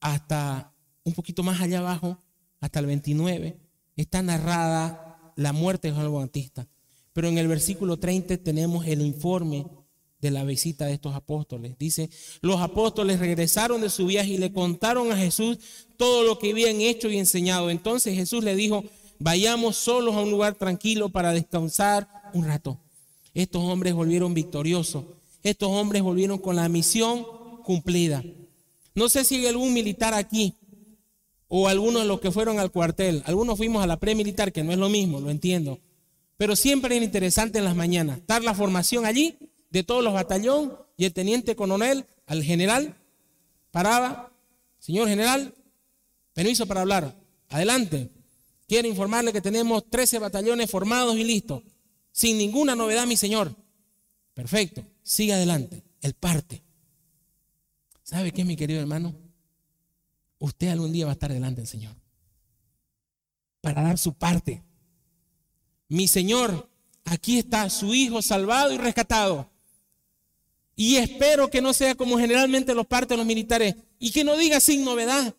hasta 0.00 0.72
un 1.02 1.14
poquito 1.14 1.42
más 1.42 1.60
allá 1.60 1.80
abajo, 1.80 2.22
hasta 2.60 2.78
el 2.78 2.86
29, 2.86 3.58
está 3.96 4.22
narrada 4.22 5.32
la 5.34 5.52
muerte 5.52 5.88
de 5.88 5.94
Juan 5.94 6.12
Bautista. 6.12 6.68
Pero 7.18 7.30
en 7.30 7.38
el 7.38 7.48
versículo 7.48 7.96
30 7.96 8.36
tenemos 8.36 8.86
el 8.86 9.02
informe 9.02 9.66
de 10.20 10.30
la 10.30 10.44
visita 10.44 10.86
de 10.86 10.92
estos 10.92 11.16
apóstoles. 11.16 11.76
Dice, 11.76 12.10
los 12.42 12.60
apóstoles 12.60 13.18
regresaron 13.18 13.80
de 13.80 13.90
su 13.90 14.06
viaje 14.06 14.34
y 14.34 14.38
le 14.38 14.52
contaron 14.52 15.10
a 15.10 15.16
Jesús 15.16 15.58
todo 15.96 16.22
lo 16.22 16.38
que 16.38 16.52
habían 16.52 16.80
hecho 16.80 17.08
y 17.08 17.18
enseñado. 17.18 17.70
Entonces 17.70 18.14
Jesús 18.14 18.44
le 18.44 18.54
dijo, 18.54 18.84
vayamos 19.18 19.74
solos 19.74 20.14
a 20.14 20.20
un 20.20 20.30
lugar 20.30 20.54
tranquilo 20.54 21.08
para 21.08 21.32
descansar 21.32 22.08
un 22.34 22.46
rato. 22.46 22.78
Estos 23.34 23.64
hombres 23.64 23.94
volvieron 23.94 24.32
victoriosos. 24.32 25.02
Estos 25.42 25.70
hombres 25.70 26.02
volvieron 26.02 26.38
con 26.38 26.54
la 26.54 26.68
misión 26.68 27.26
cumplida. 27.64 28.22
No 28.94 29.08
sé 29.08 29.24
si 29.24 29.38
hay 29.38 29.46
algún 29.48 29.72
militar 29.72 30.14
aquí 30.14 30.54
o 31.48 31.66
algunos 31.66 32.02
de 32.02 32.06
los 32.06 32.20
que 32.20 32.30
fueron 32.30 32.60
al 32.60 32.70
cuartel. 32.70 33.24
Algunos 33.26 33.56
fuimos 33.56 33.82
a 33.82 33.88
la 33.88 33.98
pre-militar, 33.98 34.52
que 34.52 34.62
no 34.62 34.70
es 34.70 34.78
lo 34.78 34.88
mismo, 34.88 35.18
lo 35.18 35.30
entiendo. 35.30 35.80
Pero 36.38 36.56
siempre 36.56 36.96
es 36.96 37.02
interesante 37.02 37.58
en 37.58 37.64
las 37.64 37.76
mañanas 37.76 38.20
dar 38.26 38.42
la 38.42 38.54
formación 38.54 39.04
allí 39.04 39.36
de 39.70 39.82
todos 39.82 40.02
los 40.02 40.14
batallón 40.14 40.78
y 40.96 41.04
el 41.04 41.12
teniente 41.12 41.54
coronel 41.54 42.06
al 42.26 42.42
general 42.42 42.96
paraba. 43.70 44.32
Señor 44.78 45.08
general, 45.08 45.54
permiso 46.32 46.66
para 46.66 46.80
hablar. 46.80 47.14
Adelante. 47.50 48.10
Quiero 48.66 48.86
informarle 48.88 49.32
que 49.32 49.40
tenemos 49.40 49.90
13 49.90 50.20
batallones 50.20 50.70
formados 50.70 51.16
y 51.16 51.24
listos. 51.24 51.62
Sin 52.12 52.38
ninguna 52.38 52.76
novedad, 52.76 53.06
mi 53.06 53.16
señor. 53.16 53.54
Perfecto. 54.32 54.84
Sigue 55.02 55.34
adelante. 55.34 55.82
El 56.00 56.14
parte. 56.14 56.62
¿Sabe 58.04 58.30
qué, 58.30 58.44
mi 58.44 58.56
querido 58.56 58.80
hermano? 58.80 59.14
Usted 60.38 60.68
algún 60.68 60.92
día 60.92 61.06
va 61.06 61.12
a 61.12 61.14
estar 61.14 61.32
delante 61.32 61.62
del 61.62 61.68
Señor. 61.68 61.96
Para 63.60 63.82
dar 63.82 63.98
su 63.98 64.14
parte. 64.14 64.62
Mi 65.88 66.06
Señor, 66.06 66.68
aquí 67.04 67.38
está 67.38 67.68
su 67.70 67.94
Hijo 67.94 68.20
salvado 68.22 68.72
y 68.72 68.78
rescatado. 68.78 69.50
Y 70.76 70.96
espero 70.96 71.50
que 71.50 71.60
no 71.60 71.72
sea 71.72 71.94
como 71.94 72.18
generalmente 72.18 72.74
los 72.74 72.86
parten 72.86 73.16
los 73.16 73.26
militares 73.26 73.74
y 73.98 74.12
que 74.12 74.22
no 74.22 74.36
diga 74.36 74.60
sin 74.60 74.84
novedad. 74.84 75.34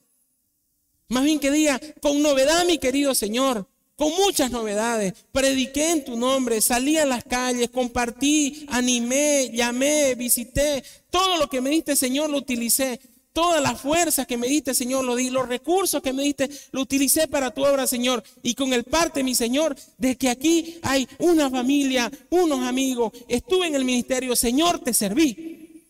Más 1.08 1.24
bien 1.24 1.40
que 1.40 1.50
diga, 1.50 1.80
con 2.02 2.22
novedad, 2.22 2.66
mi 2.66 2.78
querido 2.78 3.16
Señor, 3.16 3.68
con 3.96 4.12
muchas 4.16 4.52
novedades. 4.52 5.14
Prediqué 5.32 5.92
en 5.92 6.06
tu 6.06 6.18
nombre, 6.18 6.62
salí 6.62 6.98
a 6.98 7.06
las 7.06 7.24
calles, 7.24 7.70
compartí, 7.70 8.66
animé, 8.70 9.50
llamé, 9.54 10.16
visité. 10.16 10.84
Todo 11.10 11.38
lo 11.38 11.48
que 11.48 11.62
me 11.62 11.70
diste, 11.70 11.96
Señor, 11.96 12.30
lo 12.30 12.38
utilicé. 12.38 13.00
Todas 13.40 13.62
las 13.62 13.80
fuerzas 13.80 14.28
que 14.28 14.36
me 14.36 14.50
diste, 14.50 14.74
Señor, 14.74 15.06
lo 15.06 15.16
di. 15.16 15.30
Los 15.30 15.48
recursos 15.48 16.02
que 16.02 16.12
me 16.12 16.24
diste, 16.24 16.50
lo 16.74 16.82
utilicé 16.82 17.30
para 17.30 17.52
tu 17.52 17.66
obra, 17.66 17.88
Señor. 17.88 18.22
Y 18.44 18.54
con 18.54 18.74
el 18.74 18.84
parte, 18.84 19.24
mi 19.24 19.34
Señor, 19.34 19.78
de 19.98 20.18
que 20.18 20.28
aquí 20.28 20.78
hay 20.82 21.08
una 21.20 21.50
familia, 21.50 22.12
unos 22.32 22.60
amigos. 22.68 23.14
Estuve 23.30 23.68
en 23.68 23.76
el 23.76 23.86
ministerio, 23.86 24.36
Señor, 24.36 24.80
te 24.80 24.94
serví. 24.94 25.86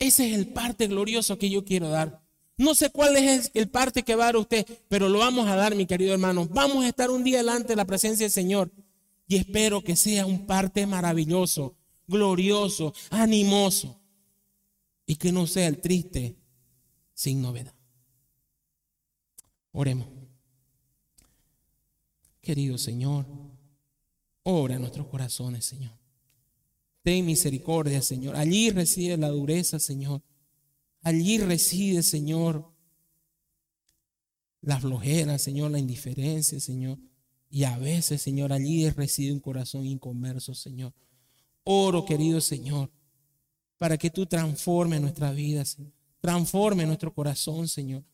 Ese 0.00 0.28
es 0.28 0.34
el 0.36 0.48
parte 0.48 0.88
glorioso 0.88 1.38
que 1.38 1.48
yo 1.48 1.64
quiero 1.64 1.90
dar. 1.90 2.20
No 2.56 2.74
sé 2.74 2.90
cuál 2.90 3.16
es 3.16 3.52
el 3.54 3.68
parte 3.68 4.02
que 4.02 4.16
va 4.16 4.24
a 4.24 4.26
dar 4.26 4.36
usted, 4.36 4.66
pero 4.88 5.08
lo 5.08 5.20
vamos 5.20 5.46
a 5.46 5.54
dar, 5.54 5.76
mi 5.76 5.86
querido 5.86 6.12
hermano. 6.12 6.48
Vamos 6.50 6.84
a 6.84 6.88
estar 6.88 7.08
un 7.08 7.22
día 7.22 7.36
delante 7.36 7.68
de 7.68 7.76
la 7.76 7.84
presencia 7.84 8.24
del 8.24 8.32
Señor. 8.32 8.72
Y 9.28 9.36
espero 9.36 9.80
que 9.80 9.94
sea 9.94 10.26
un 10.26 10.44
parte 10.44 10.88
maravilloso, 10.88 11.76
glorioso, 12.08 12.92
animoso. 13.10 13.99
Y 15.10 15.16
que 15.16 15.32
no 15.32 15.48
sea 15.48 15.66
el 15.66 15.80
triste 15.80 16.36
sin 17.14 17.42
novedad. 17.42 17.74
Oremos. 19.72 20.06
Querido 22.40 22.78
Señor, 22.78 23.26
obra 24.44 24.76
en 24.76 24.82
nuestros 24.82 25.08
corazones, 25.08 25.64
Señor. 25.64 25.98
Ten 27.02 27.26
misericordia, 27.26 28.02
Señor. 28.02 28.36
Allí 28.36 28.70
reside 28.70 29.16
la 29.16 29.30
dureza, 29.30 29.80
Señor. 29.80 30.22
Allí 31.02 31.38
reside, 31.38 32.04
Señor, 32.04 32.72
la 34.60 34.78
flojera, 34.78 35.38
Señor, 35.38 35.72
la 35.72 35.80
indiferencia, 35.80 36.60
Señor. 36.60 37.00
Y 37.48 37.64
a 37.64 37.76
veces, 37.78 38.22
Señor, 38.22 38.52
allí 38.52 38.88
reside 38.90 39.32
un 39.32 39.40
corazón 39.40 39.86
inconverso, 39.86 40.54
Señor. 40.54 40.94
Oro, 41.64 42.04
querido 42.04 42.40
Señor, 42.40 42.92
para 43.80 43.96
que 43.96 44.10
tú 44.10 44.26
transformes 44.26 45.00
nuestra 45.00 45.32
vida, 45.32 45.64
Señor. 45.64 45.90
Transforme 46.20 46.84
nuestro 46.84 47.12
corazón, 47.12 47.66
Señor. 47.66 48.04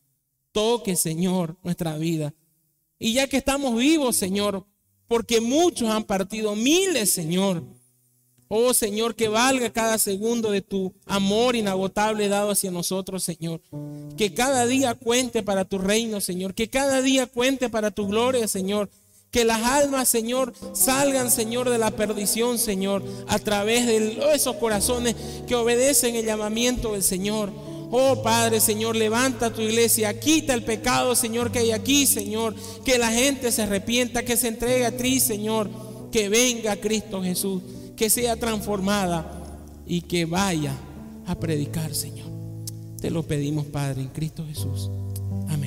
Toque, 0.51 0.95
Señor, 0.95 1.57
nuestra 1.61 1.95
vida. 1.97 2.33
Y 2.97 3.13
ya 3.13 3.27
que 3.27 3.37
estamos 3.37 3.77
vivos, 3.77 4.15
Señor, 4.15 4.65
porque 5.07 5.41
muchos 5.41 5.89
han 5.89 6.05
partido, 6.05 6.55
miles, 6.55 7.11
Señor 7.11 7.63
Oh 8.49 8.73
Señor, 8.73 9.15
que 9.15 9.27
valga 9.27 9.71
cada 9.71 9.97
segundo 9.97 10.51
de 10.51 10.61
tu 10.61 10.93
amor 11.05 11.57
inagotable 11.57 12.29
dado 12.29 12.51
hacia 12.51 12.71
nosotros, 12.71 13.23
Señor. 13.23 13.61
Que 14.15 14.33
cada 14.33 14.65
día 14.65 14.95
cuente 14.95 15.43
para 15.43 15.65
tu 15.65 15.77
reino, 15.77 16.21
Señor. 16.21 16.53
Que 16.53 16.69
cada 16.69 17.01
día 17.01 17.27
cuente 17.27 17.69
para 17.69 17.91
tu 17.91 18.07
gloria, 18.07 18.47
Señor. 18.47 18.89
Que 19.31 19.45
las 19.45 19.61
almas, 19.63 20.07
Señor, 20.09 20.53
salgan, 20.73 21.29
Señor, 21.29 21.69
de 21.69 21.77
la 21.77 21.91
perdición, 21.91 22.57
Señor, 22.57 23.03
a 23.27 23.39
través 23.39 23.85
de 23.85 24.19
esos 24.33 24.55
corazones 24.55 25.15
que 25.47 25.55
obedecen 25.55 26.15
el 26.15 26.25
llamamiento 26.25 26.93
del 26.93 27.03
Señor. 27.03 27.51
Oh 27.91 28.21
Padre, 28.21 28.59
Señor, 28.59 28.95
levanta 28.95 29.53
tu 29.53 29.61
iglesia, 29.61 30.19
quita 30.19 30.53
el 30.53 30.63
pecado, 30.63 31.15
Señor, 31.15 31.51
que 31.51 31.59
hay 31.59 31.71
aquí, 31.71 32.05
Señor. 32.05 32.55
Que 32.83 32.97
la 32.97 33.11
gente 33.11 33.51
se 33.51 33.63
arrepienta, 33.63 34.23
que 34.23 34.37
se 34.37 34.47
entregue 34.47 34.85
a 34.85 34.95
ti, 34.95 35.19
Señor. 35.19 35.69
Que 36.11 36.29
venga 36.29 36.75
Cristo 36.77 37.21
Jesús 37.21 37.61
que 37.97 38.09
sea 38.09 38.37
transformada 38.37 39.59
y 39.85 40.01
que 40.01 40.25
vaya 40.25 40.77
a 41.25 41.35
predicar, 41.35 41.93
Señor. 41.93 42.27
Te 43.01 43.09
lo 43.09 43.23
pedimos, 43.23 43.65
Padre, 43.65 44.03
en 44.03 44.09
Cristo 44.09 44.45
Jesús. 44.47 44.89
Amén. 45.49 45.66